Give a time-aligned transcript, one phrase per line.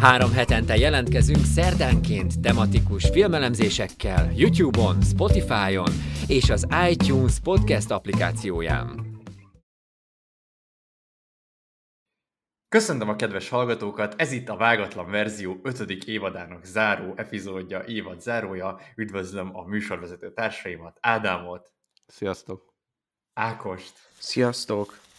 [0.00, 5.92] Három hetente jelentkezünk szerdánként tematikus filmelemzésekkel YouTube-on, Spotify-on
[6.26, 9.18] és az iTunes podcast applikációján.
[12.68, 15.80] Köszöntöm a kedves hallgatókat, ez itt a Vágatlan Verzió 5.
[15.90, 18.78] évadának záró epizódja, évad zárója.
[18.96, 21.70] Üdvözlöm a műsorvezető társaimat, Ádámot,
[22.06, 22.74] Sziasztok!
[23.34, 25.09] Ákost, Sziasztok!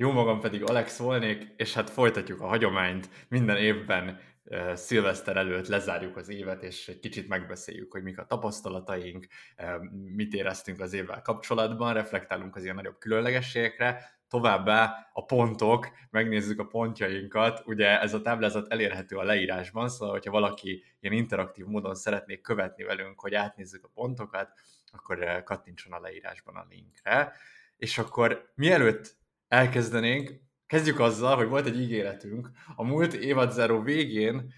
[0.00, 3.08] Jó magam pedig Alex volnék, és hát folytatjuk a hagyományt.
[3.28, 8.26] Minden évben uh, szilveszter előtt lezárjuk az évet, és egy kicsit megbeszéljük, hogy mik a
[8.26, 9.26] tapasztalataink,
[9.58, 9.66] uh,
[10.14, 16.66] mit éreztünk az évvel kapcsolatban, reflektálunk az ilyen nagyobb különlegességekre, Továbbá a pontok, megnézzük a
[16.66, 22.40] pontjainkat, ugye ez a táblázat elérhető a leírásban, szóval hogyha valaki ilyen interaktív módon szeretné
[22.40, 24.52] követni velünk, hogy átnézzük a pontokat,
[24.92, 27.32] akkor kattintson a leírásban a linkre.
[27.76, 29.16] És akkor mielőtt
[29.48, 32.50] elkezdenénk, kezdjük azzal, hogy volt egy ígéretünk.
[32.76, 34.50] A múlt évad záró végén uh,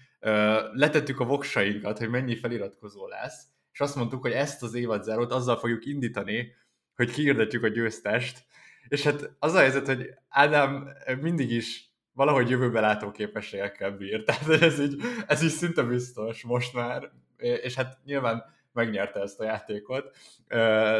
[0.73, 5.31] letettük a voksainkat, hogy mennyi feliratkozó lesz, és azt mondtuk, hogy ezt az évad zárót
[5.31, 6.53] azzal fogjuk indítani,
[6.95, 8.45] hogy kiirdetjük a győztest,
[8.87, 14.23] és hát az a helyzet, hogy Ádám mindig is valahogy jövőbe látó képességekkel bír.
[14.25, 19.43] Tehát ez így, ez így szinte biztos most már, és hát nyilván megnyerte ezt a
[19.43, 20.15] játékot.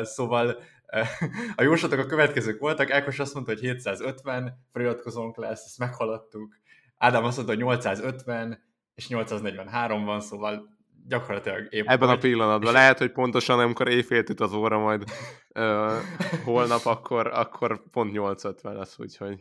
[0.02, 0.60] Szóval
[1.56, 6.60] a jóslatok a következők voltak, Ákos azt mondta, hogy 750 feliratkozónk lesz, ezt meghaladtuk.
[6.98, 8.64] Ádám azt mondta, hogy 850,
[8.96, 10.78] és 843 van, szóval
[11.12, 12.74] gyakorlatilag épp Ebben a pillanatban.
[12.74, 15.04] Lehet, hogy pontosan amikor éjfélt üt az óra majd
[15.56, 15.92] uh,
[16.44, 19.40] holnap, akkor, akkor pont 850 lesz, úgyhogy...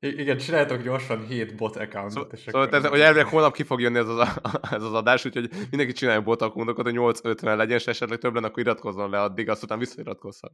[0.00, 2.28] I- igen, csináljátok gyorsan 7 bot accountot.
[2.28, 2.78] Szó, és szóval, akkor...
[2.78, 4.40] ez, hogy elvileg holnap ki fog jönni ez az,
[4.76, 8.46] ez az adás, úgyhogy mindenki csinálja bot accountokat, hogy 850 legyen, és esetleg több lenne,
[8.46, 10.52] akkor iratkozzon le addig, azt után visszairatkozhat.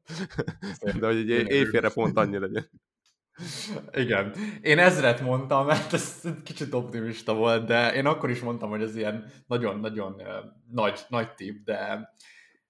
[0.98, 2.70] De hogy egy éjfélre pont annyi legyen.
[3.92, 4.34] Igen.
[4.62, 8.96] Én ezret mondtam, mert ez kicsit optimista volt, de én akkor is mondtam, hogy ez
[8.96, 10.22] ilyen nagyon-nagyon
[10.70, 12.10] nagy, nagy tip, de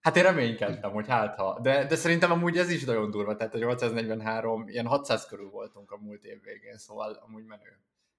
[0.00, 1.60] hát én reménykedtem, hogy hát ha.
[1.62, 5.90] De, de szerintem amúgy ez is nagyon durva, tehát a 843, ilyen 600 körül voltunk
[5.90, 7.78] a múlt év végén, szóval amúgy menő.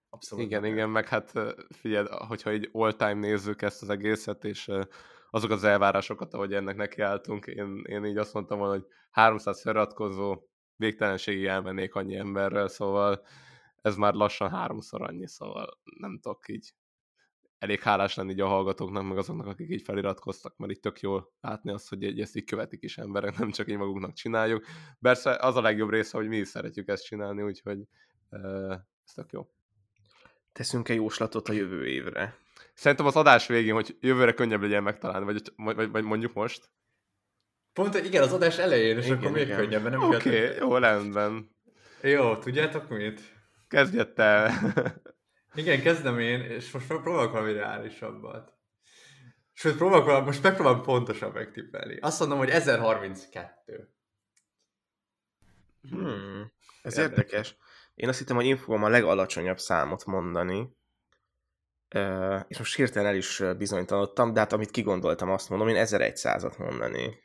[0.10, 0.74] Abszolút Igen, menő.
[0.74, 1.32] igen, meg hát
[1.70, 4.70] figyelj, hogyha egy all-time nézzük ezt az egészet, és
[5.30, 10.38] azok az elvárásokat, ahogy ennek nekiálltunk, én, én így azt mondtam volna, hogy 300 feliratkozó,
[10.76, 13.26] végtelenségig elmennék annyi emberrel, szóval
[13.82, 16.74] ez már lassan háromszor annyi, szóval nem tudok így
[17.58, 21.34] elég hálás lenni így a hallgatóknak, meg azoknak, akik így feliratkoztak, mert így tök jól
[21.42, 24.66] látni azt, hogy egy, ezt így követik is emberek, nem csak így magunknak csináljuk.
[25.00, 27.80] Persze az a legjobb része, hogy mi is szeretjük ezt csinálni, úgyhogy
[29.06, 29.48] ez tök jó.
[30.52, 32.38] Teszünk egy jóslatot a jövő évre.
[32.74, 36.70] Szerintem az adás végén, hogy jövőre könnyebb legyen megtalálni, vagy, vagy, vagy mondjuk most.
[37.76, 39.58] Pont, igen, az adás elején, és Igen, akkor még igen.
[39.58, 39.92] könnyebben.
[39.92, 41.50] Nem Oké, kell- okay, jó, rendben.
[42.02, 43.22] Jó, tudjátok mit?
[43.68, 44.54] Kezdjed te.
[45.56, 48.54] Igen, kezdem én, és most próbálok valami reálisabbat.
[49.54, 51.98] Sőt, próbálok most megpróbálom pontosan megtippelni.
[52.00, 53.90] Azt mondom, hogy 1032.
[55.90, 57.24] Hmm, ez Érdekes.
[57.24, 57.58] érdekes.
[57.94, 60.78] Én azt hittem, hogy én fogom a legalacsonyabb számot mondani.
[62.48, 67.24] És most hirtelen el is bizonytalanodtam, de hát amit kigondoltam, azt mondom, én 1100-at mondani.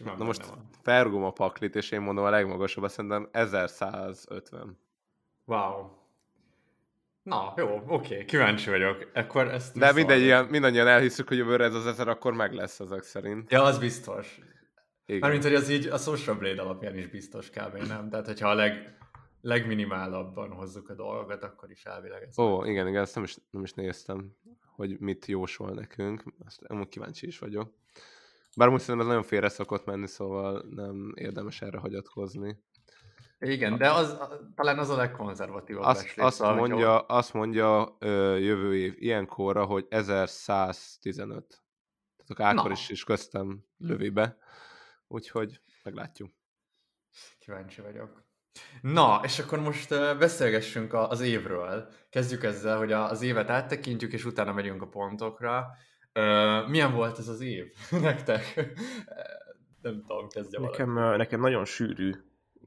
[0.00, 0.68] Simán Na most van.
[0.82, 4.78] felrugom a paklit, és én mondom a legmagasabb, szerintem 1150.
[5.44, 5.90] Wow.
[7.22, 9.10] Na, jó, oké, kíváncsi vagyok.
[9.14, 12.80] Akkor ezt De mindegy, ilyen, mindannyian elhiszük, hogy jövőre ez az ezer akkor meg lesz
[12.80, 13.50] ezek szerint.
[13.50, 14.40] Ja, az biztos.
[15.06, 15.20] Igen.
[15.20, 17.76] Mármint, hogy az így a Social Blade alapján is biztos kb.
[17.86, 18.08] nem?
[18.08, 18.98] Tehát, hogyha a leg,
[19.40, 22.38] legminimálabban hozzuk a dolgokat, akkor is elvileg ez.
[22.38, 24.36] Ó, igen, igen, ezt nem is, nem is néztem,
[24.76, 26.22] hogy mit jósol nekünk.
[26.46, 27.72] Azt amúgy kíváncsi is vagyok.
[28.56, 32.58] Bár most szerintem ez nagyon félre szokott menni, szóval nem érdemes erre hagyatkozni.
[33.38, 34.16] Igen, de az,
[34.54, 39.64] talán az a legkonzervatívabb Azt, becslés, azt, szóval, mondja, azt mondja ö, jövő év ilyenkorra,
[39.64, 41.62] hogy 1115.
[42.26, 44.36] Tehát akkor is, is köztem lövi be.
[45.06, 46.30] Úgyhogy meglátjuk.
[47.38, 48.28] Kíváncsi vagyok.
[48.80, 49.88] Na, és akkor most
[50.18, 51.88] beszélgessünk az évről.
[52.10, 55.66] Kezdjük ezzel, hogy az évet áttekintjük, és utána megyünk a pontokra.
[56.12, 58.70] Ö, Milyen volt ez az év nektek?
[59.82, 60.82] Nem tudom, kezdje valaki.
[60.82, 62.12] Nekem, nekem nagyon sűrű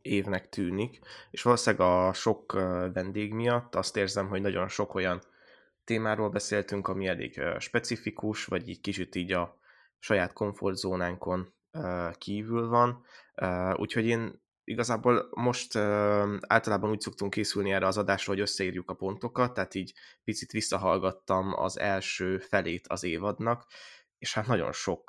[0.02, 1.00] évnek tűnik,
[1.32, 2.52] és valószínűleg a sok
[2.94, 5.22] vendég miatt azt érzem, hogy nagyon sok olyan
[5.84, 9.58] témáról beszéltünk, ami elég specifikus, vagy így kicsit így a
[10.00, 11.54] saját komfortzónánkon
[12.18, 13.06] kívül van,
[13.76, 15.76] úgyhogy én igazából most
[16.48, 19.94] általában úgy szoktunk készülni erre az adásra, hogy összeírjuk a pontokat, tehát így
[20.24, 23.66] picit visszahallgattam az első felét az évadnak,
[24.24, 25.06] és hát nagyon sok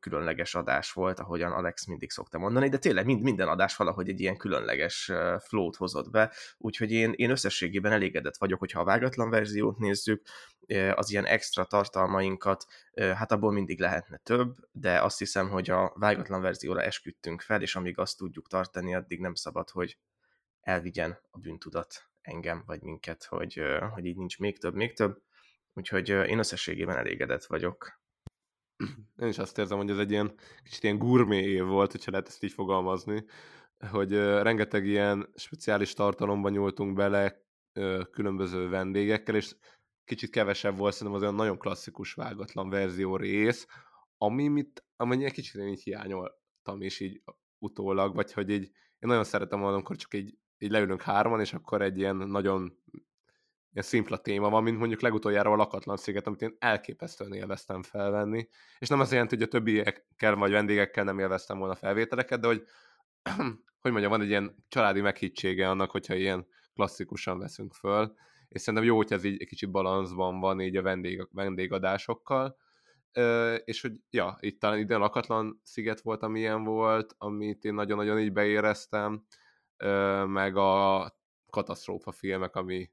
[0.00, 4.20] különleges adás volt, ahogyan Alex mindig szokta mondani, de tényleg mind, minden adás valahogy egy
[4.20, 9.30] ilyen különleges uh, flót hozott be, úgyhogy én, én összességében elégedett vagyok, hogyha a vágatlan
[9.30, 10.22] verziót nézzük,
[10.94, 16.40] az ilyen extra tartalmainkat, hát abból mindig lehetne több, de azt hiszem, hogy a vágatlan
[16.40, 19.98] verzióra esküdtünk fel, és amíg azt tudjuk tartani, addig nem szabad, hogy
[20.60, 23.62] elvigyen a bűntudat engem, vagy minket, hogy,
[23.94, 25.22] hogy így nincs még több, még több,
[25.72, 28.01] úgyhogy én összességében elégedett vagyok
[29.22, 32.28] én is azt érzem, hogy ez egy ilyen kicsit ilyen gurmé év volt, hogyha lehet
[32.28, 33.24] ezt így fogalmazni,
[33.90, 37.44] hogy rengeteg ilyen speciális tartalomba nyúltunk bele
[38.10, 39.56] különböző vendégekkel, és
[40.04, 43.66] kicsit kevesebb volt szerintem az olyan nagyon klasszikus vágatlan verzió rész,
[44.18, 47.22] ami mit, amennyi egy kicsit én így hiányoltam is így
[47.58, 51.82] utólag, vagy hogy így én nagyon szeretem amikor csak így, így leülünk hárman, és akkor
[51.82, 52.78] egy ilyen nagyon
[53.72, 58.48] ilyen szimpla téma van, mint mondjuk legutoljára a Lakatlan sziget, amit én elképesztően élveztem felvenni.
[58.78, 62.62] És nem az jelenti, hogy a többiekkel vagy vendégekkel nem élveztem volna felvételeket, de hogy,
[63.82, 68.14] hogy mondjam, van egy ilyen családi meghittsége annak, hogyha ilyen klasszikusan veszünk föl.
[68.48, 72.56] És szerintem jó, hogy ez így egy kicsit balanszban van így a vendég, vendégadásokkal.
[73.12, 78.18] Ö, és hogy ja, itt talán ide Lakatlan sziget volt, amilyen volt, amit én nagyon-nagyon
[78.18, 79.24] így beéreztem,
[79.76, 81.14] ö, meg a
[81.50, 82.90] katasztrófa filmek, ami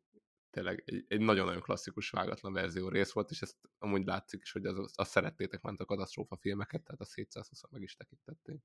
[0.49, 4.65] tényleg egy, egy nagyon-nagyon klasszikus vágatlan verzió rész volt, és ezt amúgy látszik is, hogy
[4.65, 8.61] az, azt szerettétek ment a katasztrófa filmeket, tehát a 720 meg is tekintették.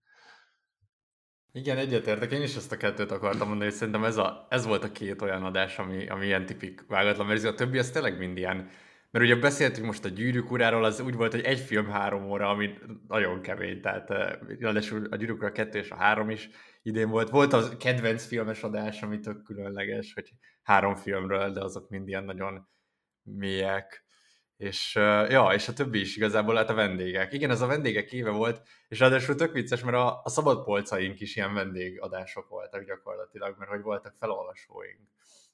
[1.53, 4.85] Igen, egyetértek, én is ezt a kettőt akartam mondani, hogy szerintem ez, a, ez volt
[4.85, 8.37] a két olyan adás, ami, ami ilyen tipik vágatlan verzió, a többi az tényleg mind
[8.37, 8.71] ilyen,
[9.11, 12.49] mert ugye beszéltünk most a gyűrűk uráról, az úgy volt, hogy egy film három óra,
[12.49, 12.75] ami
[13.09, 14.09] nagyon kemény, tehát
[14.59, 16.49] ráadásul a gyűrűk ura kettő és a három is
[16.83, 17.31] idén volt.
[17.31, 20.33] Volt az kedvenc filmes adás, ami tök különleges, hogy
[20.65, 22.69] három filmről, de azok mind ilyen nagyon
[23.23, 24.05] mélyek.
[24.57, 24.95] És
[25.29, 27.33] ja, és a többi is igazából, hát a vendégek.
[27.33, 31.21] Igen, ez a vendégek éve volt, és ráadásul tök vicces, mert a, a szabad polcaink
[31.21, 35.01] is ilyen vendégadások voltak gyakorlatilag, mert hogy voltak felolvasóink.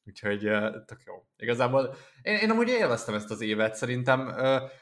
[0.06, 0.38] Úgyhogy
[0.86, 1.24] tök jó.
[1.36, 4.28] Igazából én, én amúgy élveztem ezt az évet, szerintem,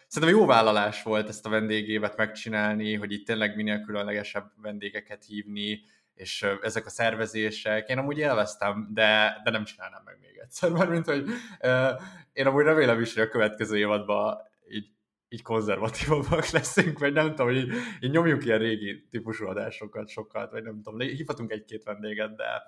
[0.06, 5.80] szerintem jó vállalás volt ezt a vendégévet megcsinálni, hogy itt tényleg minél különlegesebb vendégeket hívni,
[6.18, 10.90] és ezek a szervezések, én amúgy élveztem, de, de nem csinálnám meg még egyszer, mert
[10.90, 11.28] mint hogy
[11.62, 14.38] uh, én amúgy remélem is, hogy a következő évadban
[14.68, 14.88] így,
[15.28, 20.50] így konzervatívabbak leszünk, vagy nem tudom, hogy így, így nyomjuk ilyen régi típusú adásokat sokat,
[20.50, 22.62] vagy nem tudom, hívhatunk egy-két vendéget, de,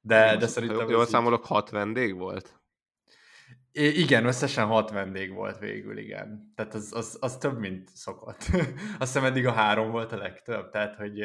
[0.00, 0.88] de, de szerintem...
[0.88, 1.48] Jól számolok, így...
[1.48, 2.60] hat vendég volt?
[3.72, 6.52] I- igen, összesen hat vendég volt végül, igen.
[6.56, 8.42] Tehát az, az, az több, mint szokott.
[8.98, 11.24] Azt hiszem eddig a három volt a legtöbb, tehát hogy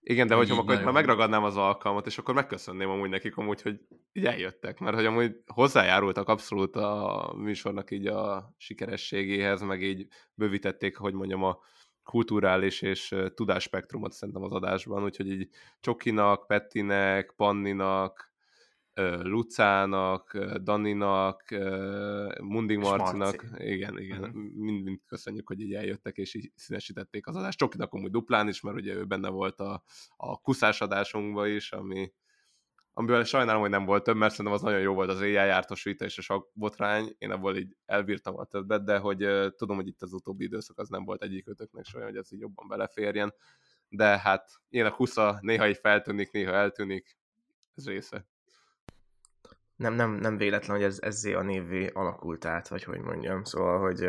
[0.00, 3.80] igen, de hogyha akkor már megragadnám az alkalmat, és akkor megköszönném amúgy nekik amúgy, hogy
[4.12, 10.96] így eljöttek, mert hogy amúgy hozzájárultak abszolút a műsornak így a sikerességéhez, meg így bővítették,
[10.96, 11.58] hogy mondjam, a
[12.02, 15.48] kulturális és tudásspektrumot szerintem az adásban, úgyhogy így
[15.80, 18.27] Csokinak, Pettinek, Panninak,
[19.22, 21.44] Lucának, Daninak,
[22.40, 24.34] Munding Marcinak, igen, igen, uh-huh.
[24.34, 27.58] mind, mind köszönjük, hogy így eljöttek és így színesítették az adást.
[27.58, 29.82] Csokinak amúgy duplán is, mert ugye ő benne volt a,
[30.16, 32.12] a kuszás adásunkban is, ami,
[32.92, 35.82] amivel sajnálom, hogy nem volt több, mert szerintem az nagyon jó volt az éjjel jártos
[35.82, 39.76] vita és a sok botrány, én abból így elbírtam a többet, de hogy uh, tudom,
[39.76, 42.68] hogy itt az utóbbi időszak az nem volt egyik ötöknek soha, hogy ez így jobban
[42.68, 43.34] beleférjen,
[43.88, 47.16] de hát én a kusza néha így feltűnik, néha eltűnik,
[47.74, 48.26] ez része
[49.78, 53.44] nem, nem, nem véletlen, hogy ez ezzé a névvé alakult át, vagy hogy mondjam.
[53.44, 54.02] Szóval, hogy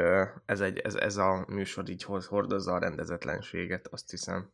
[0.46, 4.52] ez, egy, ez, ez a műsor így hoz, hordozza a rendezetlenséget, azt hiszem.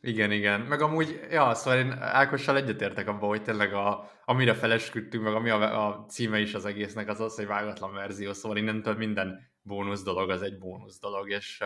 [0.00, 0.60] Igen, igen.
[0.60, 5.50] Meg amúgy, ja, szóval én Ákossal egyetértek abban, hogy tényleg a, amire felesküdtünk, meg ami
[5.50, 10.02] a, a címe is az egésznek, az az, hogy vágatlan verzió, szóval innentől minden bónusz
[10.02, 11.64] dolog az egy bónusz dolog, és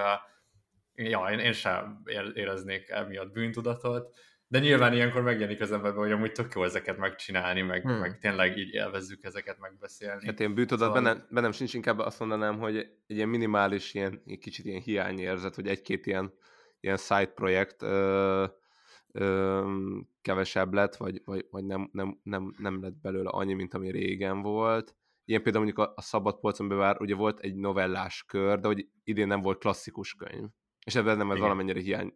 [0.95, 2.03] ja, én, én sem
[2.35, 4.17] éreznék emiatt bűntudatot
[4.53, 7.99] de nyilván ilyenkor megjelenik az emberben, hogy amúgy tök jó ezeket megcsinálni, meg, hmm.
[7.99, 10.27] meg tényleg így élvezzük ezeket megbeszélni.
[10.27, 11.03] Hát én bűtudat szóval...
[11.03, 15.55] bennem, bennem sincs inkább azt mondanám, hogy egy ilyen minimális, ilyen, egy kicsit ilyen hiányérzet,
[15.55, 16.33] hogy egy-két ilyen,
[16.81, 18.45] ilyen side projekt ö,
[19.13, 23.91] ö, kevesebb lett, vagy, vagy, vagy nem, nem, nem, nem lett belőle annyi, mint ami
[23.91, 24.97] régen volt.
[25.25, 28.89] Ilyen például mondjuk a, a szabad polcon bevár, ugye volt egy novellás kör, de hogy
[29.05, 30.49] idén nem volt klasszikus könyv.
[30.87, 32.15] És ebben nem ez valamennyire hiány,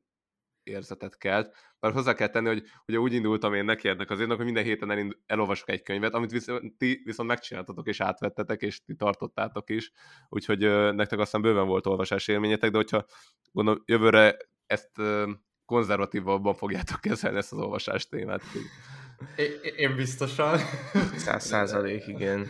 [0.67, 1.55] érzetet kelt.
[1.81, 4.91] Bár hozzá kell tenni, hogy ugye úgy indultam én neki ennek az hogy minden héten
[4.91, 9.93] elind, elolvasok egy könyvet, amit viszont, ti viszont megcsináltatok és átvettetek, és ti tartottátok is,
[10.29, 13.07] úgyhogy ö, nektek aztán bőven volt olvasás élményetek, de hogyha
[13.53, 15.31] gondolom jövőre ezt ö,
[15.65, 18.43] konzervatívabban fogjátok kezelni ezt az olvasás témát.
[19.37, 20.59] Én, én biztosan.
[21.17, 22.47] Száz százalék, igen.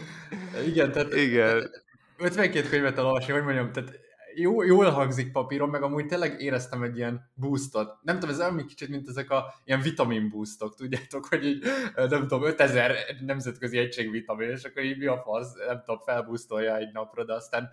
[0.67, 1.71] Igen, tehát Igen.
[2.19, 4.06] 52 könyvet elolvasni, hogy mondjam, tehát
[4.39, 7.99] jó, jól hangzik papíron, meg amúgy tényleg éreztem egy ilyen boostot.
[8.03, 11.65] Nem tudom, ez olyan kicsit, mint ezek a ilyen vitamin boostok, tudjátok, hogy így,
[11.95, 16.77] nem tudom, 5000 nemzetközi egység vitamin, és akkor így mi a fasz, nem tudom, felboostolja
[16.77, 17.71] egy napra, de aztán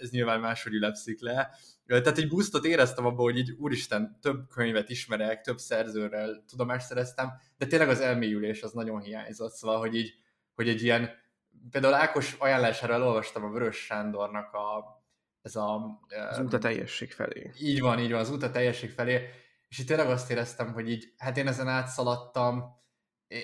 [0.00, 1.50] ez nyilván máshogy ülepszik le.
[1.86, 7.32] Tehát egy boostot éreztem abban, hogy így úristen, több könyvet ismerek, több szerzőrrel tudomást szereztem,
[7.58, 10.14] de tényleg az elmélyülés az nagyon hiányzott, szóval, hogy így,
[10.54, 11.10] hogy egy ilyen,
[11.70, 15.01] például Ákos ajánlására elolvastam a Vörös Sándornak a,
[15.42, 16.00] ez a...
[16.30, 17.50] Az út a teljesség felé.
[17.60, 19.28] Így van, így van, az út a teljesség felé,
[19.68, 22.80] és itt tényleg azt éreztem, hogy így, hát én ezen átszaladtam,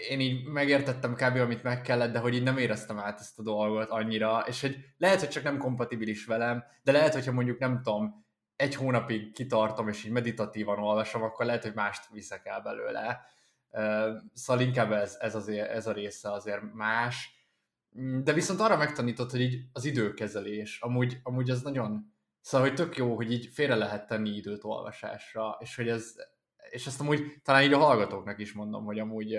[0.08, 1.36] én így megértettem kb.
[1.36, 4.76] amit meg kellett, de hogy így nem éreztem át ezt a dolgot annyira, és hogy
[4.96, 8.26] lehet, hogy csak nem kompatibilis velem, de lehet, hogyha mondjuk nem tudom,
[8.56, 13.20] egy hónapig kitartom, és így meditatívan olvasom, akkor lehet, hogy mást viszek el belőle.
[14.32, 17.37] Szóval inkább ez, ez, azért, ez a része azért más.
[18.22, 22.96] De viszont arra megtanított, hogy így az időkezelés, amúgy, amúgy ez nagyon, szóval, hogy tök
[22.96, 26.14] jó, hogy így félre lehet tenni időt olvasásra, és hogy ez,
[26.70, 29.36] és ezt amúgy talán így a hallgatóknak is mondom, hogy amúgy,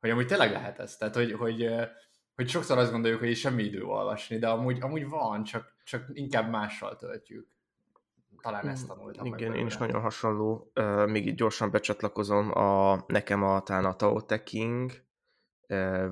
[0.00, 1.68] hogy amúgy tényleg lehet ez, tehát hogy, hogy,
[2.34, 6.50] hogy sokszor azt gondoljuk, hogy semmi idő olvasni, de amúgy, amúgy van, csak, csak inkább
[6.50, 7.56] mással töltjük
[8.46, 9.26] talán ezt tanultam.
[9.26, 10.70] Igen, én is nagyon hasonló.
[10.74, 14.92] Uh, még így gyorsan becsatlakozom, a, nekem a, talán a Tao Te King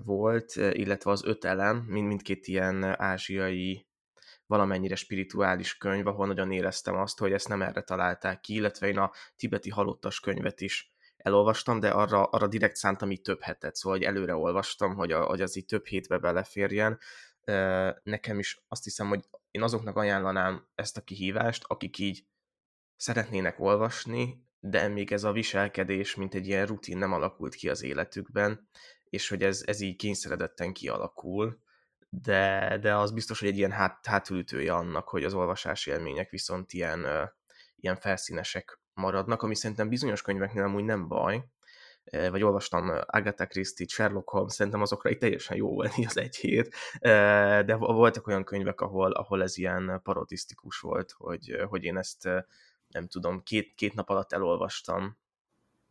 [0.04, 3.86] volt, illetve az öt elem, mind, mindkét ilyen ázsiai
[4.46, 8.98] valamennyire spirituális könyv, ahol nagyon éreztem azt, hogy ezt nem erre találták ki, illetve én
[8.98, 13.98] a tibeti halottas könyvet is elolvastam, de arra, arra direkt szántam így több hetet, szóval
[13.98, 16.98] hogy előre olvastam, hogy, a, hogy az így több hétbe beleférjen.
[18.02, 22.26] Nekem is azt hiszem, hogy én azoknak ajánlanám ezt a kihívást, akik így
[22.96, 27.82] szeretnének olvasni, de még ez a viselkedés, mint egy ilyen rutin nem alakult ki az
[27.82, 28.68] életükben,
[29.10, 31.58] és hogy ez, ez így kényszeredetten kialakul,
[32.08, 36.72] de, de az biztos, hogy egy ilyen hát, hátulütője annak, hogy az olvasási élmények viszont
[36.72, 37.06] ilyen,
[37.76, 41.44] ilyen felszínesek maradnak, ami szerintem bizonyos könyveknél amúgy nem baj,
[42.30, 46.74] vagy olvastam Agatha Christie, Sherlock Holmes, szerintem azokra itt teljesen jó volt az egy hét,
[47.66, 52.28] de voltak olyan könyvek, ahol, ahol ez ilyen parodisztikus volt, hogy, hogy én ezt
[52.94, 55.18] nem tudom, két, két nap alatt elolvastam,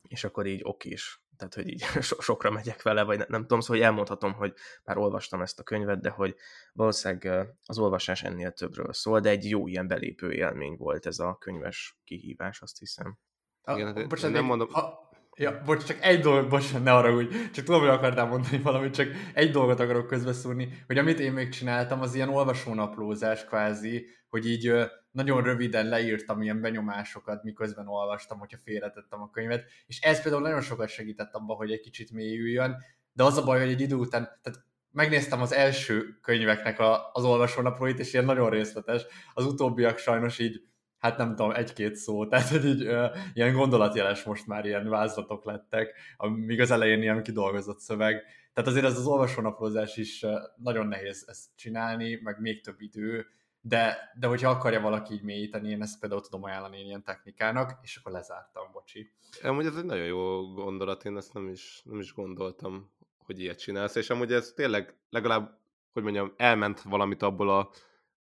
[0.08, 3.60] és akkor így okés, tehát hogy így so- sokra megyek vele, vagy nem, nem tudom,
[3.60, 6.36] szóval hogy elmondhatom, hogy már olvastam ezt a könyvet, de hogy
[6.74, 11.38] valószínűleg az olvasás ennél többről szól, de egy jó ilyen belépő élmény volt ez a
[11.38, 13.18] könyves kihívás, azt hiszem.
[13.66, 14.68] Igen, hát bocsánat, nem mondom...
[14.72, 18.58] Ha, Ja, bocs, csak egy dolog, bocs, ne arra úgy, csak tudom, hogy akartál mondani
[18.58, 24.06] valamit, csak egy dolgot akarok közbeszúrni, hogy amit én még csináltam, az ilyen olvasónaplózás kvázi,
[24.30, 24.74] hogy így
[25.12, 30.62] nagyon röviden leírtam ilyen benyomásokat, miközben olvastam, hogyha félretettem a könyvet, és ez például nagyon
[30.62, 32.76] sokat segített abban, hogy egy kicsit mélyüljön,
[33.12, 34.60] de az a baj, hogy egy idő után, tehát
[34.92, 40.62] megnéztem az első könyveknek a, az olvasónaplóit, és ilyen nagyon részletes, az utóbbiak sajnos így
[41.04, 45.46] hát nem tudom, egy-két szó, tehát hogy így uh, ilyen gondolatjeles most már ilyen vázlatok
[45.46, 45.94] lettek,
[46.36, 48.24] míg az elején ilyen kidolgozott szöveg.
[48.54, 53.26] Tehát azért ez az olvasónaplózás is nagyon nehéz ezt csinálni, meg még több idő,
[53.62, 57.96] de, de hogyha akarja valaki így mélyíteni, én ezt például tudom ajánlani ilyen technikának, és
[57.96, 59.12] akkor lezártam, bocsi.
[59.42, 63.60] Amúgy ez egy nagyon jó gondolat, én ezt nem is, nem is gondoltam, hogy ilyet
[63.60, 65.58] csinálsz, és amúgy ez tényleg legalább,
[65.92, 67.70] hogy mondjam, elment valamit abból a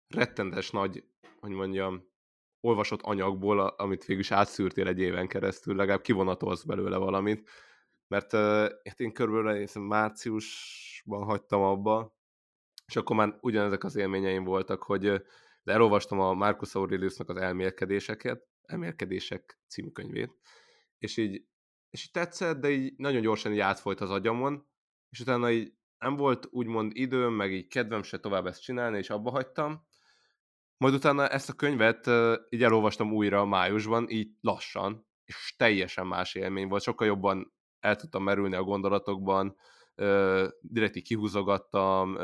[0.09, 1.04] rettenetes nagy,
[1.40, 2.14] hogy mondjam,
[2.60, 7.48] olvasott anyagból, amit végül is átszűrtél egy éven keresztül, legalább kivonatolsz belőle valamit,
[8.08, 12.16] mert uh, én körülbelül én márciusban hagytam abba,
[12.86, 15.00] és akkor már ugyanezek az élményeim voltak, hogy
[15.62, 20.32] de elolvastam a Marcus Aureliusnak az elmélkedéseket, elmélkedések című könyvét,
[20.98, 21.46] és így,
[21.90, 24.68] és így tetszett, de így nagyon gyorsan így átfolyt az agyamon,
[25.10, 29.10] és utána így nem volt úgymond időm, meg így kedvem se tovább ezt csinálni, és
[29.10, 29.85] abba hagytam,
[30.76, 32.11] majd utána ezt a könyvet
[32.49, 38.23] így elolvastam újra májusban, így lassan, és teljesen más élmény volt, sokkal jobban el tudtam
[38.23, 39.56] merülni a gondolatokban,
[40.61, 42.16] direkt így kihúzogattam,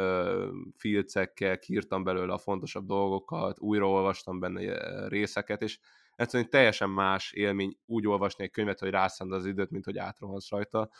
[0.76, 5.78] filcekkel, kiírtam belőle a fontosabb dolgokat, újraolvastam benne részeket, és
[6.16, 10.50] egyszerűen teljesen más élmény úgy olvasni egy könyvet, hogy rászánd az időt, mint hogy átrohansz
[10.50, 10.90] rajta.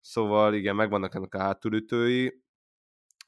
[0.00, 2.42] Szóval igen, megvannak ennek a hátulütői,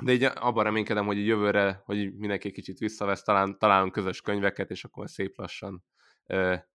[0.04, 4.84] de így abban reménykedem, hogy jövőre, hogy mindenki kicsit visszavesz, talán találunk közös könyveket, és
[4.84, 5.84] akkor szép lassan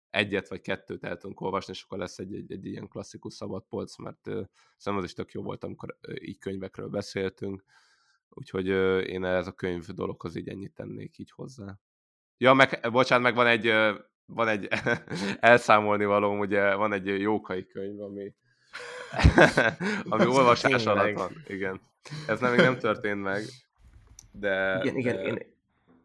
[0.10, 3.98] egyet vagy kettőt el tudunk olvasni, és akkor lesz egy, egy, egy ilyen klasszikus szabadpolc,
[3.98, 7.64] mert szerintem az is tök jó volt, amikor így könyvekről beszéltünk,
[8.30, 8.68] úgyhogy
[9.08, 11.80] én ez a könyv dologhoz így ennyit tennék így hozzá.
[12.38, 13.74] Ja, meg, bocsánat, meg van egy
[14.26, 14.68] van egy
[15.40, 18.34] elszámolni való, ugye van egy jókai könyv, ami,
[20.10, 21.32] ami olvasás alatt van.
[21.48, 21.82] Igen.
[22.28, 23.44] Ez nem, még nem történt meg,
[24.32, 24.80] de...
[24.84, 25.46] Igen, igen, de, én, de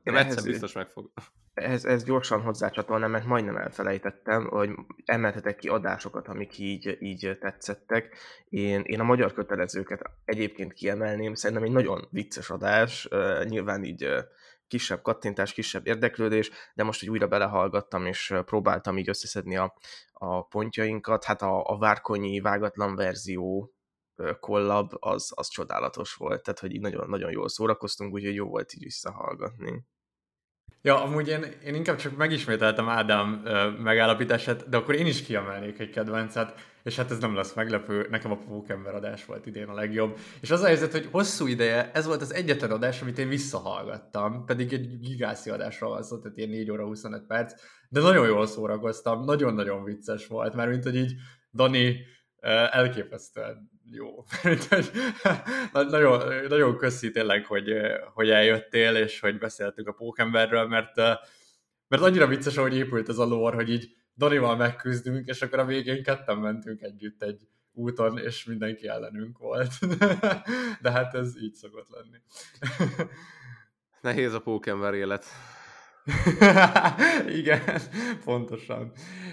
[0.03, 1.11] én egyszer ehhez, biztos meg fog.
[1.55, 4.71] ehhez, ehhez gyorsan hozzácsatolnám, mert majdnem elfelejtettem, hogy
[5.05, 8.17] emeltetek ki adásokat, amik így, így tetszettek.
[8.49, 13.09] Én, én a magyar kötelezőket egyébként kiemelném, szerintem egy nagyon vicces adás,
[13.45, 14.09] nyilván így
[14.73, 19.75] kisebb kattintás, kisebb érdeklődés, de most, hogy újra belehallgattam, és próbáltam így összeszedni a,
[20.13, 23.73] a pontjainkat, hát a, a Várkonyi vágatlan verzió
[24.41, 28.75] kollab, az, az csodálatos volt, tehát hogy így nagyon, nagyon jól szórakoztunk, úgyhogy jó volt
[28.75, 29.85] így visszahallgatni.
[30.83, 33.29] Ja, amúgy én, én inkább csak megismételtem Ádám
[33.79, 38.31] megállapítását, de akkor én is kiemelnék egy kedvencet, és hát ez nem lesz meglepő, nekem
[38.31, 40.19] a Pókember adás volt idén a legjobb.
[40.41, 44.45] És az a helyzet, hogy hosszú ideje ez volt az egyetlen adás, amit én visszahallgattam,
[44.45, 47.55] pedig egy gigászi adásról van szó, tehát ilyen 4 óra 25 perc,
[47.89, 51.15] de nagyon jól szórakoztam, nagyon-nagyon vicces volt, mert mint hogy így
[51.53, 51.97] Dani
[52.71, 54.25] elképesztően jó.
[55.73, 57.73] nagyon, nagyon köszi tényleg, hogy,
[58.15, 60.97] hogy eljöttél, és hogy beszéltünk a pókemberről, mert,
[61.89, 65.65] mert annyira vicces, ahogy épült ez a lore, hogy így Danival megküzdünk, és akkor a
[65.65, 69.73] végén ketten mentünk együtt egy úton, és mindenki ellenünk volt.
[70.83, 72.19] De hát ez így szokott lenni.
[74.01, 75.25] Nehéz a pókember élet.
[77.41, 77.61] Igen,
[78.25, 78.93] pontosan.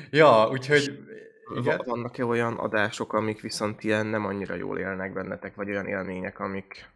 [0.10, 1.00] Ja, úgyhogy
[1.56, 1.82] igen?
[1.86, 6.90] Vannak-e olyan adások, amik viszont ilyen nem annyira jól élnek bennetek, vagy olyan élmények, amik,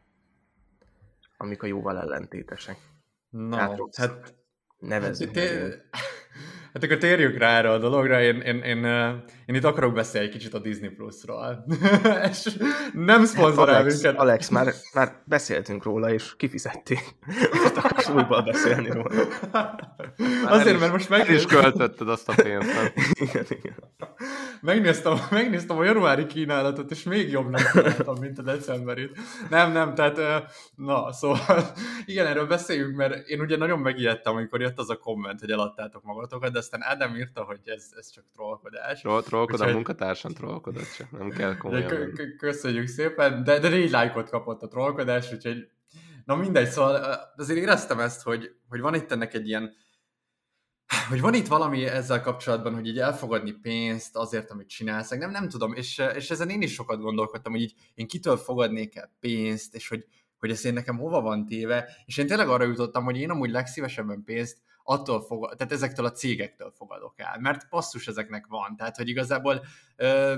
[1.37, 2.77] amik a jóval ellentétesek?
[3.29, 4.35] Na, hát, hát
[4.77, 5.35] nevezzük.
[5.35, 5.91] Hát,
[6.73, 8.85] Hát akkor térjük rá erre a dologra, én, én, én,
[9.45, 11.65] én itt akarok beszélni egy kicsit a Disney Plus-ról.
[12.31, 12.57] és
[12.93, 14.19] nem szponzorál Alex, minket.
[14.19, 16.99] Alex, már, már beszéltünk róla, és kifizették.
[17.51, 19.09] Most akarsz újból beszélni róla.
[20.45, 22.73] Azért, mert most meg is költötted azt a pénzt.
[22.73, 22.91] Nem?
[23.13, 23.75] igen, igen.
[24.63, 29.17] Megnéztem, megnéztem a januári kínálatot, és még jobbnak találtam, mint a decemberit.
[29.49, 30.17] Nem, nem, tehát,
[30.75, 31.71] na, szóval,
[32.05, 36.03] igen, erről beszéljünk, mert én ugye nagyon megijedtem, amikor jött az a komment, hogy eladtátok
[36.03, 38.99] magatokat, de aztán Ádám írta, hogy ez, ez csak trollkodás.
[38.99, 42.13] Troll, trollkod, a munkatársam trollkodott, csak nem kell komolyan.
[42.37, 45.67] Köszönjük szépen, de, de négy lájkot kapott a trollkodás, úgyhogy
[46.25, 49.75] na mindegy, szóval azért éreztem ezt, hogy, hogy van itt ennek egy ilyen
[51.09, 55.49] hogy van itt valami ezzel kapcsolatban, hogy így elfogadni pénzt azért, amit csinálsz, nem, nem
[55.49, 59.75] tudom, és, és ezen én is sokat gondolkodtam, hogy így én kitől fogadnék el pénzt,
[59.75, 60.05] és hogy,
[60.39, 63.49] hogy ez én nekem hova van téve, és én tényleg arra jutottam, hogy én amúgy
[63.49, 68.95] legszívesebben pénzt attól fogad, tehát ezektől a cégektől fogadok el, mert passzus ezeknek van, tehát
[68.95, 70.35] hogy igazából ö,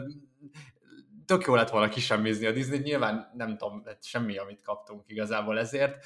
[1.25, 6.05] tök jó lett volna kisemmizni a Disney, nyilván nem tudom, semmi, amit kaptunk igazából ezért.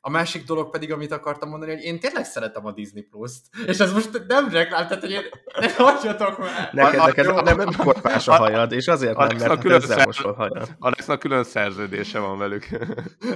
[0.00, 3.78] A másik dolog pedig, amit akartam mondani, hogy én tényleg szeretem a Disney Plus-t, és
[3.78, 5.22] ez most nem reklám, tehát hogy én
[5.58, 6.70] ne hagyjatok már.
[6.72, 10.32] Neked, a, neked nem, nem korpás a hajad, és azért nem, mert külön ezzel mosol
[10.32, 10.74] hajad.
[10.78, 12.68] Alexnak külön szerződése van velük.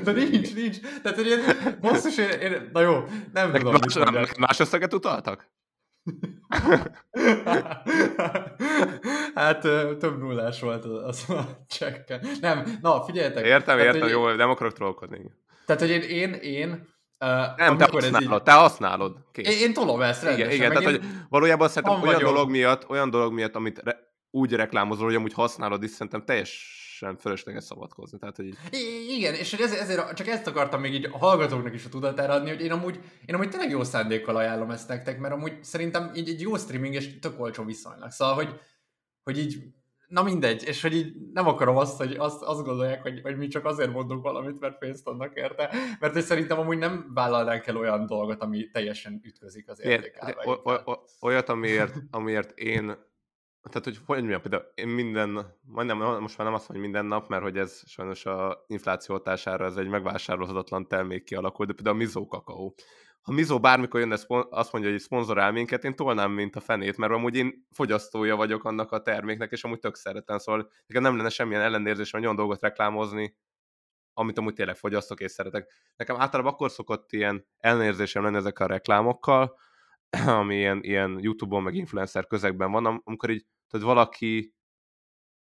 [0.04, 0.76] De nincs, nincs.
[1.02, 1.40] Tehát, hogy én,
[1.80, 3.74] basszus, én, én, na jó, nem tudom.
[4.12, 5.50] Más, más összeget utaltak?
[9.34, 9.60] hát
[9.98, 12.26] több nullás volt az a csekken.
[12.40, 13.44] Nem, na figyeljetek.
[13.44, 14.10] Értem, tehát, értem, hogy...
[14.10, 15.30] jó, nem akarok trollkodni.
[15.66, 16.70] Tehát, hogy én, én, én
[17.20, 18.42] uh, nem, te használod, így...
[18.42, 19.16] te használod.
[19.32, 19.48] Kész.
[19.48, 20.52] Én, én tolom ezt rendesen.
[20.52, 23.98] Igen, igen tehát, hogy valójában szerintem olyan dolog, miatt, olyan dolog miatt, amit re,
[24.30, 26.24] úgy reklámozol, hogy amúgy használod is, szerintem
[26.98, 28.18] teljesen fölösleges szabadkozni.
[28.18, 28.58] Tehát, hogy így...
[28.70, 31.88] I- igen, és hogy ezért, ezért, csak ezt akartam még így a hallgatóknak is a
[31.88, 35.64] tudatára adni, hogy én amúgy, én amúgy tényleg jó szándékkal ajánlom ezt nektek, mert amúgy
[35.64, 38.10] szerintem így egy jó streaming és tök olcsó viszonylag.
[38.10, 38.60] Szóval, hogy,
[39.22, 39.62] hogy így
[40.08, 43.46] na mindegy, és hogy így nem akarom azt, hogy azt, azt gondolják, hogy, hogy mi
[43.46, 47.76] csak azért mondunk valamit, mert pénzt adnak érte, mert hogy szerintem amúgy nem vállalnánk el
[47.76, 50.60] olyan dolgot, ami teljesen ütközik az értékelve.
[51.20, 52.96] Olyat, amiért, amiért én
[53.68, 57.06] tehát, hogy hogy mondjam, például én minden, majdnem, most már nem azt mondom, hogy minden
[57.06, 61.96] nap, mert hogy ez sajnos a infláció hatására ez egy megvásárolhatatlan termék kialakult, de például
[61.96, 62.74] a mizó kakaó
[63.28, 64.16] ha Mizó bármikor jönne,
[64.50, 68.64] azt mondja, hogy szponzorál minket, én tolnám, mint a fenét, mert amúgy én fogyasztója vagyok
[68.64, 72.36] annak a terméknek, és amúgy tök szeretem, szóval nekem nem lenne semmilyen ellenérzés, hogy olyan
[72.36, 73.36] dolgot reklámozni,
[74.12, 75.72] amit amúgy tényleg fogyasztok és szeretek.
[75.96, 79.58] Nekem általában akkor szokott ilyen ellenérzésem lenni ezek a reklámokkal,
[80.40, 84.54] ami ilyen, ilyen YouTube-on, meg influencer közegben van, amikor így, tehát valaki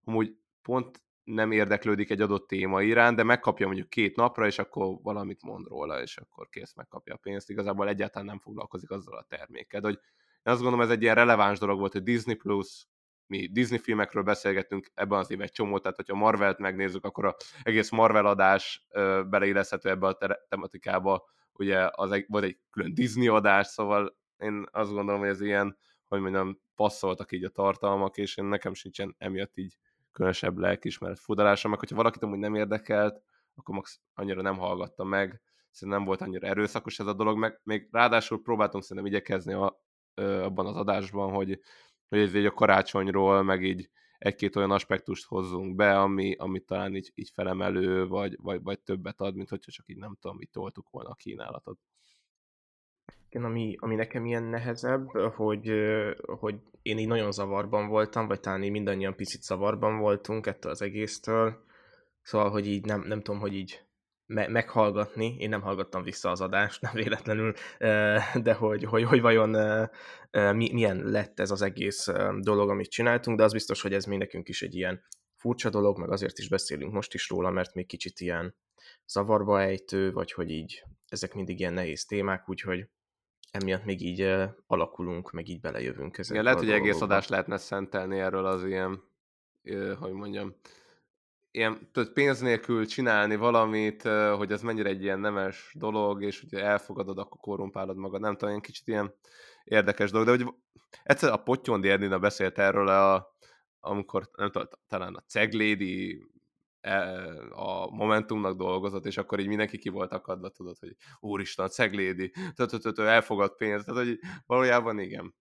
[0.04, 4.98] amúgy pont nem érdeklődik egy adott téma iránt, de megkapja mondjuk két napra, és akkor
[5.02, 7.50] valamit mond róla, és akkor kész, megkapja a pénzt.
[7.50, 9.82] Igazából egyáltalán nem foglalkozik azzal a termékkel.
[9.82, 10.00] De hogy
[10.44, 12.88] én azt gondolom, ez egy ilyen releváns dolog volt, hogy Disney Plus,
[13.26, 17.36] mi Disney filmekről beszélgetünk ebben az évben egy csomót, tehát hogyha Marvelt megnézzük, akkor az
[17.64, 18.88] egész Marvel adás
[19.30, 20.18] beleilleszthető ebbe a
[20.50, 25.42] tematikába, ugye az egy, volt egy külön Disney adás, szóval én azt gondolom, hogy ez
[25.42, 29.78] ilyen, hogy mondjam, passzoltak így a tartalmak, és én nekem sincsen emiatt így
[30.12, 33.22] különösebb lelkismeret fudalása, meg hogyha valakit amúgy nem érdekelt,
[33.56, 35.42] akkor max annyira nem hallgatta meg,
[35.72, 39.82] szerintem nem volt annyira erőszakos ez a dolog, meg még ráadásul próbáltunk szerintem igyekezni a,
[40.14, 41.60] ö, abban az adásban, hogy,
[42.08, 46.96] hogy ez így a karácsonyról, meg így egy-két olyan aspektust hozzunk be, ami, ami talán
[46.96, 50.50] így, így felemelő, vagy, vagy, vagy többet ad, mint hogyha csak így nem tudom, így
[50.50, 51.80] toltuk volna a kínálatot.
[53.30, 55.72] Igen, ami, ami nekem ilyen nehezebb, hogy,
[56.26, 60.82] hogy én így nagyon zavarban voltam, vagy talán így mindannyian picit zavarban voltunk ettől az
[60.82, 61.64] egésztől,
[62.22, 63.82] szóval, hogy így nem, nem tudom, hogy így
[64.26, 67.54] me- meghallgatni, én nem hallgattam vissza az adást, nem véletlenül,
[68.44, 69.50] de hogy, hogy, hogy vajon
[70.56, 72.08] milyen lett ez az egész
[72.40, 75.04] dolog, amit csináltunk, de az biztos, hogy ez még nekünk is egy ilyen
[75.36, 78.56] furcsa dolog, meg azért is beszélünk most is róla, mert még kicsit ilyen
[79.08, 82.88] zavarba ejtő, vagy hogy így ezek mindig ilyen nehéz témák, úgyhogy
[83.62, 84.34] emiatt még így
[84.68, 89.04] alakulunk, meg így belejövünk ezekbe Igen, lehet, hogy egész adást lehetne szentelni erről az ilyen,
[90.00, 90.56] hogy mondjam,
[91.52, 94.02] ilyen tudod, pénz nélkül csinálni valamit,
[94.38, 98.22] hogy ez mennyire egy ilyen nemes dolog, és hogy elfogadod, akkor korrumpálod magad.
[98.22, 99.14] Nem tudom, ilyen kicsit ilyen
[99.64, 100.54] érdekes dolog, de hogy
[101.04, 103.36] egyszer a Pottyondi Edina beszélt erről, a,
[103.80, 106.26] amikor nem tudom, talán a Ceglédi
[107.50, 112.34] a Momentumnak dolgozott, és akkor így mindenki ki volt akadva, tudod, hogy úristen, a Ceglédi,
[112.96, 115.36] elfogad pénzt, tehát hogy valójában igen.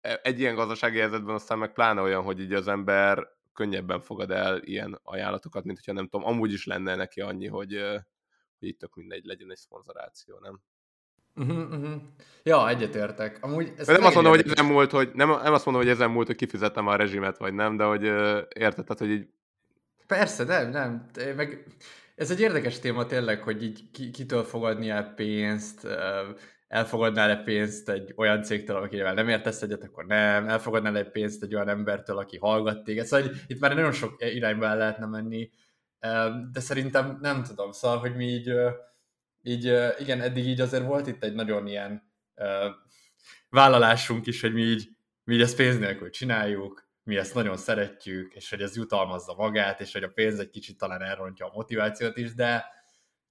[0.00, 4.30] E, egy ilyen gazdasági helyzetben aztán meg pláne olyan, hogy így az ember könnyebben fogad
[4.30, 7.72] el ilyen ajánlatokat, mint hogyha nem tudom, amúgy is lenne neki annyi, hogy,
[8.58, 10.60] hogy itt tök mindegy legyen egy szponzoráció, nem?
[11.34, 12.02] Uh-huh, uh-huh.
[12.42, 13.38] Ja, egyetértek.
[13.40, 16.10] Amúgy ez nem azt mondom, hogy ezen múlt, hogy nem, nem azt mondom, hogy ezen
[16.10, 19.28] múlt, hogy kifizettem a rezsimet, vagy nem, de hogy uh, érted, tehát, hogy így...
[20.12, 21.10] Persze, nem, nem.
[21.36, 21.64] Meg
[22.14, 25.86] ez egy érdekes téma tényleg, hogy így ki, kitől fogadni pénzt,
[26.68, 31.68] elfogadnál-e pénzt egy olyan cégtől, akivel nem értesz egyet, akkor nem, elfogadnál-e pénzt egy olyan
[31.68, 33.06] embertől, aki hallgat téged.
[33.06, 35.50] Szóval itt már nagyon sok irányba el lehetne menni,
[36.52, 38.52] de szerintem nem tudom, szóval, hogy mi így,
[39.42, 39.64] így
[39.98, 42.12] igen, eddig így azért volt itt egy nagyon ilyen
[43.48, 44.88] vállalásunk is, hogy mi így,
[45.24, 49.80] mi így ezt pénz nélkül csináljuk, mi ezt nagyon szeretjük, és hogy ez jutalmazza magát,
[49.80, 52.64] és hogy a pénz egy kicsit talán elrontja a motivációt is, de,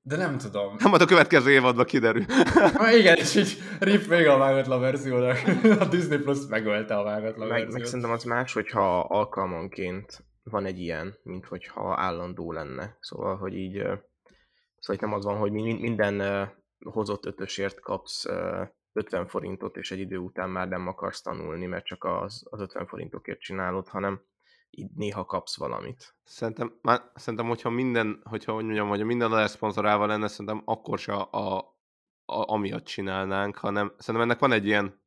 [0.02, 0.76] de nem tudom.
[0.80, 2.26] Nem, a következő évadban kiderül.
[2.78, 5.38] Na, igen, és így rip még a vágatlan verziónak.
[5.80, 7.74] A Disney Plus megölte a vágatlan meg, verziót.
[7.74, 12.98] Meg szerintem az más, hogyha alkalmanként van egy ilyen, mint hogyha állandó lenne.
[13.00, 13.84] Szóval, hogy így
[14.80, 18.26] szóval nem az van, hogy minden hozott ötösért kapsz
[18.94, 22.88] 50 forintot, és egy idő után már nem akarsz tanulni, mert csak az, az 50
[22.88, 24.22] forintokért csinálod, hanem
[24.70, 26.16] így néha kapsz valamit.
[26.24, 31.00] Szerintem, már, szerintem hogyha minden, hogyha hogy mondjam, hogy minden adás szponzorával lenne, szerintem akkor
[31.00, 31.58] se a, a,
[32.26, 35.01] a, amiatt csinálnánk, hanem szerintem ennek van egy ilyen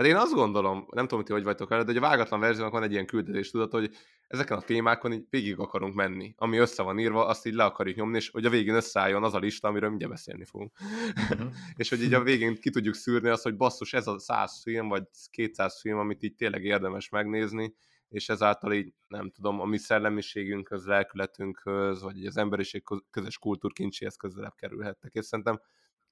[0.00, 2.72] Hát én azt gondolom, nem tudom, hogy hogy vagytok vele, de hogy a vágatlan verziónak
[2.72, 3.90] van egy ilyen küldetés tudat, hogy
[4.26, 6.34] ezeken a témákon így végig akarunk menni.
[6.36, 9.34] Ami össze van írva, azt így le akarjuk nyomni, és hogy a végén összeálljon az
[9.34, 10.72] a lista, amiről mindjárt beszélni fogunk.
[11.30, 11.52] Uh-huh.
[11.76, 14.88] és hogy így a végén ki tudjuk szűrni azt, hogy basszus, ez a 100 film,
[14.88, 17.74] vagy 200 film, amit így tényleg érdemes megnézni,
[18.08, 24.54] és ezáltal így, nem tudom, a mi szellemiségünkhöz, lelkületünkhöz, vagy az emberiség közös kultúrkincséhez közelebb
[24.54, 25.14] kerülhettek.
[25.14, 25.60] És szerintem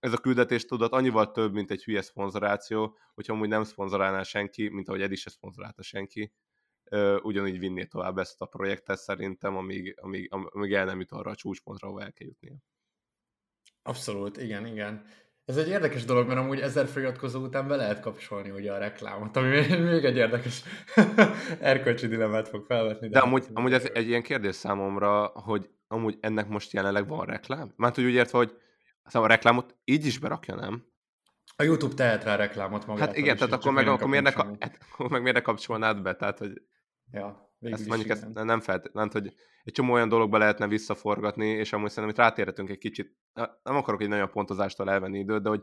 [0.00, 4.68] ez a küldetés tudat annyival több, mint egy hülye szponzoráció, hogyha amúgy nem szponzorálná senki,
[4.68, 6.32] mint ahogy Edi se szponzorálta senki,
[7.22, 11.34] ugyanígy vinné tovább ezt a projektet szerintem, amíg, amíg, amíg el nem jut arra a
[11.34, 12.56] csúcspontra, ahol el kell jutnia.
[13.82, 15.04] Abszolút, igen, igen.
[15.44, 19.36] Ez egy érdekes dolog, mert amúgy ezer feliratkozó után be lehet kapcsolni ugye a reklámot,
[19.36, 20.62] ami még egy érdekes
[21.60, 23.08] erkölcsi dilemmát fog felvetni.
[23.08, 27.26] De, de amúgy, amúgy ez egy ilyen kérdés számomra, hogy amúgy ennek most jelenleg van
[27.26, 27.72] reklám?
[27.76, 28.58] Mert hogy úgy értve, hogy
[29.08, 30.86] Szóval a reklámot így is berakja, nem?
[31.56, 33.06] A YouTube tehet rá reklámot magát.
[33.06, 36.14] Hát igen, tehát akkor meg, akkor, miért ne, hát, akkor meg miért ne kapcsolnád be?
[36.14, 36.62] Tehát, hogy
[37.12, 41.88] ja, ezt mondjuk ezt nem feltétlenül, hogy egy csomó olyan dologba lehetne visszaforgatni, és amúgy
[41.90, 43.16] szerintem itt rátérhetünk egy kicsit,
[43.62, 45.62] nem akarok egy nagyon pontozástól elvenni időt, de hogy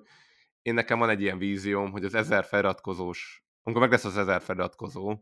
[0.61, 4.41] én nekem van egy ilyen vízióm, hogy az ezer feliratkozós, amikor meg lesz az ezer
[4.41, 5.17] feliratkozó,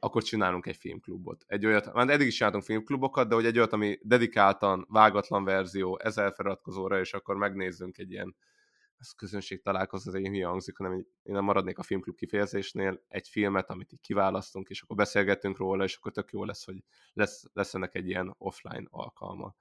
[0.00, 1.44] akkor csinálunk egy filmklubot.
[1.46, 5.98] Egy olyat, már eddig is csináltunk filmklubokat, de hogy egy olyat, ami dedikáltan, vágatlan verzió,
[6.02, 8.36] ezer feliratkozóra, és akkor megnézzünk egy ilyen
[8.98, 13.70] ez közönség találkozó, egy hülye hangzik, hanem én nem maradnék a filmklub kifejezésnél, egy filmet,
[13.70, 17.74] amit így kiválasztunk, és akkor beszélgetünk róla, és akkor tök jó lesz, hogy lesz, lesz
[17.74, 19.54] ennek egy ilyen offline alkalma.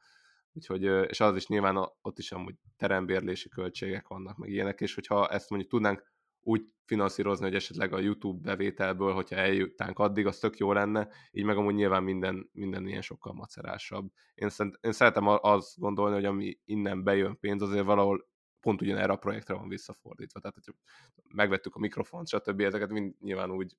[0.54, 5.28] Úgyhogy, és az is nyilván ott is amúgy terembérlési költségek vannak, meg ilyenek, és hogyha
[5.28, 6.04] ezt mondjuk tudnánk
[6.50, 11.44] úgy finanszírozni, hogy esetleg a YouTube bevételből, hogyha eljutnánk addig, az tök jó lenne, így
[11.44, 14.12] meg amúgy nyilván minden, minden ilyen sokkal macerásabb.
[14.36, 18.28] Én, szent, én szeretem azt gondolni, hogy ami innen bejön pénz, azért valahol
[18.60, 20.40] pont ugyanerre a projektre van visszafordítva.
[20.40, 20.76] Tehát, hogy
[21.24, 22.62] megvettük a mikrofont, stb.
[22.62, 23.78] ezeket mind nyilván úgy,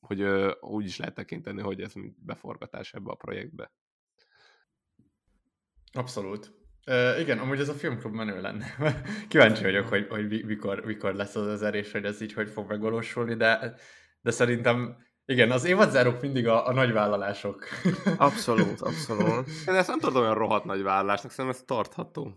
[0.00, 3.72] hogy ö, úgy is lehet tekinteni, hogy ez beforgatás ebbe a projektbe.
[5.92, 6.59] Abszolút.
[6.86, 8.74] Uh, igen, amúgy ez a filmklub menő lenne.
[9.28, 12.68] Kíváncsi vagyok, hogy, hogy mikor, mikor lesz az ezer, és hogy ez így hogy fog
[12.68, 13.74] megvalósulni, de,
[14.20, 17.64] de szerintem igen, az évadzárok mindig a, a nagy vállalások.
[18.16, 19.48] Abszolút, abszolút.
[19.66, 22.32] Én ezt nem tudom olyan rohadt nagy vállalásnak, szerintem ez tartható.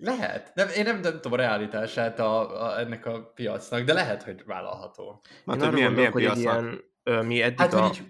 [0.00, 0.52] Lehet.
[0.54, 4.42] De én nem, nem tudom a realitását a, a, ennek a piacnak, de lehet, hogy
[4.46, 5.22] vállalható.
[5.46, 6.62] Hát, Én hogy milyen, milyen hogy piacnak?
[6.62, 7.80] ilyen, ö, mi eddig Hát, a...
[7.80, 8.02] hogy így,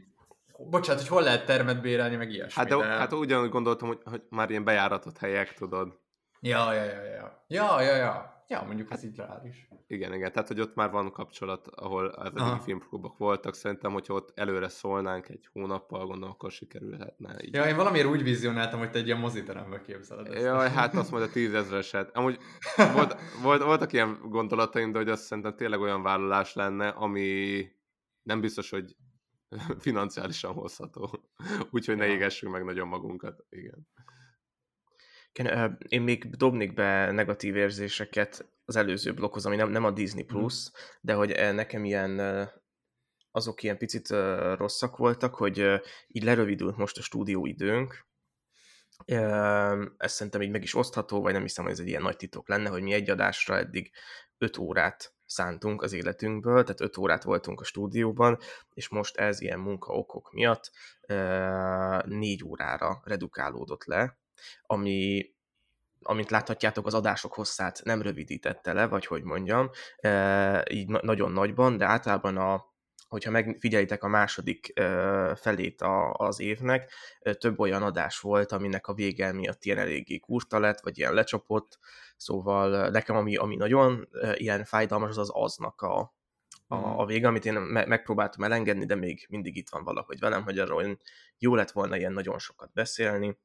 [0.59, 2.63] bocsánat, hogy hol lehet termet bérelni, meg ilyesmi.
[2.63, 2.85] Hát, de, de...
[2.85, 5.99] hát ugyanúgy gondoltam, hogy, hogy már ilyen bejáratott helyek, tudod.
[6.41, 7.45] Ja, ja, ja, ja.
[7.47, 8.37] Ja, ja, ja.
[8.51, 9.69] Ja, mondjuk ez így reális.
[9.87, 14.15] Igen, igen, tehát hogy ott már van kapcsolat, ahol az eddigi filmklubok voltak, szerintem, hogyha
[14.15, 17.37] ott előre szólnánk egy hónappal, gondolom, akkor sikerülhetne.
[17.45, 17.55] Így.
[17.55, 20.45] Ja, én valamiért úgy vizionáltam, hogy te egy ilyen moziterembe képzeled ezt.
[20.45, 22.17] Jaj, hát azt majd a tízezreset.
[22.17, 22.39] Amúgy
[22.95, 27.67] volt, volt, voltak ilyen gondolataim, de hogy azt szerintem tényleg olyan vállalás lenne, ami
[28.23, 28.97] nem biztos, hogy
[29.79, 31.25] financiálisan hozható.
[31.71, 33.45] Úgyhogy ne égessünk meg nagyon magunkat.
[33.49, 33.89] Igen.
[35.89, 40.37] Én még dobnék be negatív érzéseket az előző blokkhoz, ami nem, nem a Disney Mhm.
[40.37, 42.21] Plus, de hogy nekem ilyen
[43.31, 44.09] azok ilyen picit
[44.57, 48.08] rosszak voltak, hogy így lerövidült most a stúdióidőnk.
[49.97, 52.49] Ez szerintem így meg is osztható, vagy nem hiszem, hogy ez egy ilyen nagy titok
[52.49, 53.91] lenne, hogy mi egy adásra eddig
[54.39, 58.39] 5 órát szántunk az életünkből, tehát 5 órát voltunk a stúdióban,
[58.75, 60.71] és most ez ilyen munkaokok miatt
[62.05, 64.19] 4 órára redukálódott le,
[64.63, 65.31] ami,
[66.03, 69.71] amint láthatjátok, az adások hosszát nem rövidítette le, vagy hogy mondjam,
[70.71, 72.77] így na- nagyon nagyban, de általában a,
[73.09, 74.73] hogyha megfigyelitek a második
[75.35, 76.93] felét a, az évnek,
[77.39, 81.79] több olyan adás volt, aminek a vége miatt ilyen eléggé kurta lett, vagy ilyen lecsapott,
[82.17, 85.99] szóval nekem ami, ami nagyon ilyen fájdalmas, az az aznak a,
[86.67, 90.43] a, a vége, amit én me- megpróbáltam elengedni, de még mindig itt van valahogy velem,
[90.43, 90.99] hogy arról
[91.39, 93.39] jó lett volna ilyen nagyon sokat beszélni,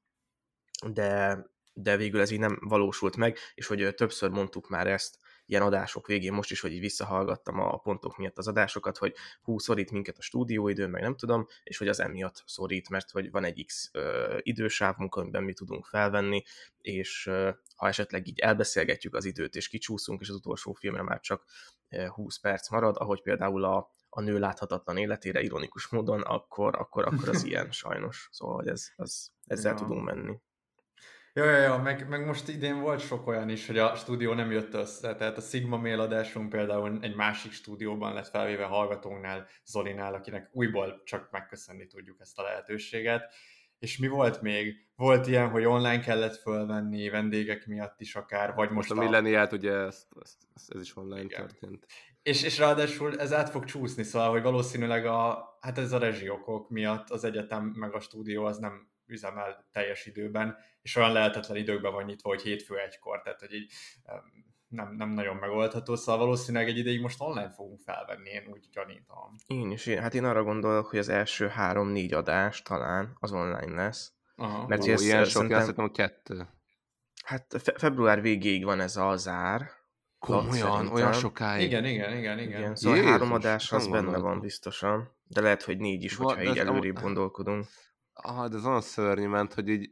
[0.88, 1.40] de,
[1.74, 6.08] de végül ez így nem valósult meg, és hogy többször mondtuk már ezt ilyen adások
[6.08, 10.18] végén, most is, hogy így visszahallgattam a pontok miatt az adásokat, hogy hú, szorít minket
[10.18, 13.90] a stúdióidő, meg nem tudom, és hogy az emiatt szorít, mert hogy van egy X
[13.92, 16.44] ö, idősávunk, amiben mi tudunk felvenni,
[16.78, 21.20] és ö, ha esetleg így elbeszélgetjük az időt, és kicsúszunk, és az utolsó filmre már
[21.20, 21.44] csak
[21.90, 27.06] ö, 20 perc marad, ahogy például a, a nő láthatatlan életére ironikus módon, akkor, akkor,
[27.06, 28.30] akkor az ilyen sajnos.
[28.32, 29.78] Szóval hogy ez, ez, ezzel Ja.
[29.78, 30.40] tudunk menni.
[31.36, 34.52] Ja, ja, ja, meg, meg most idén volt sok olyan is, hogy a stúdió nem
[34.52, 40.14] jött össze, tehát a Sigma mail adásunk például egy másik stúdióban lett felvéve hallgatónknál, Zolinál,
[40.14, 43.34] akinek újból csak megköszönni tudjuk ezt a lehetőséget.
[43.80, 44.76] És mi volt még?
[44.96, 49.52] Volt ilyen, hogy online kellett fölvenni, vendégek miatt is akár, vagy most, Most a milleniát
[49.52, 51.48] ugye ezt, ezt, ezt, ez is online Igen.
[51.48, 51.86] történt.
[52.22, 56.70] És, és ráadásul ez át fog csúszni, szóval, hogy valószínűleg a, hát ez a rezsiokok
[56.70, 61.92] miatt az egyetem meg a stúdió az nem üzemel teljes időben, és olyan lehetetlen időkben
[61.92, 63.72] van nyitva, hogy hétfő egykor, tehát hogy így
[64.04, 64.22] em,
[64.68, 69.36] nem, nem nagyon megoldható, szóval valószínűleg egy ideig most online fogunk felvenni, én úgy gyanítom.
[69.48, 73.74] Én is, én, hát én arra gondolok, hogy az első három-négy adás talán az online
[73.84, 74.14] lesz.
[74.36, 74.68] Aha.
[74.68, 76.48] Mert Ó, ilyen sok, szerintem- azt hittem, hogy kettő.
[77.26, 79.70] Hát fe- február végéig van ez a zár.
[80.20, 81.66] Komolyan, olyan sokáig.
[81.68, 82.60] Igen, igen, igen, igen.
[82.60, 86.28] Igen, szóval Jézus, három adás az benne van biztosan, de lehet, hogy négy is, Va-
[86.28, 87.68] hogyha de így előrébb gondolkodunk.
[88.14, 89.92] Ah, de ez olyan szörnyű ment, hogy így...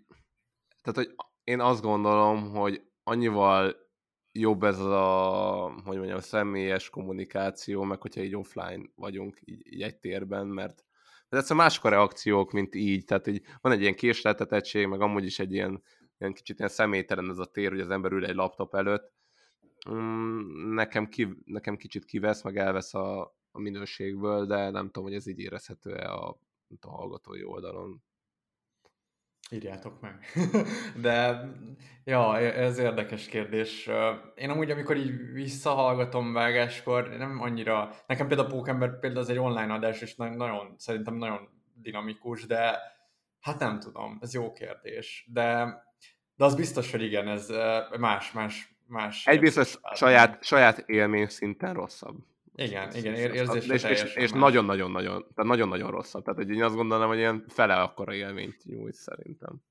[0.81, 3.75] Tehát, hogy én azt gondolom, hogy annyival
[4.31, 9.99] jobb ez a, hogy mondjam, személyes kommunikáció, meg hogyha így offline vagyunk így, így egy
[9.99, 10.85] térben, mert
[11.31, 15.25] mert egyszerűen mások a reakciók, mint így, tehát így van egy ilyen késleltetettség, meg amúgy
[15.25, 15.83] is egy ilyen,
[16.17, 19.13] ilyen kicsit ilyen személytelen ez a tér, hogy az ember ül egy laptop előtt.
[19.89, 25.13] Mm, nekem, ki, nekem kicsit kivesz, meg elvesz a, a minőségből, de nem tudom, hogy
[25.13, 26.39] ez így érezhető-e a,
[26.81, 28.03] a hallgatói oldalon.
[29.53, 30.25] Írjátok meg.
[31.01, 31.47] De,
[32.03, 33.89] ja, ez érdekes kérdés.
[34.35, 37.89] Én amúgy, amikor így visszahallgatom vágáskor, nem annyira...
[38.07, 42.79] Nekem például a Pókember például az egy online adás, és nagyon, szerintem nagyon dinamikus, de
[43.39, 45.29] hát nem tudom, ez jó kérdés.
[45.33, 45.65] De,
[46.35, 47.49] de az biztos, hogy igen, ez
[47.99, 49.27] más, más, más...
[49.27, 52.17] Egy biztos saját, saját élmény szinten rosszabb.
[52.63, 56.23] Igen, igen, ér- érzésre és, és, és nagyon-nagyon-nagyon, tehát nagyon-nagyon rosszabb.
[56.23, 59.61] Tehát, hogy én azt gondolom, hogy ilyen fele akkora élményt nyújt szerintem.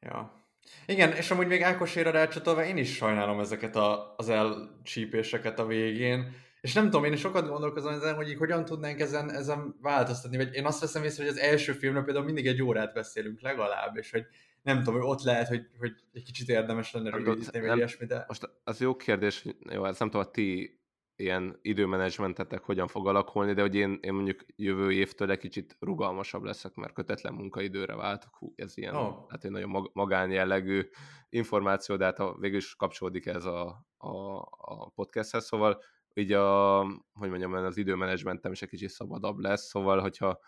[0.00, 0.46] Ja.
[0.86, 6.34] Igen, és amúgy még Ákosére rácsatolva én is sajnálom ezeket a, az elcsípéseket a végén,
[6.60, 10.54] és nem tudom, én sokat gondolkozom ezen, hogy így hogyan tudnánk ezen, ezen változtatni, vagy
[10.54, 14.10] én azt veszem észre, hogy az első filmről például mindig egy órát beszélünk legalább, és
[14.10, 14.26] hogy
[14.62, 18.24] nem tudom, ott lehet, hogy, hogy egy kicsit érdemes lenne rövidíteni, vagy ilyesmi, de...
[18.28, 20.80] Most az jó kérdés, hogy jó, ez nem tudom, a ti
[21.22, 26.42] ilyen időmenedzsmentetek hogyan fog alakulni, de hogy én, én mondjuk jövő évtől egy kicsit rugalmasabb
[26.42, 28.36] leszek, mert kötetlen munkaidőre váltok.
[28.36, 29.30] Hú, ez ilyen, oh.
[29.30, 30.88] hát egy nagyon magánjellegű
[31.28, 35.82] információ, de hát a, végül is kapcsolódik ez a, a, a podcasthez, szóval
[36.14, 36.78] így a,
[37.12, 40.38] hogy mondjam, az időmenedzsmentem is egy kicsit szabadabb lesz, szóval hogyha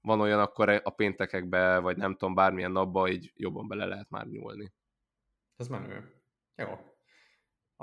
[0.00, 4.26] van olyan, akkor a péntekekbe, vagy nem tudom, bármilyen napba így jobban bele lehet már
[4.26, 4.72] nyúlni.
[5.56, 6.22] Ez menő.
[6.56, 6.89] Jó.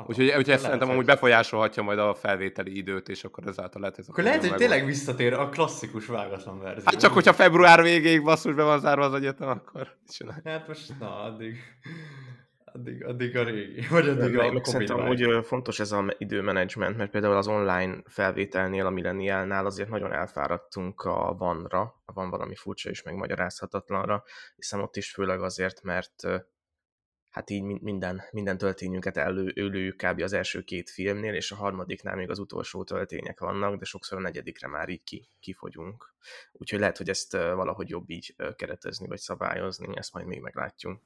[0.05, 4.09] Úgyhogy, úgyhogy ezt szerintem amúgy befolyásolhatja majd a felvételi időt, és akkor ezáltal lehet ez
[4.09, 6.83] Akkor lehet, hogy tényleg visszatér a klasszikus vágatlan verzió.
[6.85, 10.41] Hát csak, hogyha február végéig basszus be van zárva az egyetem, akkor csinálj.
[10.43, 11.55] Hát most, na, addig,
[12.65, 16.97] addig, addig a régi, vagy addig meg, a meg Szerintem hogy fontos ez az időmenedzsment,
[16.97, 22.89] mert például az online felvételnél, a Millennialnál azért nagyon elfáradtunk a vanra, van valami furcsa
[22.89, 24.23] és megmagyarázhatatlanra,
[24.55, 26.23] hiszen ott is főleg azért, mert
[27.37, 30.21] hát így minden, minden töltényünket előjük kb.
[30.21, 34.21] az első két filmnél, és a harmadiknál még az utolsó töltények vannak, de sokszor a
[34.21, 36.13] negyedikre már így ki, kifogyunk.
[36.51, 40.99] Úgyhogy lehet, hogy ezt valahogy jobb így keretezni, vagy szabályozni, ezt majd még meglátjuk.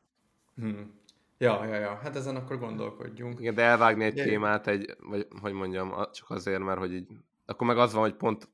[0.56, 1.00] Hmm.
[1.38, 3.40] Ja, ja, ja, hát ezen akkor gondolkodjunk.
[3.40, 7.08] Igen, de elvágni egy témát, egy, vagy hogy mondjam, csak azért, mert hogy így,
[7.46, 8.50] akkor meg az van, hogy pont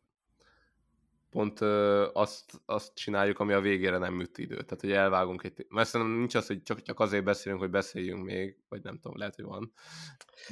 [1.38, 4.56] pont ö, azt, azt csináljuk, ami a végére nem műt idő.
[4.56, 5.65] Tehát, hogy elvágunk egy...
[5.69, 9.17] Mert szerintem nincs az, hogy csak, csak azért beszélünk, hogy beszéljünk még, vagy nem tudom,
[9.17, 9.71] lehet, hogy van.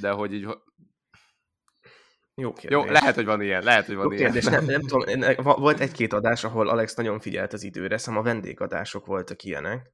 [0.01, 0.47] De hogy így...
[2.35, 2.79] Jó kérdés.
[2.79, 4.31] Jó, lehet, hogy van ilyen, lehet, hogy van Jó ilyen.
[4.31, 4.49] Kérdés.
[4.49, 9.05] Nem, nem tudom, volt egy-két adás, ahol Alex nagyon figyelt az időre, szóval a vendégadások
[9.05, 9.93] voltak ilyenek.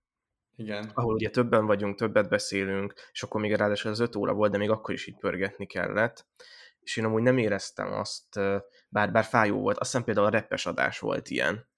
[0.56, 0.91] Igen.
[0.93, 4.58] Ahol ugye többen vagyunk, többet beszélünk, és akkor még ráadásul az öt óra volt, de
[4.58, 6.25] még akkor is így pörgetni kellett.
[6.80, 8.39] És én amúgy nem éreztem azt,
[8.91, 9.77] bár, bár fájó volt.
[9.77, 11.69] Azt hiszem például a reppes adás volt ilyen.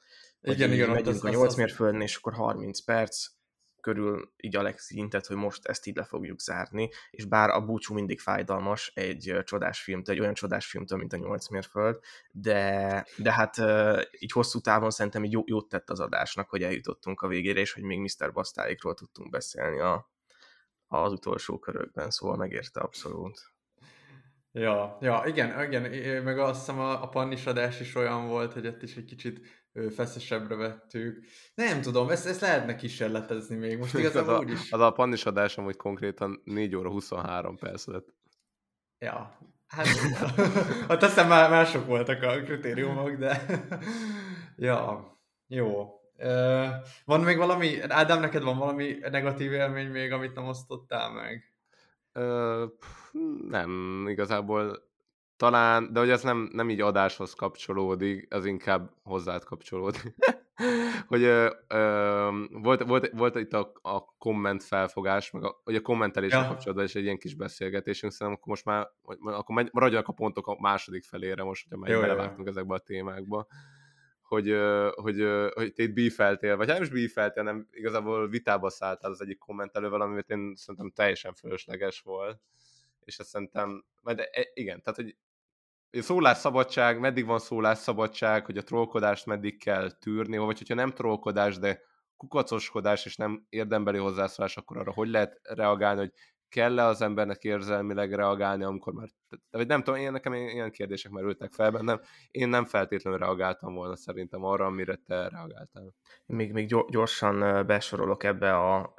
[0.42, 0.90] Igen, igen.
[0.90, 3.28] Megyünk a 8 mérföldön, és akkor 30 perc
[3.82, 7.94] körül így Alex intett, hogy most ezt így le fogjuk zárni, és bár a búcsú
[7.94, 12.00] mindig fájdalmas egy csodás filmtől, egy olyan csodás filmtől, mint a 8 mérföld,
[12.32, 13.56] de, de hát
[14.20, 17.74] így hosszú távon szerintem így jó, jót tett az adásnak, hogy eljutottunk a végére, és
[17.74, 18.32] hogy még Mr.
[18.32, 20.12] Bastáikról tudtunk beszélni a,
[20.88, 23.53] az utolsó körökben, szóval megérte abszolút.
[24.56, 28.84] Ja, ja, igen, igen, meg azt hiszem a, a pannisadás is olyan volt, hogy ott
[28.84, 29.42] is egy kicsit
[29.96, 31.26] feszesebbre vettük.
[31.56, 34.72] Nem tudom, ezt, ezt lehetne kísérletezni még, most igazából úgy is.
[34.72, 38.08] Az a pannisadás amúgy konkrétan 4 óra 23 perc lett.
[39.00, 39.38] Ja,
[39.68, 39.88] hát,
[40.88, 43.46] hát aztán már mások voltak a kritériumok, de
[44.56, 45.08] ja,
[45.48, 45.88] jó.
[47.06, 51.53] Van még valami, Ádám, neked van valami negatív élmény még, amit nem osztottál meg?
[52.14, 52.66] Ö,
[53.50, 54.92] nem, igazából
[55.38, 60.14] talán, de hogy ez nem, nem így adáshoz kapcsolódik, az inkább hozzád kapcsolódik.
[61.08, 65.82] hogy ö, ö, volt, volt, volt itt a, a komment felfogás, meg a, hogy a
[65.82, 66.48] kommenteléssel ja.
[66.48, 68.88] kapcsolatban is egy ilyen kis beszélgetésünk, szerintem akkor most már,
[69.34, 73.48] akkor maradjanak a pontok a második felére most, hogyha már belevágtunk ezekbe a témákba
[74.34, 74.56] hogy,
[74.96, 79.22] hogy, hogy te itt bífeltél, vagy hát nem is bífeltél, nem igazából vitába szálltál az
[79.22, 82.40] egyik kommentelővel, amit én szerintem teljesen fölösleges volt.
[83.00, 85.16] És ezt szerintem, majd e, igen, tehát, hogy
[86.04, 91.82] szólásszabadság, meddig van szólásszabadság, hogy a trollkodást meddig kell tűrni, vagy hogyha nem trollkodás, de
[92.18, 96.14] kukacoskodás és nem érdembeli hozzászólás, akkor arra hogy lehet reagálni, hogy
[96.54, 99.08] kell-e az embernek érzelmileg reagálni, amikor már,
[99.52, 102.00] vagy nem tudom, én nekem ilyen kérdések merültek fel bennem,
[102.32, 105.94] én nem feltétlenül reagáltam volna szerintem arra, amire te reagáltál.
[106.26, 108.94] Még, még gyorsan besorolok ebbe a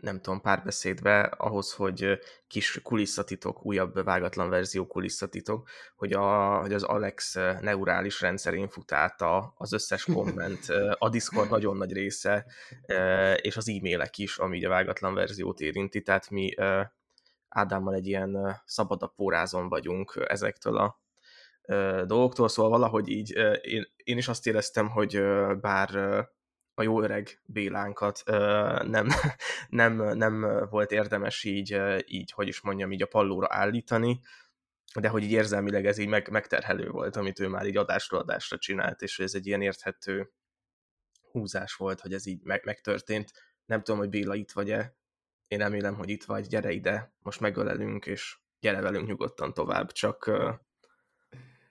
[0.00, 6.82] nem tudom, párbeszédbe ahhoz, hogy kis kulisszatitok, újabb vágatlan verzió kulisszatitok, hogy, a, hogy az
[6.82, 10.66] Alex neurális rendszerén fut át a, az összes komment,
[10.98, 12.46] a Discord nagyon nagy része,
[13.36, 16.54] és az e-mailek is, ami a vágatlan verziót érinti, tehát mi
[17.54, 21.00] Ádámmal egy ilyen szabadabb pórázon vagyunk ezektől a
[22.06, 23.30] dolgoktól, szóval valahogy így
[23.62, 25.22] én, én is azt éreztem, hogy
[25.60, 25.88] bár
[26.74, 28.22] a jó öreg Bélánkat
[28.84, 29.06] nem,
[29.68, 34.20] nem, nem volt érdemes így, így, hogy is mondjam, így a pallóra állítani,
[35.00, 38.58] de hogy így érzelmileg ez így meg, megterhelő volt, amit ő már így adásról adásra
[38.58, 40.32] csinált, és ez egy ilyen érthető
[41.30, 43.30] húzás volt, hogy ez így meg, megtörtént.
[43.66, 44.96] Nem tudom, hogy Béla itt vagy-e,
[45.48, 50.26] én remélem, hogy itt vagy, gyere ide, most megölelünk, és gyere velünk nyugodtan tovább, csak...
[50.26, 50.58] Oké,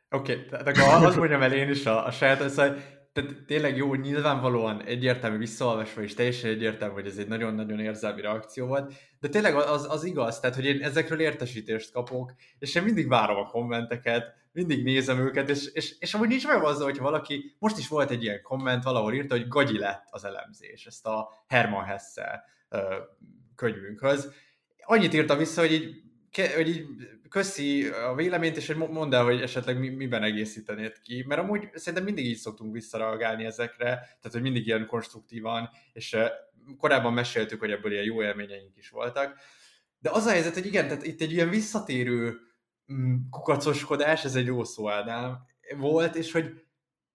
[0.09, 2.77] okay, tehát akkor azt mondjam el én is a, a saját, szóval
[3.13, 8.67] tehát tényleg jó, nyilvánvalóan egyértelmű visszaolvasva, és teljesen egyértelmű, hogy ez egy nagyon-nagyon érzelmi reakció
[8.67, 13.07] volt, de tényleg az, az igaz, tehát hogy én ezekről értesítést kapok, és én mindig
[13.07, 17.55] várom a kommenteket, mindig nézem őket, és, és, és amúgy nincs meg azzal, hogy valaki,
[17.59, 21.29] most is volt egy ilyen komment, valahol írta, hogy gagyi lett az elemzés, ezt a
[21.47, 22.43] Hermann Hesse
[23.55, 24.31] könyvünkhöz.
[24.85, 26.02] Annyit írta vissza, hogy így,
[26.55, 26.85] hogy így
[27.29, 31.69] köszi a véleményt, és hogy mondd el, hogy esetleg mi, miben egészítenéd ki, mert amúgy
[31.73, 36.17] szerintem mindig így szoktunk visszareagálni ezekre, tehát hogy mindig ilyen konstruktívan, és
[36.77, 39.35] korábban meséltük, hogy ebből ilyen jó élményeink is voltak,
[39.99, 42.37] de az a helyzet, hogy igen, tehát itt egy ilyen visszatérő
[42.93, 45.37] mm, kukacoskodás, ez egy jó szó, Ádám,
[45.77, 46.63] volt, és hogy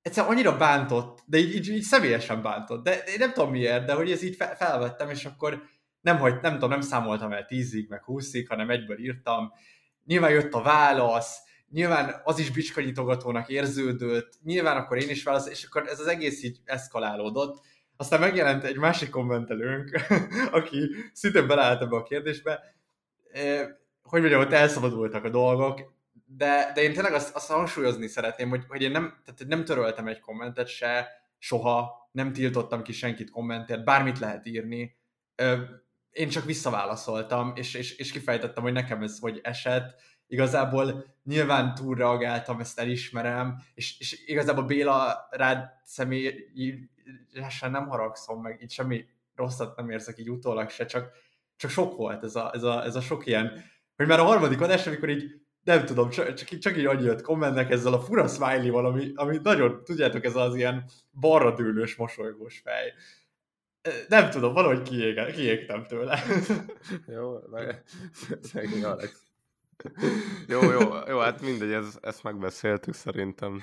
[0.02, 3.92] egyszer annyira bántott, de így, így, így személyesen bántott, de én nem tudom miért, de
[3.92, 5.62] hogy ez így felvettem, és akkor
[6.00, 9.52] nem, hogy, nem tudom, nem számoltam el tízig, meg húszig, hanem egyből írtam,
[10.04, 11.38] nyilván jött a válasz,
[11.70, 16.42] nyilván az is bicskanyitogatónak érződött, nyilván akkor én is válasz, és akkor ez az egész
[16.42, 17.60] így eszkalálódott.
[17.96, 20.00] Aztán megjelent egy másik kommentelőnk,
[20.50, 22.74] aki szintén beleállt ebbe a kérdésbe,
[24.02, 25.96] hogy mondjam, hogy elszabadultak a dolgok,
[26.26, 30.06] de, de én tényleg azt, azt hangsúlyozni szeretném, hogy, hogy én nem, tehát nem töröltem
[30.06, 34.96] egy kommentet se, soha, nem tiltottam ki senkit kommentért, bármit lehet írni,
[36.18, 40.00] én csak visszaválaszoltam, és, és, és kifejtettem, hogy nekem ez hogy esett.
[40.26, 48.70] Igazából nyilván túlreagáltam, ezt elismerem, és, és igazából Béla rád személyesen nem haragszom, meg így
[48.70, 49.04] semmi
[49.34, 51.10] rosszat nem érzek így utólag se, csak,
[51.56, 53.64] csak sok volt ez a, ez, a, ez a sok ilyen,
[53.96, 57.22] hogy már a harmadik adás, amikor így nem tudom, csak, csak, csak így annyi jött
[57.22, 60.84] kommentnek ezzel a fura smiley-val, ami, ami nagyon, tudjátok, ez az ilyen
[61.20, 62.92] balra dőlős, mosolygós fej
[64.08, 66.22] nem tudom, valahogy kiég, kiégtem tőle.
[67.16, 67.82] jó, meg,
[68.40, 69.26] szegény Alex.
[70.46, 73.62] Jó, jó, jó, hát mindegy, ez, ezt megbeszéltük szerintem.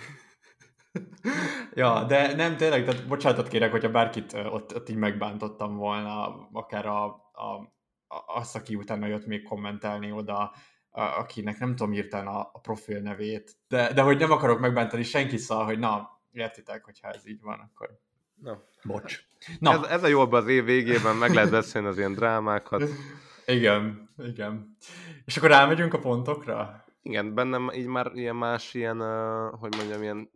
[1.73, 6.85] ja, de nem tényleg, tehát bocsánatot kérek, hogyha bárkit ott, ott így megbántottam volna, akár
[6.85, 7.73] a, a,
[8.07, 10.53] a, azt, aki utána jött még kommentelni oda,
[10.89, 15.03] a, akinek nem tudom írtani a, a profil nevét, de, de hogy nem akarok megbántani
[15.03, 17.99] senki szal, hogy na, értitek, hogyha ez így van, akkor
[18.41, 18.63] Na.
[18.83, 19.23] Bocs.
[19.59, 19.71] Na.
[19.71, 22.83] Ez, ez a jobb az év végében, meg lehet beszélni az ilyen drámákat.
[23.45, 24.77] Igen, igen.
[25.25, 26.85] És akkor rámegyünk a pontokra?
[27.01, 30.29] Igen, bennem így már ilyen más ilyen, uh, hogy mondjam, ilyen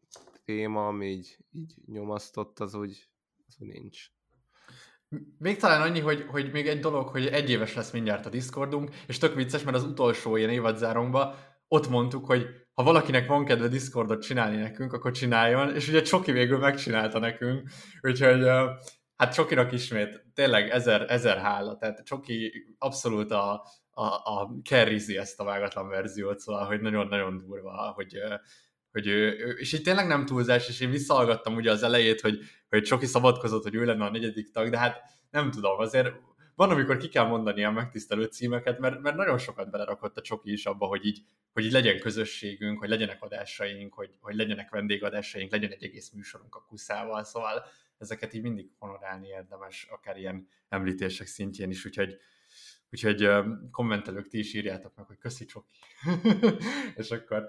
[0.45, 3.09] téma, ami így, így nyomasztott, az úgy,
[3.47, 4.05] az úgy nincs.
[5.37, 8.89] Még talán annyi, hogy, hogy még egy dolog, hogy egy éves lesz mindjárt a Discordunk,
[9.07, 11.35] és tök vicces, mert az utolsó ilyen évadzárunkban
[11.67, 16.31] ott mondtuk, hogy ha valakinek van kedve Discordot csinálni nekünk, akkor csináljon, és ugye Csoki
[16.31, 17.69] végül megcsinálta nekünk,
[18.01, 18.47] úgyhogy
[19.15, 24.51] hát Csokinak ismét tényleg ezer, ezer hála, tehát Csoki abszolút a, a, a
[25.15, 28.13] ezt a vágatlan verziót, szóval, hogy nagyon-nagyon durva, hogy,
[28.91, 32.83] hogy ő, és itt tényleg nem túlzás, és én visszahallgattam ugye az elejét, hogy, hogy
[32.83, 36.11] Csoki szabadkozott, hogy ő lenne a negyedik tag, de hát nem tudom, azért
[36.59, 40.51] van, amikor ki kell mondani a megtisztelő címeket, mert, mert nagyon sokat belerakott a Csoki
[40.51, 45.51] is abba, hogy így, hogy így legyen közösségünk, hogy legyenek adásaink, hogy, hogy legyenek vendégadásaink,
[45.51, 47.65] legyen egy egész műsorunk a kuszával, szóval
[47.97, 52.17] ezeket így mindig honorálni érdemes, akár ilyen említések szintjén is, úgyhogy
[52.91, 53.29] Úgyhogy
[53.71, 55.77] kommentelők ti is írjátok meg, hogy köszi Csoki.
[56.95, 57.47] és akkor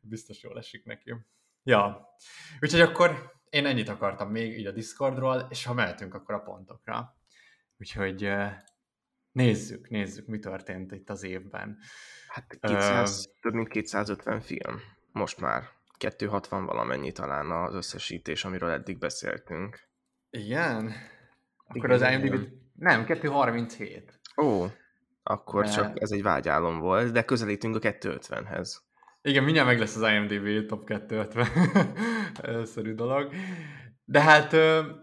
[0.00, 1.14] biztos jól esik neki.
[1.62, 2.08] Ja,
[2.60, 7.19] úgyhogy akkor én ennyit akartam még így a Discordról, és ha mehetünk akkor a pontokra.
[7.80, 8.30] Úgyhogy
[9.32, 11.78] nézzük, nézzük, mi történt itt az évben.
[12.28, 14.80] Hát 200, uh, több mint 250 film,
[15.12, 15.62] most már.
[15.96, 19.88] 260 valamennyi talán az összesítés, amiről eddig beszéltünk.
[20.30, 20.92] Igen?
[21.66, 22.48] Akkor igen, az IMDb...
[22.74, 24.20] Nem, 237.
[24.42, 24.66] Ó,
[25.22, 25.70] akkor de...
[25.70, 28.76] csak ez egy vágyálom volt, de közelítünk a 250-hez.
[29.22, 33.32] Igen, mindjárt meg lesz az IMDb top 250 szerű dolog.
[34.04, 34.56] De hát,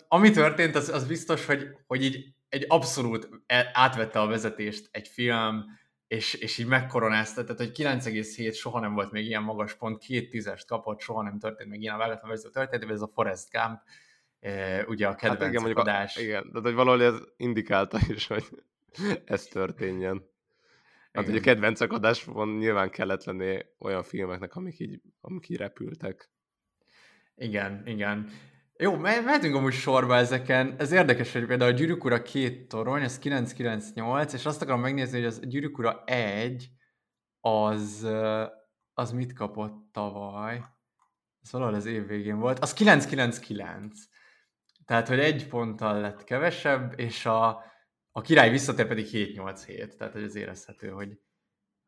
[0.08, 5.08] ami történt, az, az biztos, hogy, hogy így egy abszolút e, átvette a vezetést egy
[5.08, 5.66] film,
[6.08, 10.30] és, és így megkoronázta, tehát hogy 9,7 soha nem volt még ilyen magas pont, két
[10.30, 13.82] tízest kapott, soha nem történt még ilyen a vágatlan vezető történet, ez a Forest Gump,
[14.40, 16.18] e, ugye a kedvenc hát igen, adás.
[16.18, 18.46] A, igen, de hogy valahogy ez indikálta is, hogy
[19.26, 20.30] ez történjen.
[21.12, 21.36] Hát igen.
[21.36, 26.30] ugye a kedvenc van nyilván kellett lenni olyan filmeknek, amik így, amik így repültek.
[27.36, 28.30] Igen, igen.
[28.80, 30.76] Jó, mehetünk amúgy sorba ezeken.
[30.78, 35.18] Ez érdekes, hogy például a Gyűrűk Ura két torony, ez 998, és azt akarom megnézni,
[35.18, 36.70] hogy az Gyűrűk Ura 1,
[37.40, 38.08] az,
[38.94, 40.64] az mit kapott tavaly?
[41.42, 42.60] Ez valahol az év végén volt.
[42.60, 44.00] Az 999.
[44.86, 47.64] Tehát, hogy egy ponttal lett kevesebb, és a,
[48.12, 49.98] a király visszatér pedig 787.
[49.98, 51.20] Tehát, hogy az érezhető, hogy,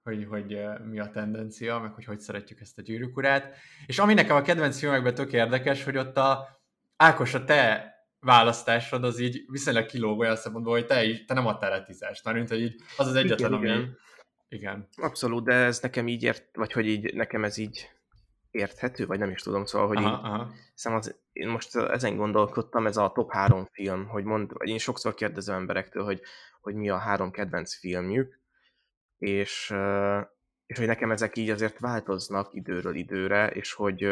[0.03, 3.55] hogy, hogy mi a tendencia, meg hogy hogy szeretjük ezt a gyűrűk urát.
[3.85, 6.58] És ami nekem a kedvenc filmekben tök érdekes, hogy ott a,
[7.01, 11.47] Ákos, a te választásod az így viszonylag kilóg olyan szempontból, hogy te, is, te nem
[11.47, 13.67] adtál le tízást, mert hogy így az az egyetlen, Igen, ami...
[13.67, 13.97] igen.
[14.49, 14.87] Igen.
[14.95, 17.89] Abszolút, de ez nekem így ért, vagy hogy így nekem ez így
[18.51, 20.51] érthető, vagy nem is tudom, szóval, hogy Aha, így, aha.
[20.73, 24.77] Szóval az, én most ezen gondolkodtam, ez a top három film, hogy mond, vagy én
[24.77, 26.21] sokszor kérdezem emberektől, hogy,
[26.61, 28.39] hogy mi a három kedvenc filmjük,
[29.17, 29.73] és,
[30.65, 34.07] és hogy nekem ezek így azért változnak időről időre, és hogy,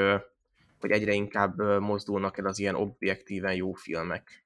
[0.80, 4.46] hogy egyre inkább mozdulnak el az ilyen objektíven jó filmek,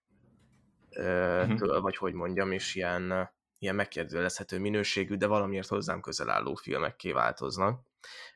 [0.99, 1.55] Mhm.
[1.55, 3.29] től, vagy hogy mondjam, és ilyen,
[3.59, 7.81] ilyen megkérdőjelezhető minőségű, de valamiért hozzám közel álló filmekké változnak.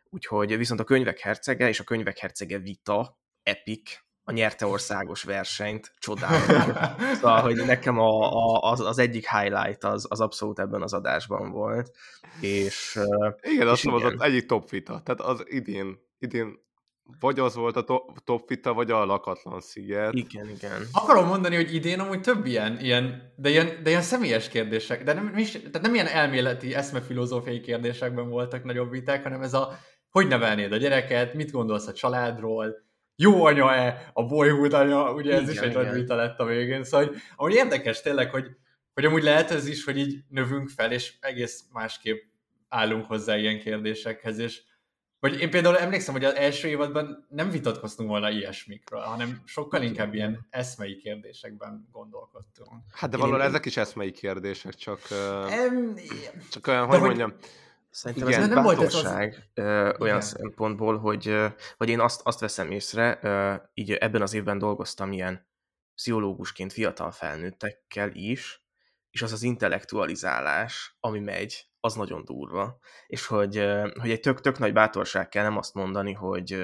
[0.09, 5.93] Úgyhogy viszont a könyvek hercege és a könyvek hercege vita, epic, a nyerte országos versenyt,
[5.97, 6.73] csodálom.
[7.15, 11.51] Szóval, hogy nekem a, a, az, az egyik highlight az, az abszolút ebben az adásban
[11.51, 11.91] volt,
[12.41, 12.99] és
[13.41, 14.25] Igen, azt És mondom, az igen.
[14.25, 15.01] az egyik top vita.
[15.03, 16.64] Tehát az idén, idén
[17.19, 20.13] vagy az volt a to- top vita, vagy a lakatlan sziget.
[20.13, 20.81] igen, igen.
[20.91, 25.13] Akarom mondani, hogy idén amúgy több ilyen, ilyen de, ilyen de ilyen személyes kérdések, de
[25.13, 29.79] nem, is, tehát nem ilyen elméleti, eszmefilozófiai kérdésekben voltak nagyobb viták, hanem ez a,
[30.09, 32.83] hogy nevelnéd a gyereket, mit gondolsz a családról,
[33.15, 35.95] jó anya-e, a boyhood anya, ugye ez Igen, is egy nagy igen.
[35.95, 38.47] vita lett a végén, szóval hogy, amúgy érdekes tényleg, hogy,
[38.93, 42.23] hogy amúgy lehet ez is, hogy így növünk fel, és egész másképp
[42.69, 44.61] állunk hozzá ilyen kérdésekhez, és
[45.29, 50.13] vagy én például emlékszem, hogy az első évadban nem vitatkoztunk volna ilyesmikről, hanem sokkal inkább
[50.13, 52.69] ilyen eszmei kérdésekben gondolkodtunk.
[52.91, 54.99] Hát de valahol én- ezek is eszmei kérdések, csak,
[55.49, 55.95] Em,
[56.51, 57.33] csak olyan, de hogy hogy- mondjam,
[57.89, 58.41] Szerintem Igen.
[58.41, 59.03] ez Nem volt ez az-
[59.53, 60.21] ö, olyan Igen.
[60.21, 61.35] szempontból, hogy,
[61.77, 65.47] hogy én azt, azt veszem észre, ö, így ebben az évben dolgoztam ilyen
[65.95, 68.63] pszichológusként fiatal felnőttekkel is,
[69.11, 72.79] és az az intellektualizálás, ami megy, az nagyon durva.
[73.07, 73.55] És hogy,
[73.99, 76.63] hogy egy tök, tök nagy bátorság kell nem azt mondani, hogy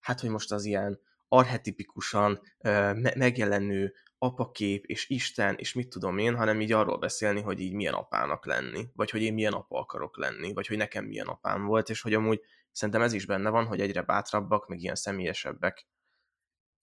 [0.00, 6.36] hát, hogy most az ilyen arhetipikusan me- megjelenő apakép, és Isten, és mit tudom én,
[6.36, 10.16] hanem így arról beszélni, hogy így milyen apának lenni, vagy hogy én milyen apa akarok
[10.18, 12.40] lenni, vagy hogy nekem milyen apám volt, és hogy amúgy
[12.72, 15.86] szerintem ez is benne van, hogy egyre bátrabbak, meg ilyen személyesebbek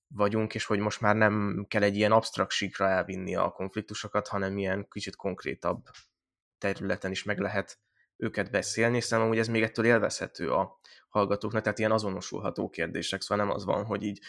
[0.08, 4.58] vagyunk, és hogy most már nem kell egy ilyen absztrakt síkra elvinni a konfliktusokat, hanem
[4.58, 5.84] ilyen kicsit konkrétabb
[6.64, 7.80] területen is meg lehet
[8.18, 13.46] őket beszélni, és amúgy ez még ettől élvezhető a hallgatóknak, tehát ilyen azonosulható kérdések, szóval
[13.46, 14.20] nem az van, hogy így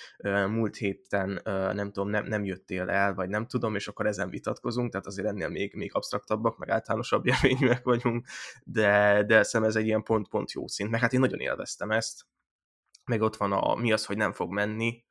[0.49, 1.41] múlt héten
[1.75, 5.29] nem tudom, nem, nem jöttél el, vagy nem tudom, és akkor ezen vitatkozunk, tehát azért
[5.29, 8.27] ennél még, még absztraktabbak, meg általánosabb élményűek vagyunk,
[8.65, 12.27] de, de szerintem ez egy ilyen pont-pont jó szint, meg hát én nagyon élveztem ezt,
[13.05, 15.05] meg ott van a mi az, hogy nem fog menni,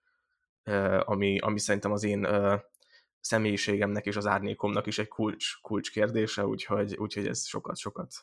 [1.00, 2.28] ami, ami szerintem az én
[3.24, 8.14] személyiségemnek és az árnyékomnak is egy kulcs, kulcs kérdése, úgyhogy, úgyhogy ez sokat, sokat,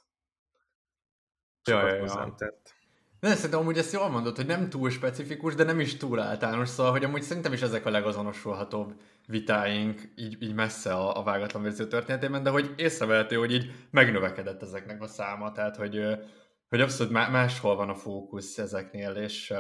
[1.62, 2.74] sokat ja, hozzám tett.
[3.20, 6.68] De szerintem amúgy ezt jól mondod, hogy nem túl specifikus, de nem is túl általános,
[6.68, 11.62] szóval, hogy amúgy szerintem is ezek a legazonosulhatóbb vitáink így, így messze a, a vágatlan
[11.62, 16.04] verzió történetében, de hogy észrevehető, hogy így megnövekedett ezeknek a száma, tehát hogy,
[16.68, 19.54] hogy abszolút má- máshol van a fókusz ezeknél, és,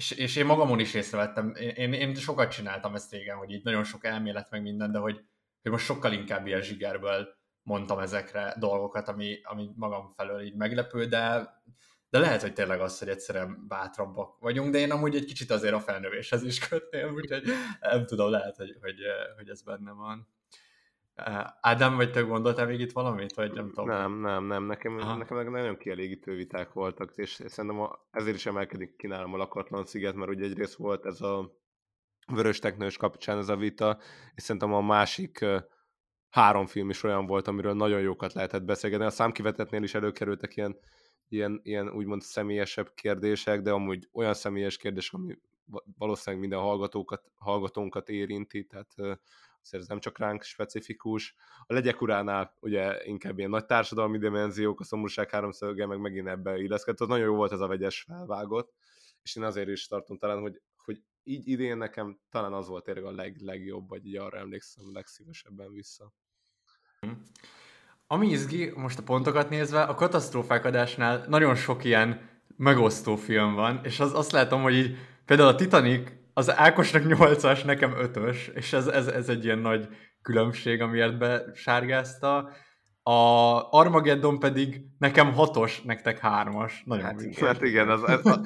[0.00, 3.64] és, és én magamon is észrevettem, én, én, én sokat csináltam ezt régen, hogy így
[3.64, 5.20] nagyon sok elmélet meg minden, de hogy,
[5.62, 7.28] hogy most sokkal inkább ilyen zsigerből
[7.62, 11.48] mondtam ezekre dolgokat, ami, ami magam felől így meglepő, de
[12.10, 15.74] de lehet, hogy tényleg az, hogy egyszerűen bátrabbak vagyunk, de én amúgy egy kicsit azért
[15.74, 17.42] a felnövéshez is kötném, úgyhogy
[17.80, 18.96] nem tudom, lehet, hogy, hogy,
[19.36, 20.28] hogy ez benne van.
[21.60, 23.88] Ádám, vagy te gondoltál még itt valamit, vagy nem tudom?
[23.88, 25.16] Nem, nem, nem, nekem, Aha.
[25.16, 29.84] nekem nagyon kielégítő viták voltak, és szerintem a, ezért is emelkedik ki nálam a lakatlan
[29.84, 31.58] sziget, mert ugye egyrészt volt ez a
[32.26, 33.98] vörös teknős kapcsán ez a vita,
[34.34, 35.44] és szerintem a másik
[36.30, 39.04] három film is olyan volt, amiről nagyon jókat lehetett beszélgetni.
[39.04, 40.78] A számkivetetnél is előkerültek ilyen,
[41.28, 47.30] ilyen, ilyen úgymond személyesebb kérdések, de amúgy olyan személyes kérdés, ami va- valószínűleg minden hallgatókat,
[47.34, 48.94] hallgatónkat érinti, tehát
[49.62, 51.34] azért ez nem csak ránk specifikus.
[51.66, 56.58] A legyek uránál ugye inkább ilyen nagy társadalmi dimenziók, a szomorúság háromszöge meg megint ebbe
[56.58, 57.00] illeszkedett.
[57.00, 58.72] Az nagyon jó volt ez a vegyes felvágott,
[59.22, 63.04] és én azért is tartom talán, hogy, hogy így idén nekem talán az volt tényleg
[63.04, 66.12] a leg, legjobb, vagy így arra emlékszem legszívesebben vissza.
[68.06, 73.80] Ami izgi, most a pontokat nézve, a katasztrófák adásnál nagyon sok ilyen megosztó film van,
[73.84, 78.72] és az, azt látom, hogy így például a Titanic az Ákosnak 8-as, nekem 5-ös, és
[78.72, 79.88] ez, ez, ez egy ilyen nagy
[80.22, 82.50] különbség, amiért besárgázta.
[83.02, 83.12] A
[83.70, 86.72] Armageddon pedig nekem 6-os, nektek 3-as.
[86.84, 87.36] Nagyon Hát vicces.
[87.36, 87.46] igen.
[87.48, 88.40] Mert igen, az, az, az,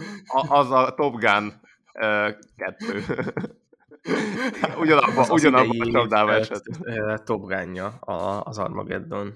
[0.48, 1.60] az a Top Gun
[1.94, 3.02] uh, kettő.
[4.82, 6.62] ugyanabban Az az ugyanabba a csapdába esett.
[7.24, 9.32] Top Gun-ja a- az Armageddon.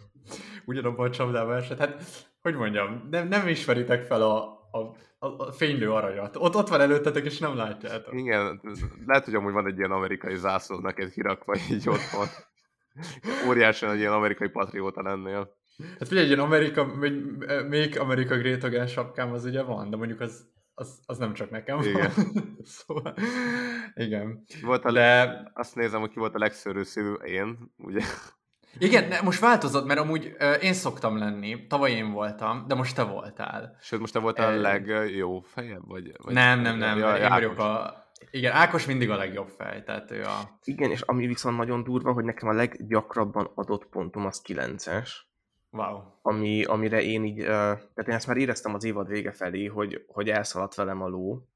[0.65, 1.79] ugyanabban a csapdába esett.
[1.79, 2.03] Hát,
[2.43, 4.37] hogy mondjam, nem, nem ismeritek fel a,
[4.73, 6.37] a a, a fénylő aranyat.
[6.37, 8.14] Ott, ott van előttetek, és nem látjátok.
[8.14, 8.61] Igen,
[9.07, 12.27] lehet, hogy amúgy van egy ilyen amerikai zászló neked kirakva így otthon.
[13.49, 15.57] Óriási egy ilyen amerikai patrióta lennél.
[15.99, 16.85] Hát figyelj, egy ilyen Amerika,
[17.69, 21.51] még Amerika Great Again sapkám az ugye van, de mondjuk az, az, az nem csak
[21.51, 22.11] nekem Igen.
[22.16, 22.59] van.
[22.87, 23.14] szóval,
[23.95, 24.45] igen.
[24.62, 28.01] Volt a, De Azt nézem, hogy ki volt a legszörő szívű, én, ugye?
[28.79, 33.03] Igen, ne, most változott, mert amúgy én szoktam lenni, tavaly én voltam, de most te
[33.03, 33.76] voltál.
[33.81, 35.87] Sőt, most te voltál a legjobb fejebb?
[35.87, 37.97] Vagy, vagy nem, nem, nem, Ja, én vagyok a...
[38.31, 40.59] Igen, Ákos mindig a legjobb fej, tehát ő a...
[40.64, 45.09] Igen, és ami viszont nagyon durva, hogy nekem a leggyakrabban adott pontom az 9-es,
[45.70, 46.01] Wow.
[46.22, 50.05] ami, amire én így, uh, tehát én ezt már éreztem az évad vége felé, hogy,
[50.07, 51.49] hogy elszaladt velem a ló,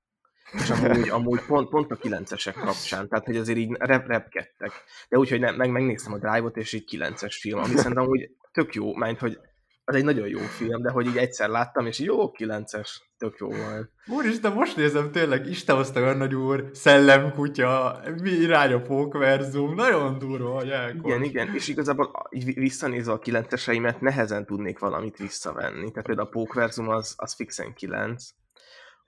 [0.53, 4.73] és amúgy, amúgy pont, pont a 9-esek kapcsán, tehát hogy azért így rep, repkedtek.
[5.09, 8.31] De úgy, hogy ne, meg megnéztem a Drive-ot, és így 9-es film, ami szerintem amúgy
[8.53, 9.39] tök jó, mert hogy
[9.85, 12.89] az egy nagyon jó film, de hogy így egyszer láttam, és jó, 9-es,
[13.19, 13.91] tök jó volt.
[14.07, 20.77] Úristen, most nézem tényleg, Isten hozta Örnagy úr, szellemkutya, mi irány a pókverzum, nagyon durva,
[20.77, 21.01] Ákos.
[21.05, 25.91] Igen, igen, és igazából a- így vi- visszanézve a kilenceseimet nehezen tudnék valamit visszavenni.
[25.91, 28.25] Tehát például a Pókverzum az, az fixen 9.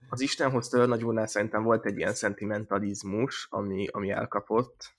[0.09, 4.94] Az Isten hozta Örnagy úrnál szerintem volt egy ilyen szentimentalizmus, ami, ami elkapott,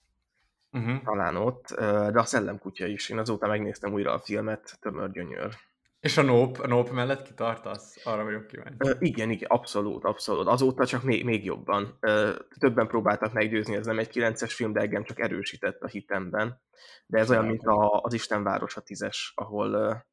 [0.76, 1.03] Uh-huh.
[1.03, 1.68] talán ott,
[2.12, 3.10] de a Szellemkutya is.
[3.10, 5.56] Én azóta megnéztem újra a filmet, tömör gyönyör.
[5.99, 8.01] És a Nope, a Nope mellett kitartasz?
[8.03, 8.76] Arra vagyok kíváncsi.
[8.78, 10.47] Ö, igen, igen, abszolút, abszolút.
[10.47, 11.97] Azóta csak még, még jobban.
[11.99, 16.62] Ö, többen próbáltak meggyőzni, ez nem egy 9-es film, de engem csak erősített a hitemben.
[17.06, 20.03] De ez olyan, mint a, az Istenváros a 10-es, ahol,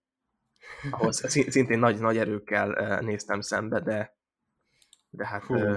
[0.90, 4.16] ahol szintén nagy, nagy erőkkel néztem szembe, de,
[5.12, 5.54] de hát Hú.
[5.54, 5.76] ö,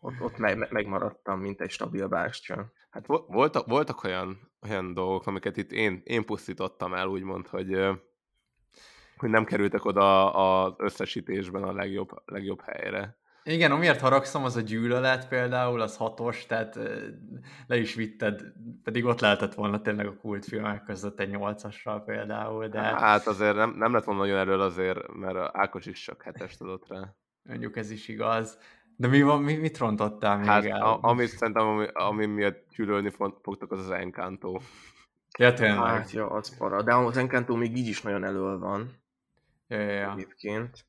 [0.00, 2.72] ott, ott meg, megmaradtam, mint egy stabil bástya.
[2.90, 7.74] Hát vo- voltak, voltak olyan, olyan dolgok, amiket itt én, én pusztítottam el, úgymond, hogy,
[9.16, 13.16] hogy nem kerültek oda az összesítésben a legjobb, legjobb helyre.
[13.42, 16.78] Igen, amiért haragszom, az a gyűlölet például, az hatos, tehát
[17.66, 18.42] le is vitted,
[18.82, 23.70] pedig ott lehetett volna tényleg a kultfilmek között egy nyolcassal például, de Hát azért nem,
[23.70, 27.14] nem lett volna nagyon erről azért, mert Ákos is csak hetest adott rá.
[27.48, 28.58] Mondjuk ez is igaz.
[28.96, 30.82] De mi van, mi, mit rontottál még Hát el?
[30.82, 32.64] a, amit szerintem, ami, ami miatt
[33.10, 34.58] fog- fogtok, az az Encanto.
[35.38, 35.78] Ja, tényleg.
[35.78, 36.82] Hát, ja, az para.
[36.82, 38.90] De az Encanto még így is nagyon elől van
[39.68, 40.12] Ja, ja, ja.
[40.12, 40.84] egyébként.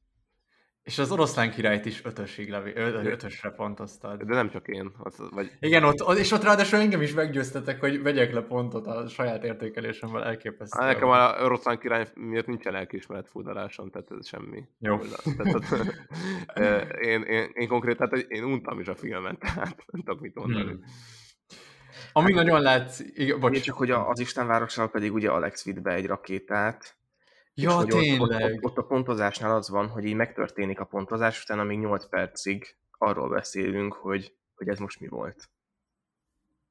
[0.89, 4.23] És az oroszlán királyt is ötösig levi, ö, ötösre pontoztad.
[4.23, 4.91] De nem csak én.
[4.97, 9.07] Az, vagy, Igen, ott, és ott ráadásul engem is meggyőztetek, hogy vegyek le pontot a
[9.07, 10.79] saját értékelésemmel, elképesztő.
[10.81, 14.63] Á, nekem a oroszlán király miatt nincsen lelkiismeret furdalásom, tehát ez semmi.
[14.79, 14.97] Jó.
[15.37, 15.63] Tehát,
[16.55, 20.35] ö, én, én, én konkrétan, tehát én untam is a filmet, tehát nem tudok mit
[20.35, 20.71] mondani.
[20.71, 20.83] Hmm.
[22.13, 23.61] Ami nagyon látszik, bocs.
[23.61, 26.98] csak hogy az Istenvárossal pedig ugye Alex vitt be egy rakétát,
[27.61, 28.53] Ja, hogy ott, ott, tényleg.
[28.53, 32.75] ott, ott a pontozásnál az van, hogy így megtörténik a pontozás, utána még 8 percig
[32.97, 35.49] arról beszélünk, hogy, hogy ez most mi volt.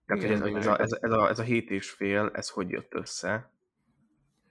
[0.06, 2.48] Tehát, ez, Igen, hogy ez, a, ez, ez, a, ez a hét és fél, ez
[2.48, 3.50] hogy jött össze.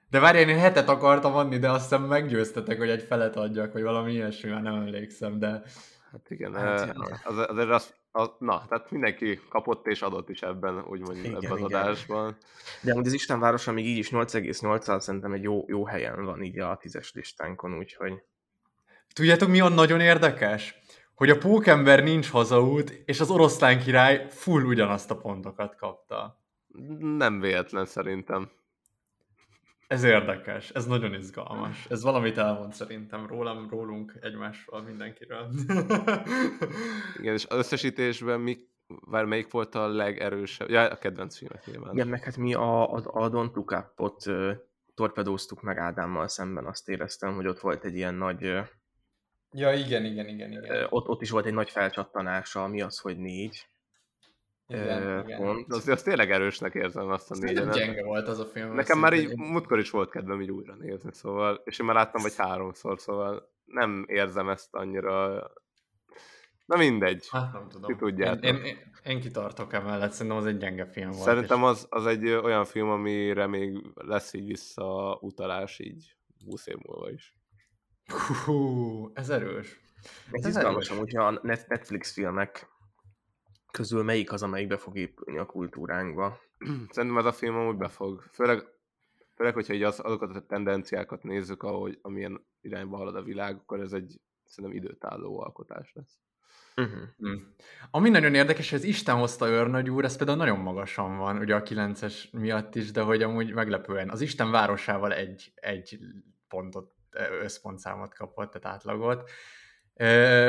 [0.10, 3.82] De várjál, én hetet akartam adni, de azt hiszem meggyőztetek, hogy egy felet adjak, vagy
[3.84, 5.64] valami ilyesmi, már nem emlékszem, de
[6.12, 7.20] Hát igen, Hát, ja.
[7.24, 11.52] az, azért az, az, na, tehát mindenki kapott és adott is ebben, úgymond Igen, ebben
[11.52, 11.82] az igen.
[11.82, 12.38] adásban.
[12.82, 16.60] De amúgy az Istenvárosa még így is 8,8-al szerintem egy jó, jó helyen van így
[16.60, 18.24] a tízes listánkon, úgyhogy
[19.14, 20.76] tudjátok mi a nagyon érdekes?
[21.16, 26.42] Hogy a pókember nincs hazaút, és az oroszlán király full ugyanazt a pontokat kapta.
[27.00, 28.52] Nem véletlen szerintem.
[29.88, 31.86] Ez érdekes, ez nagyon izgalmas.
[31.90, 35.50] Ez valamit elmond szerintem rólam, rólunk, egymásról, mindenkiről.
[37.20, 38.58] Igen, és az összesítésben mi,
[38.88, 40.70] vár, melyik volt a legerősebb?
[40.70, 41.94] Ja, a kedvenc filmek nyilván.
[41.94, 44.54] igen, meg hát mi a, a, a Don't Look Up-ot ö,
[44.94, 48.60] torpedóztuk meg Ádámmal szemben, azt éreztem, hogy ott volt egy ilyen nagy, ö,
[49.52, 50.88] ja, igen, igen, igen, ö, igen.
[50.90, 53.68] ott, ott is volt egy nagy felcsattanása, mi az, hogy négy
[54.68, 55.38] igen, igen.
[55.42, 55.74] pont.
[55.74, 57.76] Azt tényleg erősnek érzem azt a négyenet.
[57.76, 58.74] gyenge volt az a film.
[58.74, 62.22] Nekem már így múltkor is volt kedvem így újra nézni, szóval, és én már láttam
[62.22, 65.44] vagy háromszor, szóval nem érzem ezt annyira...
[66.66, 67.28] Na mindegy.
[67.32, 67.92] Hát nem tudom.
[67.92, 68.44] Ti tudjátok.
[68.44, 71.24] Én, én, én, én kitartok emellett, szerintem az egy gyenge film volt.
[71.24, 76.16] Szerintem és- az, az egy olyan film, amire még lesz így visszautalás így
[76.46, 77.36] 20 év múlva is.
[78.46, 79.80] Hú, ez erős.
[80.32, 82.68] Ez Ez izgalmas amúgy, a Net- Netflix filmek
[83.78, 86.40] közül melyik az, amelyik fog épülni a kultúránkba.
[86.92, 88.22] Szerintem ez a film amúgy befog.
[88.32, 88.64] Főleg,
[89.36, 93.80] főleg hogyha így az, azokat a tendenciákat nézzük, ahogy amilyen irányba halad a világ, akkor
[93.80, 96.20] ez egy szerintem időtálló alkotás lesz.
[96.76, 97.02] Uh-huh.
[97.18, 97.34] Hm.
[97.92, 101.56] Ami nagyon érdekes, hogy az Isten hozta őrnagy úr, ez például nagyon magasan van, ugye
[101.56, 104.10] a 9-es miatt is, de hogy amúgy meglepően.
[104.10, 106.00] Az Isten városával egy, egy
[106.48, 106.92] pontot,
[107.42, 109.30] összpontszámot kapott, tehát átlagot.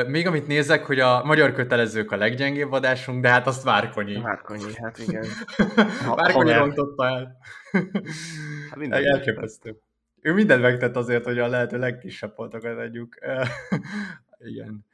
[0.07, 4.21] Még amit nézek, hogy a magyar kötelezők a leggyengébb adásunk, de hát azt Várkonyi.
[4.21, 5.25] Várkonyi, hát igen.
[6.15, 7.37] Várkonyi rontotta el.
[8.69, 9.81] Hát minden Elképesztő.
[10.21, 13.15] Ő mindent megtett azért, hogy a lehető legkisebb pontokat adjuk.
[14.51, 14.85] igen.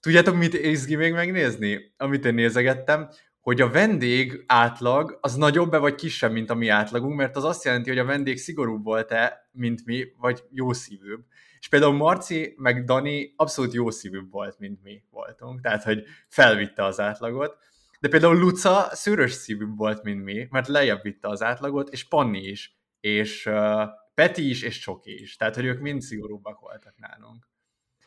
[0.00, 1.92] Tudjátok, mit izgi még megnézni?
[1.96, 3.08] Amit én nézegettem,
[3.40, 7.64] hogy a vendég átlag az nagyobb-e vagy kisebb, mint a mi átlagunk, mert az azt
[7.64, 11.20] jelenti, hogy a vendég szigorúbb volt-e, mint mi, vagy jó szívűbb.
[11.62, 16.84] És például Marci meg Dani abszolút jó szívűbb volt, mint mi voltunk, tehát hogy felvitte
[16.84, 17.56] az átlagot.
[18.00, 22.38] De például Luca szőrös szívűbb volt, mint mi, mert lejjebb vitte az átlagot, és Panni
[22.38, 23.82] is, és uh,
[24.14, 25.36] Peti is, és Csoki is.
[25.36, 27.48] Tehát, hogy ők mind szigorúbbak voltak nálunk.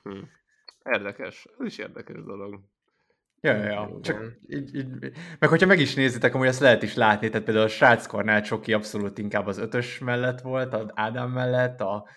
[0.03, 0.23] Hm.
[0.83, 1.47] Érdekes.
[1.59, 2.59] Ez is érdekes dolog.
[3.41, 3.99] Ja, ja, ja.
[4.01, 4.87] Csak így, így,
[5.39, 8.73] meg hogyha meg is nézitek, amúgy ezt lehet is látni, tehát például a Sráckornál Csoki
[8.73, 12.07] abszolút inkább az ötös mellett volt, az Ádám mellett, a,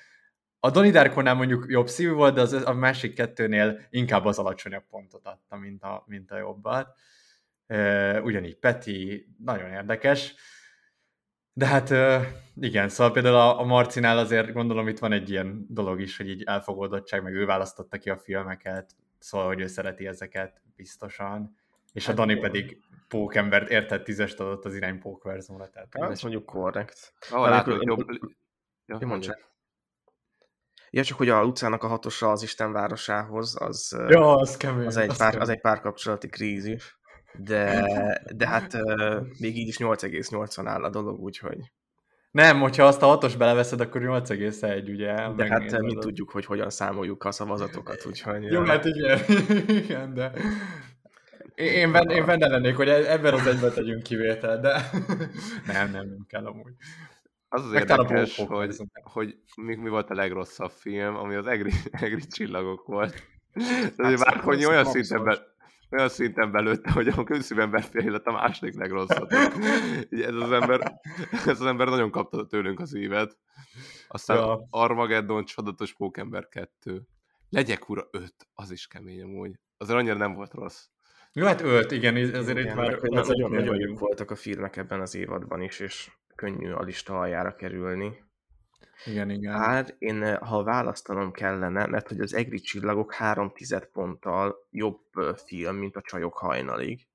[0.61, 4.85] a Donnie Darkonál mondjuk jobb szívű volt, de az, a másik kettőnél inkább az alacsonyabb
[4.91, 6.99] pontot adta, mint a, mint a jobbat.
[8.23, 10.35] Ugyanígy Peti, nagyon érdekes.
[11.53, 11.95] De hát
[12.61, 16.29] igen, szóval például a, a Marcinál azért gondolom itt van egy ilyen dolog is, hogy
[16.29, 21.57] így elfogadottság, meg ő választotta ki a filmeket, szóval, hogy ő szereti ezeket biztosan,
[21.93, 25.69] és hát a Dani pedig pókembert értett tízest adott az irány pókverzumra.
[25.69, 27.13] Tehát hát, ez mondjuk korrekt.
[27.31, 28.07] Ah, látod, jobb...
[28.87, 28.99] Ja.
[30.91, 34.97] Ja, csak hogy a utcának a hatosa az Isten városához, az, ja, az, kemény, az,
[34.97, 36.99] egy, az pár, az egy párkapcsolati krízis.
[37.33, 37.85] De,
[38.37, 38.79] de hát
[39.39, 41.59] még így is 8,8-an áll a dolog, úgyhogy...
[42.31, 45.35] Nem, hogyha azt a hatos beleveszed, akkor 8,1, ugye?
[45.37, 48.43] De hát mi tudjuk, hogy hogyan számoljuk a szavazatokat, úgyhogy...
[48.43, 49.19] Jó, hát igen,
[49.85, 50.33] igen de...
[51.55, 54.71] Én, ben, én benne lennék, hogy e- ebben az egyben tegyünk kivétel, de
[55.73, 56.73] nem, nem, nem kell amúgy.
[57.49, 62.27] Az az érdekes, hogy, hogy mi, mi volt a legrosszabb film, ami az Egri, Egri
[62.27, 63.15] csillagok volt.
[63.97, 65.39] Hát, Várkonyi olyan szinten, be,
[65.91, 69.31] olyan szinten belőtte, hogy a közszívember élet a második legrosszabb.
[70.11, 73.37] ez az ember, ez az ember nagyon kapta tőlünk az évet.
[74.09, 74.67] Aztán ja.
[74.71, 77.03] Armageddon, Csodatos Pókember 2.
[77.49, 79.59] Legyek ura 5, az is kemény amúgy.
[79.77, 80.87] Azért annyira nem volt rossz.
[81.33, 85.15] Jó, hát ölt, igen, igen, itt már nagyon, nagyon jók voltak a filmek ebben az
[85.15, 88.25] évadban is, és könnyű a lista aljára kerülni.
[89.05, 89.53] Igen, igen.
[89.53, 95.01] Hát én, ha választanom kellene, mert hogy az Egri csillagok három tized ponttal jobb
[95.47, 97.07] film, mint a Csajok hajnalig.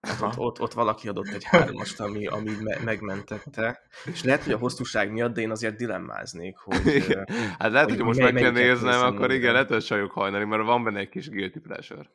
[0.00, 3.80] Hát ott, ott, ott valaki adott egy hármast, ami, ami me- megmentette.
[4.04, 7.16] És lehet, hogy a hosszúság miatt, de én azért dilemmáznék, hogy...
[7.58, 10.64] hát lehet, hogy, hogy most meg kell néznem, akkor igen, lehet, hogy Csajok hajnalig, mert
[10.64, 12.10] van benne egy kis guilty pleasure.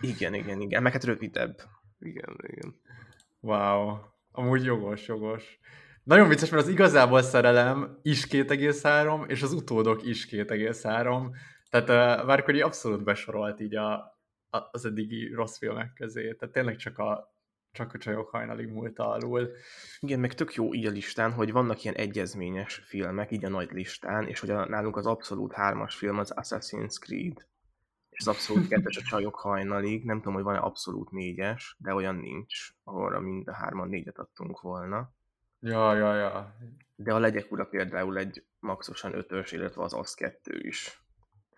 [0.00, 0.82] Igen, igen, igen.
[0.82, 1.56] Meg hát rövidebb.
[1.98, 2.80] Igen, igen.
[3.40, 4.10] Wow.
[4.32, 5.58] Amúgy jogos, jogos.
[6.02, 11.30] Nagyon vicces, mert az igazából szerelem is 2,3, és az utódok is 2,3.
[11.70, 13.92] Tehát uh, Várkori abszolút besorolt így a,
[14.50, 16.34] a, az eddigi rossz filmek közé.
[16.34, 17.36] Tehát tényleg csak a,
[17.72, 19.50] csak a csajok hajnalig múlt alul.
[20.00, 23.70] Igen, meg tök jó így a listán, hogy vannak ilyen egyezményes filmek, így a nagy
[23.70, 27.46] listán, és hogy a, nálunk az abszolút hármas film az Assassin's Creed,
[28.26, 32.68] az abszolút kettes a csajok hajnalig, nem tudom, hogy van-e abszolút négyes, de olyan nincs,
[32.84, 35.12] ahol mind a hárman négyet adtunk volna.
[35.60, 36.56] Ja, ja, ja.
[36.96, 41.02] De a legyek ura például egy maxosan ötös, illetve az az kettő is.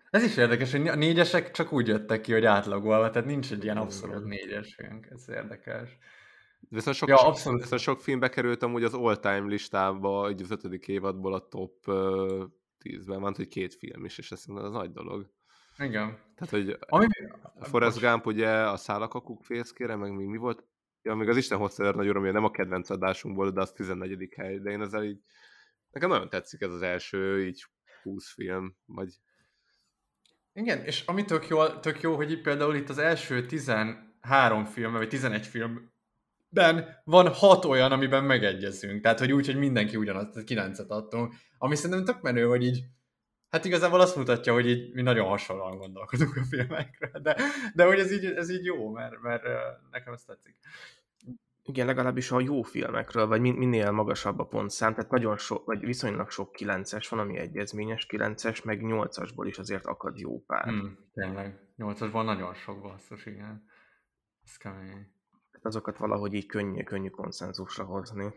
[0.09, 3.63] Ez is érdekes, hogy a négyesek csak úgy jöttek ki, hogy átlagolva, tehát nincs egy
[3.63, 5.97] ilyen abszolút négyes film, ez érdekes.
[6.69, 7.61] Viszont sok, ja, abszolút.
[7.61, 12.43] Viszont sok filmbe került amúgy az all-time listába, így az ötödik évadból a top uh,
[12.83, 15.29] 10-ben van, hogy két film is, és ez az nagy dolog.
[15.77, 16.17] Igen.
[16.35, 17.05] Tehát, hogy Ami...
[17.59, 20.63] a Forrest Gump ugye a szálakakuk fészkére, meg még mi volt?
[21.01, 24.33] Ja, még az Isten hozta nagy uram, nem a kedvenc adásunkból, de az 14.
[24.35, 25.19] hely, de én ezzel így,
[25.91, 27.65] nekem nagyon tetszik ez az első, így
[28.03, 29.09] 20 film, vagy...
[30.53, 34.91] Igen, és ami tök jó, tök jó, hogy itt például itt az első 13 film,
[34.91, 39.01] vagy 11 filmben van 6 olyan, amiben megegyezünk.
[39.01, 41.33] Tehát, hogy úgy, hogy mindenki ugyanazt, 9-et adtunk.
[41.57, 42.83] Ami szerintem tök menő, hogy így
[43.55, 47.37] Hát igazából azt mutatja, hogy így mi nagyon hasonlóan gondolkodunk a filmekről, de,
[47.73, 49.43] de hogy ez így, ez így jó, mert, mert
[49.91, 50.55] nekem ez tetszik.
[51.63, 56.29] Igen, legalábbis a jó filmekről, vagy minél magasabb a pontszám, tehát nagyon sok, vagy viszonylag
[56.29, 60.63] sok kilences van, ami egyezményes kilences, meg nyolcasból is azért akad jó pár.
[60.63, 63.65] Hmm, tényleg, nyolcasból nagyon sok basszus, igen.
[64.43, 65.07] Ez kemény.
[65.61, 68.33] Azokat valahogy így könnyű, könnyű konszenzusra hozni.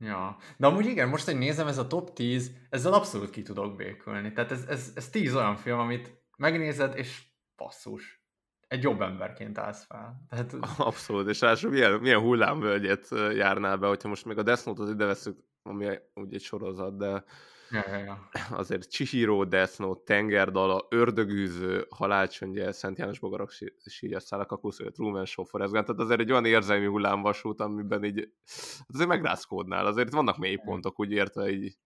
[0.00, 3.76] Ja, de amúgy igen, most, hogy nézem, ez a top 10, ezzel abszolút ki tudok
[3.76, 4.32] békülni.
[4.32, 7.22] Tehát ez, ez, ez 10 olyan film, amit megnézed, és
[7.56, 8.22] passzus.
[8.68, 10.26] Egy jobb emberként állsz fel.
[10.28, 10.52] Tehát...
[10.78, 15.04] Abszolút, és ráadásul milyen, milyen hullámvölgyet járnál be, hogyha most még a Death Note-ot ide
[15.04, 17.24] veszük, ami úgy egy sorozat, de
[17.70, 18.28] Ja, ja, ja.
[18.50, 23.50] azért Chihiro, Death Note, Tengerdala, Ördögűző, Halálcsöndje, Szent János Bogarak
[23.86, 28.28] sírja, Szálakakusz, Truman Show, Forrest Gump, tehát azért egy olyan érzelmi hullámvasút, amiben így
[28.76, 31.78] hát azért megrázkódnál, azért vannak mélypontok, úgy értve így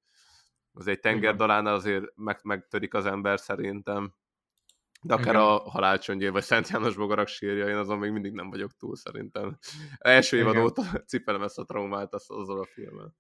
[0.73, 4.15] azért egy tengerdalánál azért meg, megtörik az ember szerintem.
[5.05, 5.47] De akár Igen.
[5.47, 9.59] a halálcsöndjé, vagy Szent János Bogarak sírja, én azon még mindig nem vagyok túl szerintem.
[9.99, 13.15] Első évad óta cipelem ezt a traumát azzal a filmmel.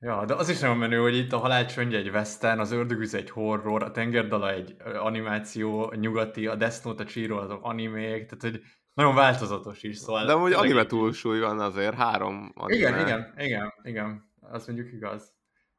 [0.00, 3.30] Ja, de az is nagyon menő, hogy itt a halálcsöndje egy western, az ördögűz egy
[3.30, 8.40] horror, a tengerdala egy animáció, a nyugati, a Death Note, a Chiro azok animék, tehát
[8.40, 8.62] hogy
[8.94, 10.26] nagyon változatos is, szóval...
[10.26, 12.78] De hogy anime túlsúly van azért, három anime.
[12.78, 15.32] Igen, igen, igen, igen, azt mondjuk igaz.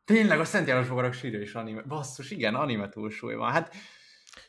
[0.06, 1.82] Tényleg a Szent János Bogarak sírja is anime.
[1.82, 3.52] Basszus, igen, anime túlsúly van.
[3.52, 3.76] Hát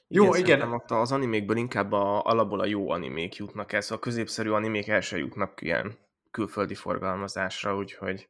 [0.08, 0.58] jó, igen.
[0.58, 0.72] igen.
[0.72, 4.88] Ott az animékből inkább a, alapból a jó animék jutnak el, szóval a középszerű animék
[4.88, 5.98] el sem jutnak ilyen
[6.30, 8.28] külföldi forgalmazásra, úgyhogy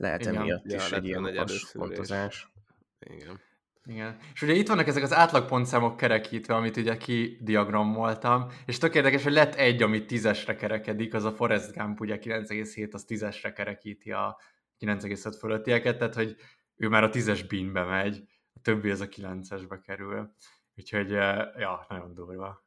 [0.00, 0.36] lehet igen.
[0.36, 2.52] emiatt ja, is egy ilyen pontozás.
[2.98, 3.40] Igen.
[3.84, 4.16] Igen.
[4.32, 9.32] És ugye itt vannak ezek az átlagpontszámok kerekítve, amit ugye kidiagramoltam, és tök érdekes, hogy
[9.32, 14.40] lett egy, ami tízesre kerekedik, az a Forest Gump, ugye 9,7, az tízesre kerekíti a
[14.80, 16.36] 9,5 fölöttieket, tehát hogy
[16.76, 18.22] ő már a tízes binbe megy,
[18.52, 20.34] a többi az a kilencesbe kerül.
[20.76, 22.64] Úgyhogy, ja, nagyon durva.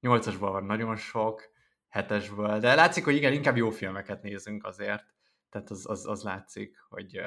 [0.00, 1.42] Nyolcasból van nagyon sok,
[1.88, 5.11] hetesből, de látszik, hogy igen, inkább jó filmeket nézünk azért.
[5.52, 7.20] Tehát az, az, az látszik, hogy,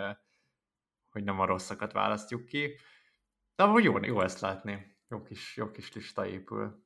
[1.09, 2.75] hogy nem a rosszakat választjuk ki.
[3.55, 4.97] De amúgy jó, jó ezt látni.
[5.09, 6.83] Jó kis, jó kis lista épül.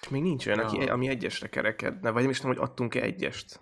[0.00, 0.66] És még nincs olyan, ja.
[0.66, 3.60] aki, ami egyesre kerekedne, vagy nem is tudom, hogy adtunk-e egyest.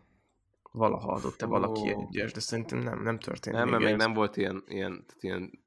[0.72, 4.62] Valaha adott-e valaki egyes, de szerintem nem, nem történt Nem, mert még nem volt ilyen,
[4.66, 5.62] ilyen, ilyen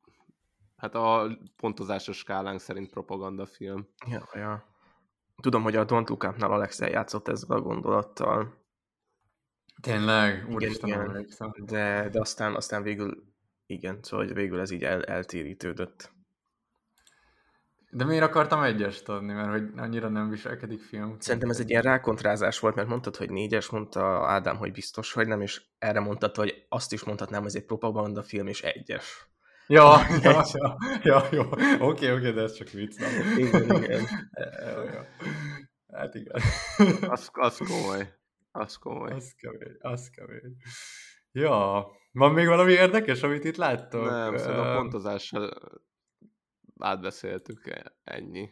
[0.75, 3.87] Hát a pontozásos skálánk szerint propagandafilm.
[4.07, 4.65] Ja, ja.
[5.41, 8.64] Tudom, hogy a Don't Look Up-nál Alex eljátszott ezzel a gondolattal.
[9.81, 10.45] Tényleg?
[10.49, 11.65] Úristen, igen, igen.
[11.65, 13.23] De, de aztán, aztán végül
[13.65, 16.13] igen, szóval végül ez így el, eltérítődött.
[17.89, 19.33] De miért akartam egyest adni?
[19.33, 21.15] Mert hogy annyira nem viselkedik film.
[21.19, 25.27] Szerintem ez egy ilyen rákontrázás volt, mert mondtad, hogy négyes, mondta Ádám, hogy biztos, hogy
[25.27, 29.29] nem, és erre mondtad, hogy azt is mondhatnám, hogy ez egy propaganda film, és egyes.
[29.67, 31.41] Ja, ja, ja, ja, jó.
[31.41, 32.99] Oké, okay, oké, okay, de ez csak vicc.
[32.99, 33.37] Nem?
[33.37, 34.01] Igen, igen.
[34.65, 35.05] ja, ja.
[35.93, 36.41] Hát igen.
[37.09, 38.13] Az, az komoly.
[38.57, 39.11] Az komoly.
[39.11, 40.55] Az kemény, az kemény.
[41.31, 44.05] Ja, van még valami érdekes, amit itt láttok?
[44.05, 45.53] Nem, szóval a pontozással
[46.79, 47.61] átbeszéltük,
[48.03, 48.49] ennyi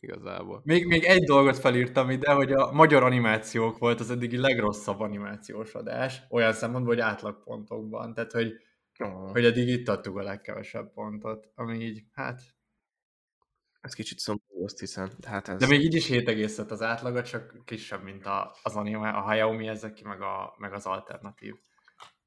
[0.00, 0.60] igazából.
[0.64, 5.74] Még, még egy dolgot felírtam ide, hogy a magyar animációk volt az eddigi legrosszabb animációs
[5.74, 8.14] adás, olyan szempontból, hogy átlagpontokban.
[8.14, 8.52] Tehát, hogy
[8.98, 9.30] Oh.
[9.30, 12.40] Hogy eddig itt adtuk a legkevesebb pontot, ami így, hát...
[13.86, 15.10] Ez kicsit szomorú, azt hiszem.
[15.18, 15.58] De, hát ez...
[15.58, 19.52] De még így is 7,5 az átlaga, csak kisebb, mint a, az anime, a Hayao
[19.52, 21.54] Miyazaki, meg, a, meg az alternatív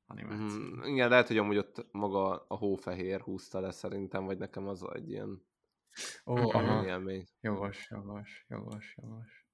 [0.06, 0.60] animáció.
[0.60, 4.86] Mm, igen, lehet, hogy amúgy ott maga a hófehér húzta le szerintem, vagy nekem az
[4.94, 5.46] egy ilyen...
[6.26, 6.86] Ó, oh, aha.
[6.86, 7.28] Élmény.
[7.42, 9.48] Jogos, jogos, jogos, jogos.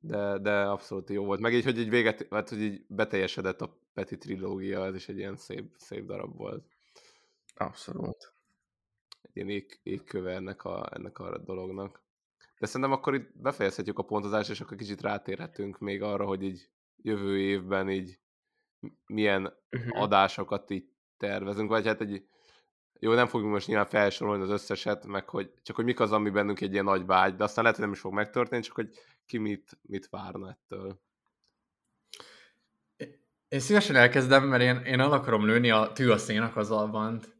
[0.00, 1.40] De, de abszolút jó volt.
[1.40, 5.18] Meg így, hogy így véget, hát, hogy így beteljesedett a Peti trilógia, ez is egy
[5.18, 6.64] ilyen szép, szép darab volt.
[7.54, 8.34] Abszolút.
[9.32, 12.02] Ilyen ég, égköve ennek a, ennek a dolognak.
[12.58, 16.68] De szerintem akkor itt befejezhetjük a pontozást, és akkor kicsit rátérhetünk még arra, hogy így
[16.96, 18.18] jövő évben így
[19.06, 20.02] milyen uh-huh.
[20.02, 22.26] adásokat így tervezünk, vagy hát egy
[23.02, 26.30] jó, nem fogjuk most nyilván felsorolni az összeset, meg hogy csak hogy mik az, ami
[26.30, 28.90] bennünk egy ilyen nagy vágy, de aztán lehet, hogy nem is fog megtörténni, csak hogy
[29.26, 31.00] ki mit, mit várna ettől.
[33.48, 37.36] Én szívesen elkezdem, mert én, én el akarom lőni a tű a szénak az albant.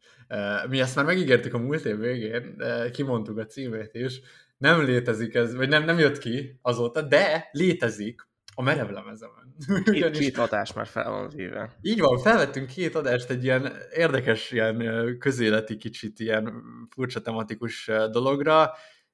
[0.69, 2.63] Mi ezt már megígértük a múlt év végén,
[2.93, 4.21] kimondtuk a címét is.
[4.59, 9.55] Nem létezik ez, vagy nem, nem jött ki azóta, de létezik a merev lemezemen.
[9.85, 11.77] Két, két adás már fel van véve.
[11.81, 18.71] Így van, felvettünk két adást egy ilyen érdekes, ilyen közéleti kicsit, ilyen furcsa tematikus dologra.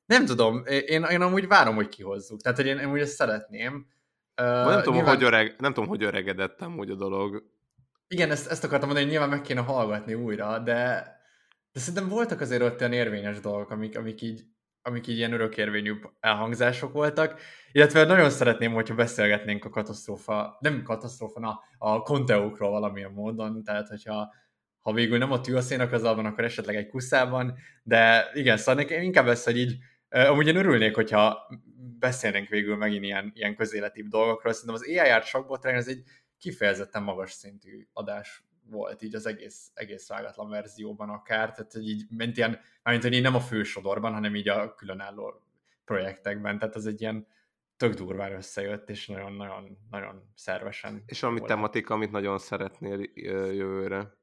[0.06, 2.40] Nem tudom, én, én amúgy várom, hogy kihozzuk.
[2.40, 3.86] Tehát, hogy én, én amúgy ezt szeretném.
[4.42, 5.14] Uh, nem, tudom, nyilván...
[5.14, 7.44] hogy öreg, nem tudom, hogy öregedett amúgy a dolog.
[8.08, 10.74] Igen, ezt, ezt akartam mondani, hogy nyilván meg kéne hallgatni újra, de,
[11.72, 14.44] de szerintem voltak azért ott olyan érvényes dolgok, amik, amik így
[14.82, 17.40] amik így ilyen örökérvényű elhangzások voltak,
[17.72, 23.88] illetve nagyon szeretném, hogyha beszélgetnénk a katasztrófa, nem katasztrófa, na, a konteókról valamilyen módon, tehát
[23.88, 24.34] hogyha
[24.80, 29.02] ha végül nem a tűaszénak az alban, akkor esetleg egy kuszában, de igen, szóval nekem
[29.02, 29.76] inkább lesz, hogy így,
[30.08, 31.48] amúgy én örülnék, hogyha
[31.98, 36.02] beszélnénk végül megint ilyen, ilyen közéleti dolgokról, szerintem az AI-art sakbotrány az egy
[36.38, 42.06] kifejezetten magas szintű adás volt így az egész, egész vágatlan verzióban akár, tehát hogy így
[42.10, 45.42] ment ilyen, mármint, hogy így nem a fősodorban, hanem így a különálló
[45.84, 47.26] projektekben, tehát az egy ilyen
[47.76, 51.02] tök durván összejött, és nagyon-nagyon nagyon szervesen.
[51.06, 53.00] És ami tematika, amit nagyon szeretnél
[53.54, 54.17] jövőre?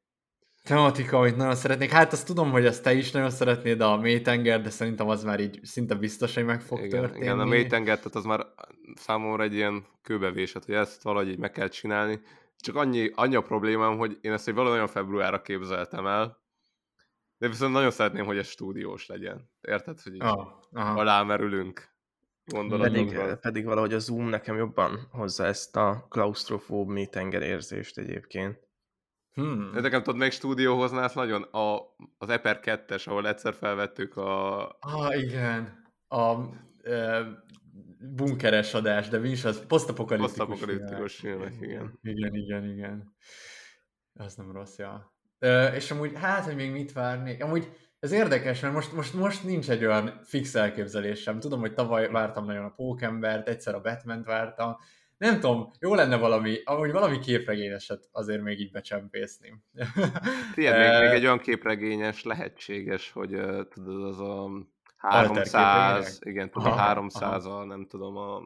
[0.66, 1.90] Tematika, amit nagyon szeretnék.
[1.92, 5.40] Hát azt tudom, hogy ezt te is nagyon szeretnéd, a mélytenger, de szerintem az már
[5.40, 7.24] így szinte biztos, hogy meg fog Igen, történni.
[7.24, 8.46] igen, a mélytenger, tehát az már
[8.96, 12.22] számomra egy ilyen kőbevésett, hogy ezt valahogy így meg kell csinálni.
[12.58, 16.44] Csak annyi, annyi a problémám, hogy én ezt egy valami februárra képzeltem el,
[17.38, 19.50] de viszont nagyon szeretném, hogy ez stúdiós legyen.
[19.62, 21.00] Érted, hogy így Ah, aha.
[21.00, 21.94] alámerülünk
[22.70, 28.65] Pedig, pedig valahogy a Zoom nekem jobban hozza ezt a klaustrofób mélytenger érzést egyébként.
[29.36, 29.72] Hmm.
[29.74, 31.80] De nekem tudod, még stúdióhoz nász nagyon a,
[32.18, 34.70] az Eper 2-es, ahol egyszer felvettük a...
[34.80, 35.84] Ah, igen.
[36.08, 36.36] A
[36.84, 37.22] e,
[38.00, 39.66] bunkeres adás, de mi is az?
[39.66, 40.48] Posztapokaliptikus.
[40.48, 42.00] Posztapokaliptikus filmek, igen.
[42.02, 43.16] Igen, igen, igen.
[44.14, 45.14] Az nem rossz, ja.
[45.40, 47.42] Ö, és amúgy, hát, hogy még mit várni?
[47.42, 51.40] Amúgy ez érdekes, mert most, most, most nincs egy olyan fix elképzelésem.
[51.40, 54.78] Tudom, hogy tavaly vártam nagyon a Pókembert, egyszer a batman vártam.
[55.18, 59.64] Nem tudom, jó lenne valami, amúgy valami képregényeset azért még így becsempészni.
[60.56, 63.30] Ilyen, még, még egy olyan képregényes lehetséges, hogy
[63.70, 64.44] tudod, az a
[65.00, 66.18] Alter 300, képregények?
[66.22, 68.42] igen, tudom, Aha, 300 a nem tudom, a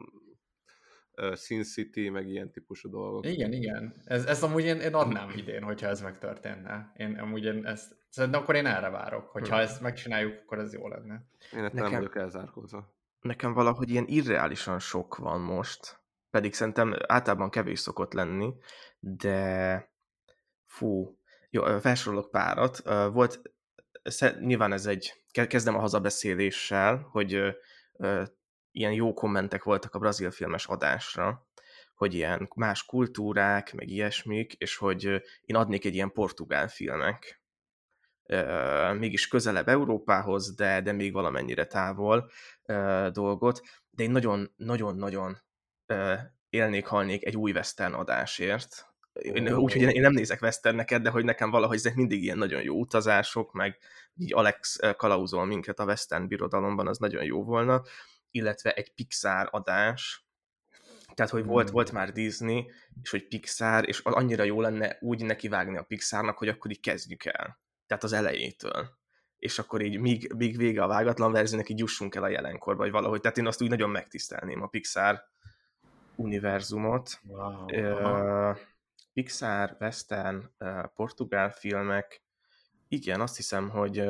[1.36, 3.26] Sin City, meg ilyen típusú dolgok.
[3.26, 3.94] Igen, igen.
[4.04, 6.92] Ez, ezt amúgy én, én adnám idén, hogyha ez megtörténne.
[6.96, 9.28] Én amúgy én ezt, szerintem akkor én erre várok.
[9.30, 11.24] Hogyha ezt megcsináljuk, akkor ez jó lenne.
[11.52, 12.94] Én nem Nekem- vagyok elzárkózva.
[13.20, 15.99] Nekem valahogy ilyen irreálisan sok van most,
[16.30, 18.54] pedig szerintem általában kevés szokott lenni,
[18.98, 19.90] de
[20.66, 21.18] fú,
[21.50, 22.82] jó, felsorolok párat.
[23.12, 23.40] Volt,
[24.40, 27.42] nyilván ez egy, ke- kezdem a hazabeszéléssel, hogy
[28.70, 31.48] ilyen jó kommentek voltak a brazil filmes adásra,
[31.94, 35.04] hogy ilyen más kultúrák, meg ilyesmik, és hogy
[35.40, 37.42] én adnék egy ilyen portugál filmek.
[38.98, 42.30] Mégis közelebb Európához, de, de még valamennyire távol
[43.12, 43.60] dolgot,
[43.90, 45.38] de én nagyon-nagyon-nagyon
[46.50, 48.88] élnék, halnék egy új western adásért.
[49.48, 53.52] Úgyhogy én, nem nézek westerneket, de hogy nekem valahogy ezek mindig ilyen nagyon jó utazások,
[53.52, 53.78] meg
[54.16, 57.82] így Alex kalauzol minket a western birodalomban, az nagyon jó volna,
[58.30, 60.24] illetve egy Pixar adás,
[61.14, 61.74] tehát, hogy volt, Hmm.
[61.74, 62.70] volt már Disney,
[63.02, 67.24] és hogy Pixar, és annyira jó lenne úgy nekivágni a Pixarnak, hogy akkor így kezdjük
[67.24, 67.60] el.
[67.86, 68.98] Tehát az elejétől.
[69.36, 72.90] És akkor így míg, míg vége a vágatlan verziónak, így jussunk el a jelenkorba, vagy
[72.90, 73.20] valahogy.
[73.20, 75.22] Tehát én azt úgy nagyon megtisztelném a Pixar
[76.20, 77.20] univerzumot.
[77.22, 77.72] Wow.
[77.72, 78.52] Ö,
[79.12, 80.50] Pixar, western,
[80.94, 82.22] portugál filmek.
[82.88, 84.08] Igen, azt hiszem, hogy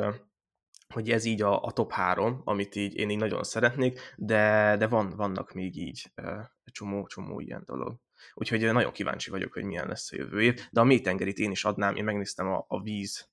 [0.94, 4.86] hogy ez így a, a top három, amit így én így nagyon szeretnék, de, de
[4.86, 7.96] van, vannak még így ö, egy csomó, csomó ilyen dolog.
[8.34, 11.64] Úgyhogy nagyon kíváncsi vagyok, hogy milyen lesz a jövő év, de a mélytengerit én is
[11.64, 13.28] adnám, én megnéztem a, a víz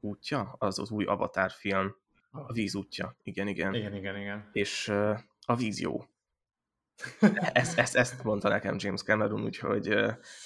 [0.00, 1.96] útja, az az új Avatar film,
[2.30, 4.50] a víz útja, igen, igen, Igen, igen, igen.
[4.52, 4.88] és
[5.46, 6.04] a víz jó.
[7.52, 9.94] Ezt, ezt, ezt mondta nekem James Cameron, úgyhogy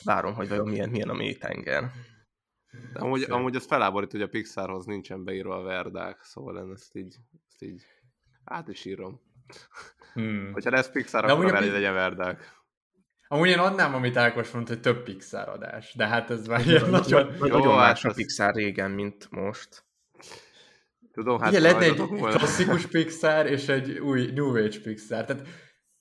[0.03, 1.91] várom, hogy vajon milyen, milyen a mélytenger.
[2.93, 6.97] De amúgy, amúgy az feláborít, hogy a Pixarhoz nincsen beírva a verdák, szóval én ezt
[6.97, 7.17] így,
[7.49, 7.83] ezt így
[8.45, 9.21] át is írom.
[10.13, 10.51] Hmm.
[10.53, 12.55] Hogyha lesz Pixar, De akkor Pi- legyen verdák.
[13.29, 16.91] Amúgy én adnám, amit Ákos mondta, hogy több Pixar adás, de hát ez már ilyen
[16.91, 17.75] Nagyon, nagyon...
[17.75, 19.85] más hát a ez- Pixar régen, mint most.
[21.13, 25.25] Tudom, hát Igen, lehetne egy klasszikus Pixar és egy új New Age Pixar.
[25.25, 25.47] Tehát,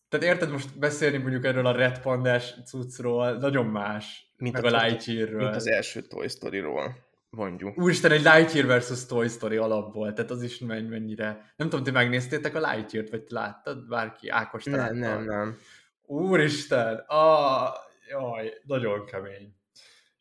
[0.10, 4.78] tehát érted most beszélni mondjuk erről a Red Pandás cuccról, nagyon más, Mint meg a-
[4.78, 5.44] a, Lightyearről.
[5.44, 6.96] Mint az első Toy Story-ról,
[7.30, 7.78] mondjuk.
[7.78, 11.54] Úristen, egy Lightyear versus Toy Story alapból, tehát az is menny, mennyire...
[11.56, 14.30] Nem tudom, ti megnéztétek a Lightyear-t, vagy láttad bárki?
[14.30, 15.58] Ákos, te Nem, nem, nem.
[16.06, 17.70] Úristen, ah,
[18.10, 19.56] jaj, nagyon kemény.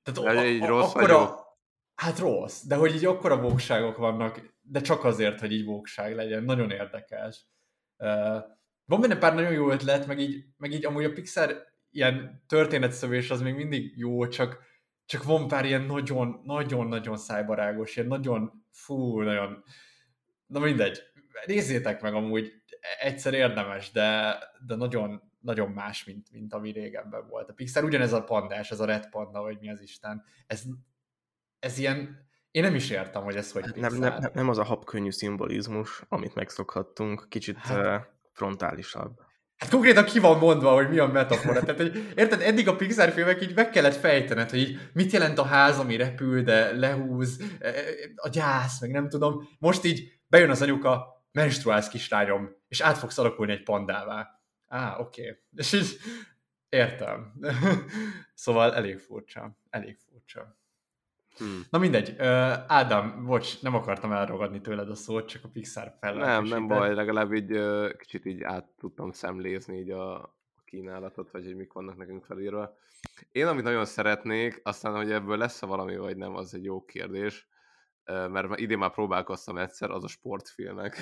[0.02, 1.24] Tehát De így rossz vagy jó?
[1.94, 6.44] Hát rossz, de hogy így akkora vókságok vannak, de csak azért, hogy így vókság legyen,
[6.44, 7.46] nagyon érdekes.
[7.98, 8.42] Uh,
[8.84, 13.30] van benne pár nagyon jó ötlet, meg így, meg így amúgy a Pixar ilyen történetszövés
[13.30, 14.58] az még mindig jó, csak,
[15.04, 19.64] csak van pár ilyen nagyon, nagyon, nagyon szájbarágos, ilyen nagyon, fú, nagyon,
[20.46, 21.02] na mindegy,
[21.46, 22.52] nézzétek meg amúgy,
[23.00, 27.50] egyszer érdemes, de, de nagyon, nagyon más, mint, mint ami régebben volt.
[27.50, 30.62] A Pixar ugyanez a pandás, ez a Red Panda, vagy mi az Isten, ez,
[31.58, 34.58] ez ilyen, én nem is értem, hogy ez hogy Hát nem, nem, nem, nem az
[34.58, 38.13] a habkönnyű szimbolizmus, amit megszokhattunk, kicsit Hát- hát...
[38.34, 39.20] frontálisabb.
[39.56, 41.60] Hát konkrétan ki van mondva, hogy mi a metafora.
[41.60, 45.38] Tehát, hogy érted, eddig a Pixar filmek így meg kellett fejtened, hogy így mit jelent
[45.38, 47.72] a ház, ami repül, de lehúz, e,
[48.14, 49.48] a gyász, meg nem tudom.
[49.58, 54.40] Most így bejön az anyuka, menstruálsz kislányom, és át fogsz alakulni egy pandává.
[54.66, 55.20] Á, oké.
[55.22, 55.42] Okay.
[55.56, 55.96] És így
[56.68, 57.32] értem.
[58.34, 59.58] szóval elég furcsa.
[59.70, 60.58] Elég furcsa.
[61.36, 61.60] Hmm.
[61.70, 66.14] Na mindegy, Ö, Ádám, bocs, nem akartam elragadni tőled a szót, csak a Pixar fel.
[66.14, 71.44] Nem, nem baj, legalább így ö, kicsit így át tudtam szemlézni így a kínálatot, vagy
[71.44, 72.76] hogy mik vannak nekünk felírva.
[73.32, 77.48] Én, amit nagyon szeretnék, aztán, hogy ebből lesz-e valami, vagy nem, az egy jó kérdés.
[78.04, 80.96] mert idén már próbálkoztam egyszer, az a sportfilmek.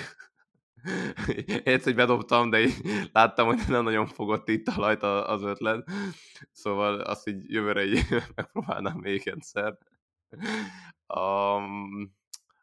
[1.63, 2.75] Egyszer, bedobtam, de így
[3.11, 5.89] láttam, hogy nem nagyon fogott itt talajt az ötlet.
[6.51, 8.05] Szóval azt így jövőre így
[8.35, 9.77] megpróbálnám még egyszer.
[11.15, 12.13] Um,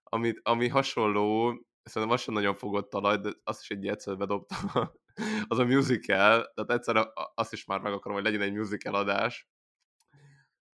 [0.03, 4.59] ami, ami hasonló, szerintem az sem nagyon fogott talajt, de azt is egy egyszer bedobtam.
[5.49, 9.49] az a musical, tehát egyszer azt is már meg akarom, hogy legyen egy musical adás,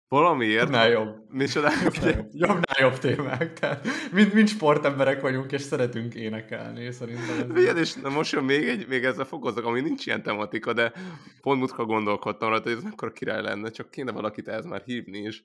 [0.09, 0.63] Valamiért.
[0.63, 1.17] Jobbnál jobb.
[1.29, 1.69] Micsoda?
[1.83, 3.53] Jobbnál jobbnál jobb témák.
[3.53, 7.57] Tehát mind, mind sportemberek vagyunk, és szeretünk énekelni, szerintem.
[7.57, 10.93] Ez és na most jön még, egy, még ezzel fokozok, ami nincs ilyen tematika, de
[11.41, 15.19] pont mutka gondolkodtam rajta, hogy ez mekkora király lenne, csak kéne valakit ehhez már hívni
[15.19, 15.45] is.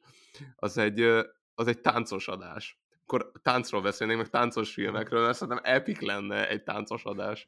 [0.55, 1.07] Az egy,
[1.55, 2.81] az egy táncos adás
[3.13, 7.47] akkor táncról beszélnénk, meg táncos filmekről, mert szerintem epic lenne egy táncos adás.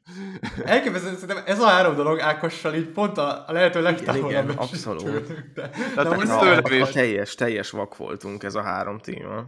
[0.64, 4.30] Elképesztő, szerintem ez a három dolog Ákossal így pont a, a lehető legtávolabb.
[4.30, 5.52] Igen, igen abszolút.
[5.54, 6.88] de, de, de most tőlem is.
[6.88, 9.46] Teljes, teljes vak voltunk ez a három téma.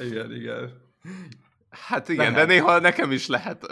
[0.00, 0.88] Igen, igen.
[1.70, 2.46] Hát igen, lehet.
[2.48, 3.66] de néha nekem is lehet.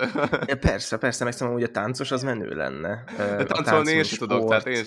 [0.47, 3.05] Ja, persze, persze, meg szerintem, hogy a táncos az menő lenne.
[3.17, 4.85] De táncolni én sem tudok, tehát én,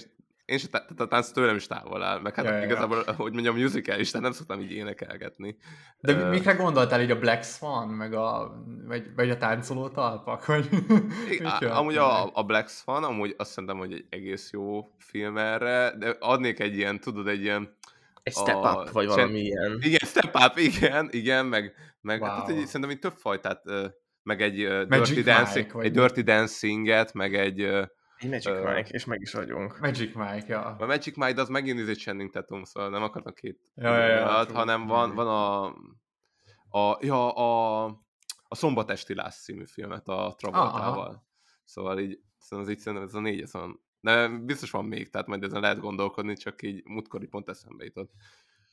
[0.52, 3.14] én sem, tehát a tánc tőlem is távol áll, meg hát ja, igazából, ja.
[3.14, 5.58] hogy mondjam, musical is, tehát nem szoktam így énekelgetni.
[6.00, 8.52] De uh, mikre gondoltál így a Black Swan, meg a,
[8.88, 10.46] vagy, vagy a táncoló talpak?
[10.46, 10.70] Vagy,
[11.44, 15.94] á, amúgy a, a Black Swan, amúgy azt szerintem, hogy egy egész jó film erre,
[15.98, 17.76] de adnék egy ilyen, tudod, egy ilyen
[18.24, 19.80] egy step a, up, vagy valami ilyen.
[19.82, 22.40] Igen, step up, igen, igen, meg, meg hát wow.
[22.40, 23.64] hát, egy, szerintem így több fajtát,
[24.24, 24.56] meg egy
[24.88, 27.92] Dirty Dancing, egy Dirty Dancing-et, meg egy egy
[28.30, 29.80] Magic uh, Mike, és meg is vagyunk.
[29.80, 30.76] Magic Mike, ja.
[30.80, 34.30] A Magic Mike az megint egy Channing Tatum, szóval nem akartam két ja, ja, ja,
[34.30, 35.66] alatt, hanem van, van a,
[36.70, 37.86] a, ja, a,
[38.48, 41.24] a Szombatesti Lász című filmet a Travoltával.
[41.66, 45.28] Szóval így, szóval az így szerintem ez a négy, szóval, de biztos van még, tehát
[45.28, 48.12] majd ezen lehet gondolkodni, csak így múltkor pont eszembe jutott.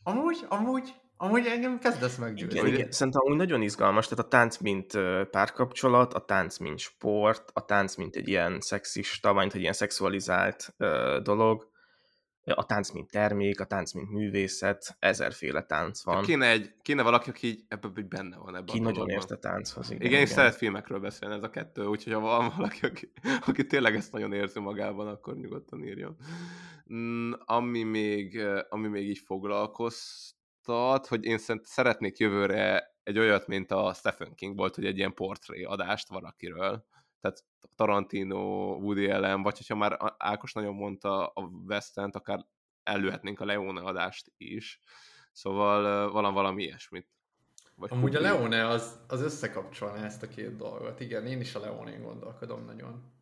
[0.02, 2.58] Amúgy, amúgy, amúgy engem kezdesz meggyőzni.
[2.58, 2.90] Igen, igen.
[2.90, 4.92] Szerintem amúgy nagyon izgalmas, tehát a tánc mint
[5.30, 10.74] párkapcsolat, a tánc mint sport, a tánc mint egy ilyen szexista, vagy egy ilyen szexualizált
[11.22, 11.70] dolog,
[12.54, 16.22] a tánc mint termék, a tánc mint művészet, ezerféle tánc van.
[16.22, 19.30] Kéne, egy, kéne valaki, aki így, ebben így benne van ebben Ki a nagyon ért
[19.30, 19.86] a tánchoz.
[19.86, 23.12] Igen, igen, igen, és szeret filmekről beszélni ez a kettő, úgyhogy ha van valaki, aki,
[23.46, 26.16] aki tényleg ezt nagyon érzi magában, akkor nyugodtan írjon.
[26.92, 29.18] Mm, ami, még, ami még így
[30.68, 35.14] foglalkoztat, hogy én szeretnék jövőre egy olyat, mint a Stephen King volt, hogy egy ilyen
[35.14, 36.84] portré adást valakiről.
[37.20, 37.44] Tehát
[37.74, 42.46] Tarantino, Woody Allen, vagy hogyha már Ákos nagyon mondta a West End, akár
[42.82, 44.80] előhetnénk a Leone adást is.
[45.32, 47.06] Szóval valami, valami ilyesmit.
[47.74, 51.00] Vagy Amúgy a Leone az, az összekapcsolná ezt a két dolgot.
[51.00, 53.12] Igen, én is a Leone-n gondolkodom nagyon.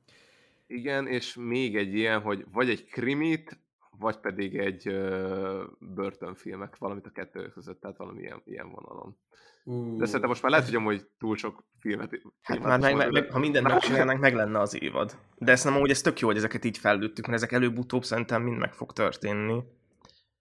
[0.66, 3.58] Igen, és még egy ilyen, hogy vagy egy krimit,
[3.98, 9.16] vagy pedig egy ö, börtönfilmek, valamit a kettő között, tehát valami ilyen, ilyen vonalon.
[9.64, 12.20] Uh, De szerintem most már lehet, hogy amúgy túl sok filmet...
[12.42, 15.18] Hát már meg, meg, meg, ha mindent megcsinálnánk, meg lenne az évad.
[15.38, 18.42] De ezt nem amúgy ez tök jó, hogy ezeket így fellőttük, mert ezek előbb-utóbb szerintem
[18.42, 19.62] mind meg fog történni.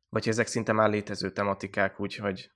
[0.09, 2.51] Vagy ezek szinte már létező tematikák, úgyhogy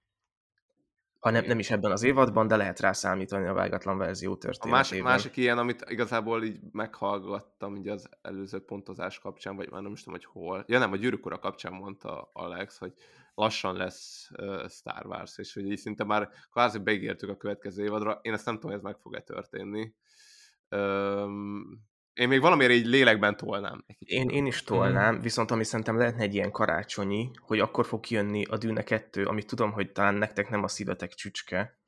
[1.20, 4.74] ha nem, nem is ebben az évadban, de lehet rá számítani a vágatlan verzió történetében.
[4.74, 9.82] A másik, másik ilyen, amit igazából így meghallgattam így az előző pontozás kapcsán, vagy már
[9.82, 10.63] nem is tudom, hogy hol.
[10.67, 12.93] Ja nem, a gyűrűk kapcsán mondta Alex, hogy
[13.34, 18.20] lassan lesz uh, Star Wars, és hogy így szinte már kvázi beígértük a következő évadra.
[18.22, 19.93] Én ezt nem tudom, hogy ez meg fog-e történni.
[20.70, 21.88] Um,
[22.20, 23.86] én még valamiért így lélekben tolnám.
[23.99, 25.20] Én, én is tolnám, mm.
[25.20, 29.47] viszont ami szerintem lehetne egy ilyen karácsonyi, hogy akkor fog kijönni a Dűne 2, amit
[29.47, 31.80] tudom, hogy talán nektek nem a szívetek csücske,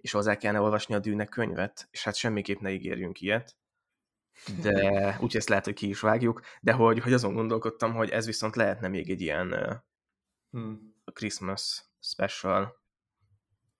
[0.00, 3.56] és hozzá kellene olvasni a Dűne könyvet, és hát semmiképp ne ígérjünk ilyet.
[4.62, 8.26] De úgy ezt lehet, hogy ki is vágjuk, de hogy, hogy azon gondolkodtam, hogy ez
[8.26, 9.80] viszont lehetne még egy ilyen
[10.50, 10.72] uh,
[11.12, 12.82] Christmas special.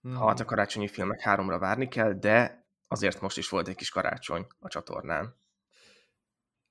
[0.02, 0.16] Hmm.
[0.16, 4.46] Hát a karácsonyi filmek háromra várni kell, de azért most is volt egy kis karácsony
[4.58, 5.36] a csatornán.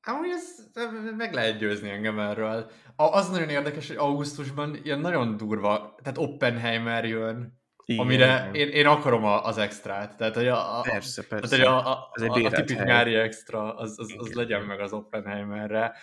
[0.07, 0.69] Amúgy ez,
[1.17, 2.71] meg lehet győzni engem erről.
[2.95, 8.85] Az nagyon érdekes, hogy augusztusban ilyen nagyon durva, tehát Oppenheimer jön, igen, amire Én, én
[8.85, 10.17] akarom a, az extrát.
[10.17, 11.57] Tehát, hogy a, a, persze, persze.
[11.57, 14.79] Tehát, hogy a, a, egy a, a tipik nyári extra, az, az, az legyen meg
[14.79, 15.93] az Oppenheimerre.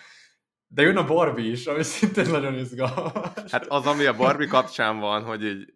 [0.67, 3.51] De jön a Barbie is, ami szintén nagyon izgalmas.
[3.51, 5.73] Hát az, ami a Barbie kapcsán van, hogy így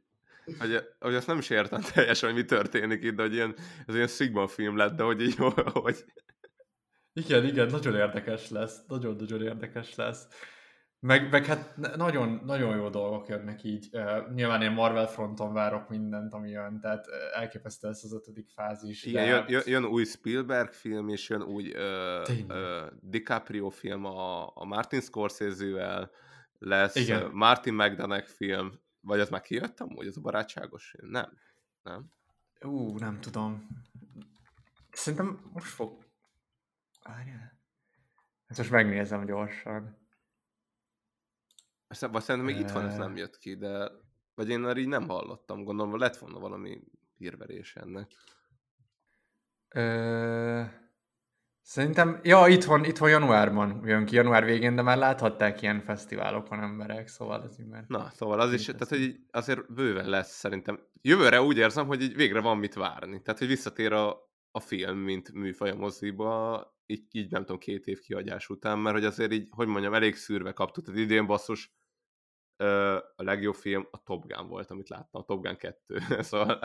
[0.59, 3.55] hogy, hogy azt nem is értem teljesen, hogy mi történik itt, de hogy ilyen,
[3.87, 5.35] ez ilyen Sigma film lett, de hogy így,
[5.73, 6.05] hogy,
[7.13, 10.27] igen, igen, nagyon érdekes lesz, nagyon-nagyon érdekes lesz.
[11.01, 13.89] Meg, meg hát nagyon, nagyon jó dolgok jönnek így.
[13.91, 19.03] Uh, nyilván én Marvel fronton várok mindent, ami jön, tehát elképesztő lesz az ötödik fázis.
[19.03, 19.29] Igen, de...
[19.29, 24.65] jön, jön, jön új Spielberg film, és jön új uh, uh, DiCaprio film a, a
[24.65, 26.11] Martin Scorsese-vel,
[26.59, 27.23] lesz Igen.
[27.23, 28.71] Uh, Martin McDonagh film,
[29.01, 30.95] vagy az már kijött amúgy, az a barátságos?
[31.01, 31.37] Nem.
[31.83, 32.05] Nem?
[32.61, 33.67] Ú, nem tudom.
[34.91, 36.07] Szerintem most fog...
[37.09, 37.59] Várjál.
[38.45, 39.97] Ezt most megnézem gyorsan.
[41.89, 43.91] Szerintem még itthon ez nem jött ki, de...
[44.35, 46.81] Vagy én arra így nem hallottam, gondolom, lett volna valami
[47.17, 48.11] hírverés ennek.
[49.67, 50.63] Ö...
[51.61, 57.07] Szerintem, ja, itthon, itthon januárban jön ki, január végén, de már láthatták ilyen fesztiválokon emberek,
[57.07, 57.83] szóval ez így már...
[57.87, 60.79] Na, szóval az is, tehát hogy azért bőven lesz szerintem.
[61.01, 63.21] Jövőre úgy érzem, hogy így végre van mit várni.
[63.21, 64.17] Tehát, hogy visszatér a,
[64.51, 66.57] a film, mint műfaj a moziba,
[66.89, 70.15] így, így nem tudom, két év kihagyás után, mert hogy azért így, hogy mondjam, elég
[70.15, 70.85] szűrve kaptuk.
[70.85, 71.77] Tehát idén basszus,
[73.15, 75.99] a legjobb film a Top Gun volt, amit láttam, a Top Gun 2.
[76.21, 76.59] szóval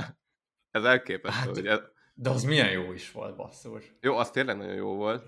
[0.71, 1.81] ez elképesztő, Hát, hogy ez,
[2.15, 3.95] De az milyen jó is volt, basszus.
[4.01, 5.25] jó, az tényleg nagyon jó volt,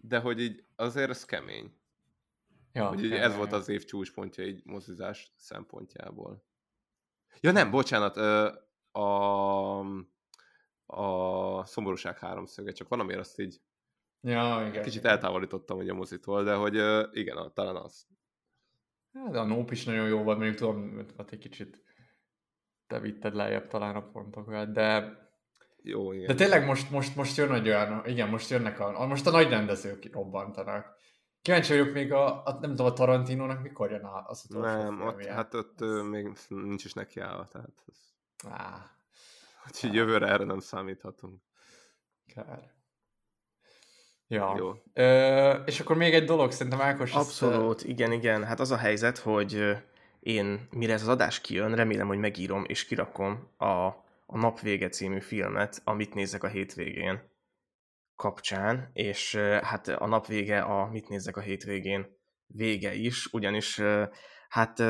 [0.00, 1.78] de hogy így azért ez kemény.
[2.72, 6.44] Ja, Hogy így ez volt az év csúcspontja így mozizás szempontjából.
[7.40, 8.16] Ja nem, bocsánat,
[8.90, 9.78] a,
[10.86, 13.60] a szomorúság háromszöge, csak valamiért azt így
[14.20, 14.82] Ja, igen.
[14.82, 16.74] kicsit eltávolítottam hogy a mozitól, de hogy
[17.16, 18.06] igen, talán az.
[19.12, 21.82] Hát, de a Nope is nagyon jó volt, mondjuk tudom, ott egy kicsit
[22.86, 25.18] te vitted lejjebb talán a pontokat, de,
[25.82, 26.26] Jó, igen.
[26.26, 29.48] de tényleg most, most, most jön egy olyan, igen, most jönnek a, most a nagy
[29.48, 30.98] rendezők robbantanak.
[31.42, 35.00] Kíváncsi vagyok még a, a nem tudom, a Tarantinónak mikor jön a- az utolsó nem,
[35.00, 37.98] ott, hát ott ö, még nincs is nekiállva, tehát ez,
[38.50, 38.90] Á,
[39.66, 41.42] úgyhogy jövőre erre nem számíthatunk.
[42.34, 42.78] kár.
[44.30, 44.54] Ja.
[44.58, 44.72] Jó.
[44.92, 47.08] Ö, és akkor még egy dolog, szerintem Ákos...
[47.10, 48.44] ezt, Abszolút, igen, igen.
[48.44, 49.76] Hát az a helyzet, hogy
[50.20, 53.66] én, mire ez az adás kijön, remélem, hogy megírom és kirakom a,
[54.26, 57.20] a Nap vége című filmet, amit nézek a hétvégén
[58.16, 62.06] kapcsán, és hát a nap vége a Mit nézzek a hétvégén
[62.46, 63.80] vége is, ugyanis
[64.50, 64.80] hát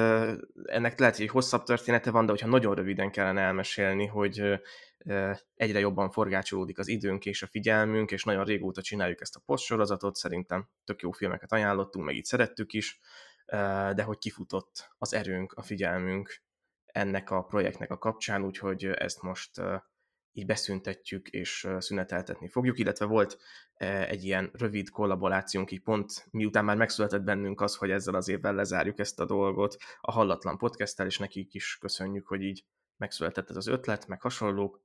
[0.65, 4.61] ennek lehet, hogy egy hosszabb története van, de hogyha nagyon röviden kellene elmesélni, hogy
[5.55, 10.17] egyre jobban forgácsolódik az időnk és a figyelmünk, és nagyon régóta csináljuk ezt a postsorozatot,
[10.17, 13.01] szerintem tök jó filmeket ajánlottunk, meg így szerettük is,
[13.95, 16.43] de hogy kifutott az erőnk, a figyelmünk
[16.87, 19.51] ennek a projektnek a kapcsán, úgyhogy ezt most
[20.41, 23.39] így beszüntetjük és szüneteltetni fogjuk, illetve volt
[23.79, 28.29] ö, egy ilyen rövid kollaborációnk, így pont miután már megszületett bennünk az, hogy ezzel az
[28.29, 32.65] évvel lezárjuk ezt a dolgot a Hallatlan Podcasttel, és nekik is köszönjük, hogy így
[32.97, 34.83] megszületett ez az ötlet, meg hasonlók,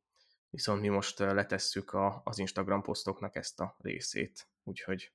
[0.49, 5.11] viszont mi most letesszük a, az Instagram posztoknak ezt a részét, úgyhogy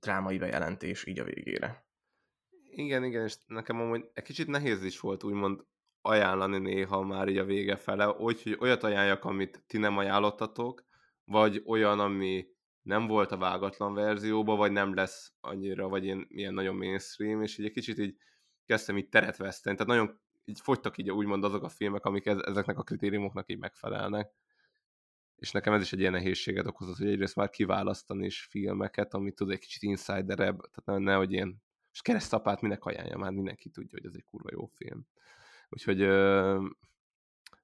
[0.00, 1.86] drámai bejelentés így a végére.
[2.70, 5.64] Igen, igen, és nekem amúgy egy kicsit nehéz is volt úgymond
[6.02, 10.84] ajánlani néha már így a vége fele, úgy, hogy olyat ajánljak, amit ti nem ajánlottatok,
[11.24, 12.46] vagy olyan, ami
[12.82, 17.58] nem volt a vágatlan verzióban, vagy nem lesz annyira, vagy ilyen, ilyen nagyon mainstream, és
[17.58, 18.16] így egy kicsit így
[18.66, 22.38] kezdtem így teret veszteni, tehát nagyon így fogytak így úgymond azok a filmek, amik ez,
[22.38, 24.32] ezeknek a kritériumoknak így megfelelnek.
[25.36, 29.34] És nekem ez is egy ilyen nehézséget okozott, hogy egyrészt már kiválasztani is filmeket, amit
[29.34, 31.62] tud egy kicsit insiderebb, tehát ne- nehogy ilyen
[31.92, 35.06] és keresztapát minek ajánlja, már mindenki tudja, hogy ez egy kurva jó film.
[35.68, 36.66] Úgyhogy ö,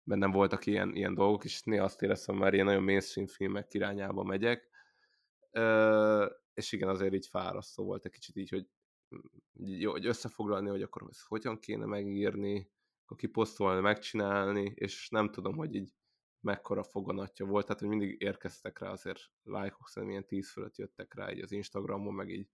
[0.02, 4.22] bennem voltak ilyen, ilyen dolgok, és néha azt éreztem, már ilyen nagyon mainstream filmek irányába
[4.22, 4.68] megyek.
[5.50, 8.66] Ö, és igen, azért így fárasztó volt egy kicsit így, hogy
[9.54, 12.70] jó, hogy összefoglalni, hogy akkor ezt hogyan kéne megírni,
[13.04, 15.94] akkor kiposztolni, megcsinálni, és nem tudom, hogy így
[16.40, 21.14] mekkora foganatja volt, tehát hogy mindig érkeztek rá azért lájkok, szerintem ilyen 10 fölött jöttek
[21.14, 22.48] rá így az Instagramon, meg így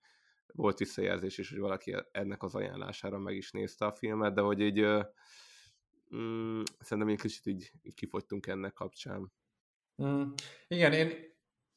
[0.53, 4.61] volt visszajelzés is, hogy valaki ennek az ajánlására meg is nézte a filmet, de hogy
[4.61, 4.87] így
[6.17, 9.33] mm, szerintem egy kicsit így, így kifogytunk ennek kapcsán.
[10.03, 10.23] Mm,
[10.69, 11.31] igen, én,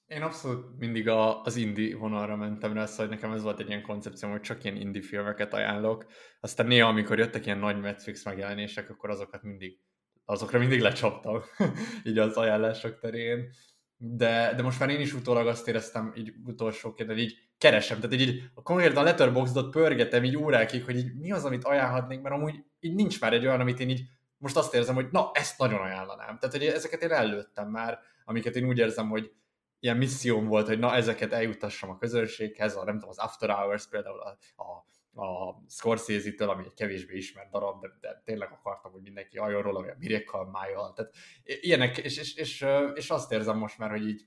[0.06, 3.82] én abszolút mindig a, az indie vonalra mentem rá, szóval nekem ez volt egy ilyen
[3.82, 6.06] koncepcióm, hogy csak ilyen indie filmeket ajánlok.
[6.40, 9.80] Aztán néha, amikor jöttek ilyen nagy Netflix megjelenések, akkor azokat mindig,
[10.26, 11.42] azokra mindig lecsaptam,
[12.04, 13.50] így az ajánlások terén.
[13.98, 18.16] De, de most már én is utólag azt éreztem, így utolsóként, hogy így keresem, tehát
[18.16, 22.64] így, a konkrétan Letterboxdot pörgetem így órákig, hogy így mi az, amit ajánlhatnék, mert amúgy
[22.80, 24.04] így nincs már egy olyan, amit én így
[24.38, 26.38] most azt érzem, hogy na, ezt nagyon ajánlanám.
[26.40, 29.32] Tehát, hogy ezeket én előttem már, amiket én úgy érzem, hogy
[29.80, 33.88] ilyen misszióm volt, hogy na, ezeket eljutassam a közönséghez, a, nem tudom, az After Hours
[33.88, 34.86] például a, a,
[35.24, 39.80] a Scorsese-től, ami egy kevésbé ismert darab, de, de tényleg akartam, hogy mindenki halljon róla,
[39.80, 41.14] vagy a Miracle mile tehát
[41.44, 42.66] ilyenek, és, és, és,
[42.96, 44.26] és, azt érzem most már, hogy így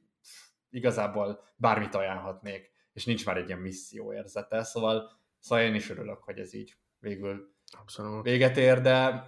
[0.70, 6.22] igazából bármit ajánlhatnék, és nincs már egy ilyen misszió érzete, szóval, szóval én is örülök,
[6.22, 8.24] hogy ez így végül Abszolút.
[8.24, 9.26] véget ér, de,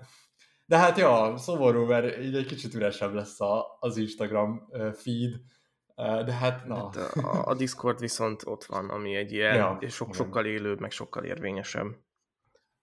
[0.66, 5.40] de hát ja, szomorú, mert így egy kicsit üresebb lesz a, az Instagram feed,
[5.96, 6.84] de hát na.
[6.84, 10.24] Hát a, a Discord viszont ott van, ami egy ilyen Ja, sok, igen.
[10.24, 11.86] sokkal élőbb, meg sokkal érvényesebb.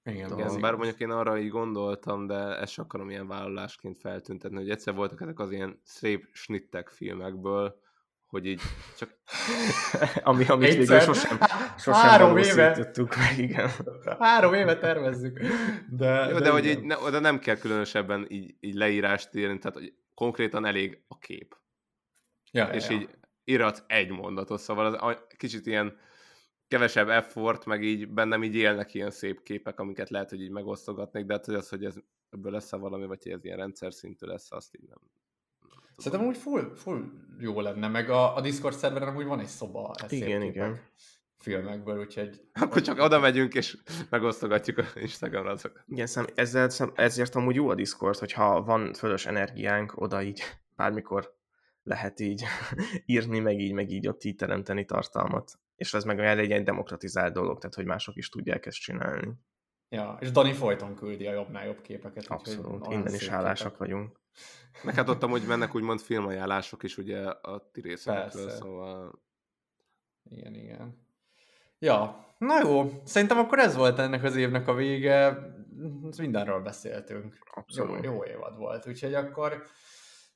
[0.03, 0.77] Igen, Tudom, ez bár igaz.
[0.77, 5.21] mondjuk én arra így gondoltam, de ezt sem akarom ilyen vállalásként feltüntetni, hogy egyszer voltak
[5.21, 7.79] ezek az ilyen szép snittek filmekből,
[8.27, 8.61] hogy így
[8.97, 9.09] csak
[10.23, 11.01] Ami, amit végül Egyszer.
[11.01, 11.37] sosem,
[11.77, 12.93] sosem Három éve.
[13.17, 13.69] meg, igen.
[14.19, 15.39] Három éve tervezzük.
[15.89, 16.77] De, Jó, de, hogy igen.
[16.77, 21.17] így, ne, oda nem kell különösebben így, így leírást írni, tehát hogy konkrétan elég a
[21.17, 21.55] kép.
[22.51, 22.95] ja, és ja.
[22.95, 23.09] így
[23.43, 25.97] íratsz egy mondatot, szóval az a- kicsit ilyen
[26.67, 31.25] kevesebb effort, meg így bennem így élnek ilyen szép képek, amiket lehet, hogy így megosztogatnék,
[31.25, 31.95] de hát hogy az, hogy ez,
[32.29, 34.97] ebből lesz valami, vagy hogy ez ilyen rendszer szintű lesz, azt így nem.
[35.97, 37.03] Szerintem úgy full, full
[37.39, 40.79] jó lenne, meg a, a Discord szerveren amúgy van egy szoba Igen, igen.
[41.37, 43.77] filmekből, úgyhogy Akkor csak oda megyünk, és
[44.09, 45.83] megosztogatjuk a Instagramra azokat.
[45.87, 50.43] Igen, szem, ezzel, szem, ezért amúgy jó a Discord, hogyha van fölös energiánk, oda így
[50.75, 51.33] bármikor
[51.83, 52.43] lehet így
[53.05, 55.51] írni, meg így, meg így ott így teremteni tartalmat.
[55.75, 59.33] És ez meg olyan egy demokratizált dolog, tehát hogy mások is tudják ezt csinálni.
[59.89, 62.25] Ja, és Dani folyton küldi a jobbnál jobb képeket.
[62.27, 63.79] Abszolút, innen is hálásak képek.
[63.79, 64.19] vagyunk.
[64.83, 69.21] Meg hát ott amúgy mennek úgymond filmajánlások is ugye a ti részekről, szóval
[70.29, 71.07] Igen, igen.
[71.79, 75.37] Ja, na jó, szerintem akkor ez volt ennek az évnek a vége.
[76.17, 77.37] Mindenről beszéltünk.
[77.53, 78.03] Abszolút.
[78.03, 79.63] Jó, jó évad volt, úgyhogy akkor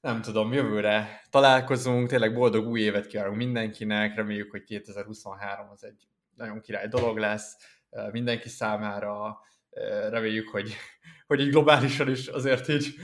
[0.01, 6.07] nem tudom, jövőre találkozunk, tényleg boldog új évet kívánunk mindenkinek, reméljük, hogy 2023 az egy
[6.35, 7.57] nagyon király dolog lesz
[7.89, 9.39] eh, mindenki számára,
[10.09, 10.75] reméljük, hogy,
[11.27, 12.95] hogy így globálisan is azért így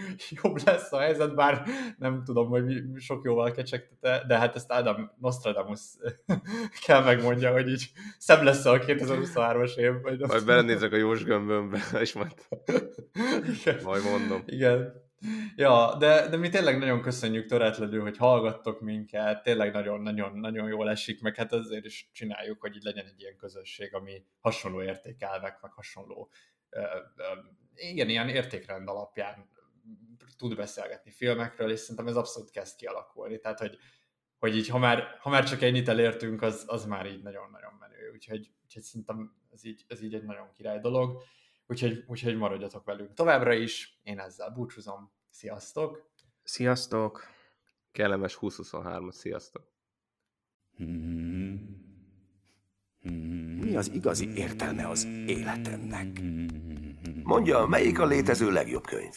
[0.42, 1.64] jobb lesz a helyzet, bár
[1.98, 5.82] nem tudom, hogy mi sok jóval kecsegtete, de hát ezt Adam Nostradamus
[6.86, 10.02] kell megmondja, hogy így szebb lesz a 2023-as év.
[10.02, 12.34] Vagy majd belenézek a Jós gömbömbe, és majd,
[13.62, 13.80] Igen.
[13.84, 14.44] majd mondom.
[14.46, 15.04] Igen.
[15.56, 21.22] Ja, de, de mi tényleg nagyon köszönjük töretlenül, hogy hallgattok minket, tényleg nagyon-nagyon-nagyon jól esik,
[21.22, 25.72] meg hát azért is csináljuk, hogy így legyen egy ilyen közösség, ami hasonló értékelvek, meg
[25.72, 26.30] hasonló
[27.76, 29.50] igen, ilyen értékrend alapján
[30.38, 33.40] tud beszélgetni filmekről, és szerintem ez abszolút kezd kialakulni.
[33.40, 33.78] Tehát, hogy,
[34.38, 38.12] hogy így, ha már, ha már csak ennyit elértünk, az, az már így nagyon-nagyon menő.
[38.14, 41.24] Úgyhogy, úgyhogy szerintem ez így, ez így egy nagyon király dolog.
[41.68, 44.00] Úgyhogy, úgyhogy maradjatok velünk továbbra is.
[44.04, 45.12] Én ezzel búcsúzom.
[45.30, 46.10] Sziasztok!
[46.44, 47.24] Sziasztok!
[47.92, 49.74] Kellemes 2023 sziasztok!
[53.62, 56.22] Mi az igazi értelme az életemnek?
[57.24, 59.14] Mondja, melyik a létező legjobb könyv?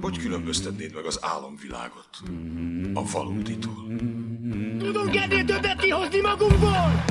[0.00, 2.08] Hogy különböztetnéd meg az álomvilágot
[2.94, 3.86] a valóditól?
[4.78, 7.04] Tudunk ennél többet kihozni magunkból!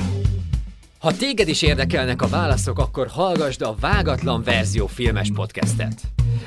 [0.99, 6.01] Ha téged is érdekelnek a válaszok, akkor hallgassd a Vágatlan Verzió filmes podcastet.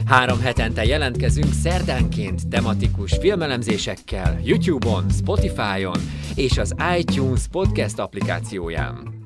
[0.06, 6.00] Három hetente jelentkezünk szerdánként tematikus filmelemzésekkel YouTube-on, Spotify-on
[6.34, 9.19] és az iTunes podcast applikációján.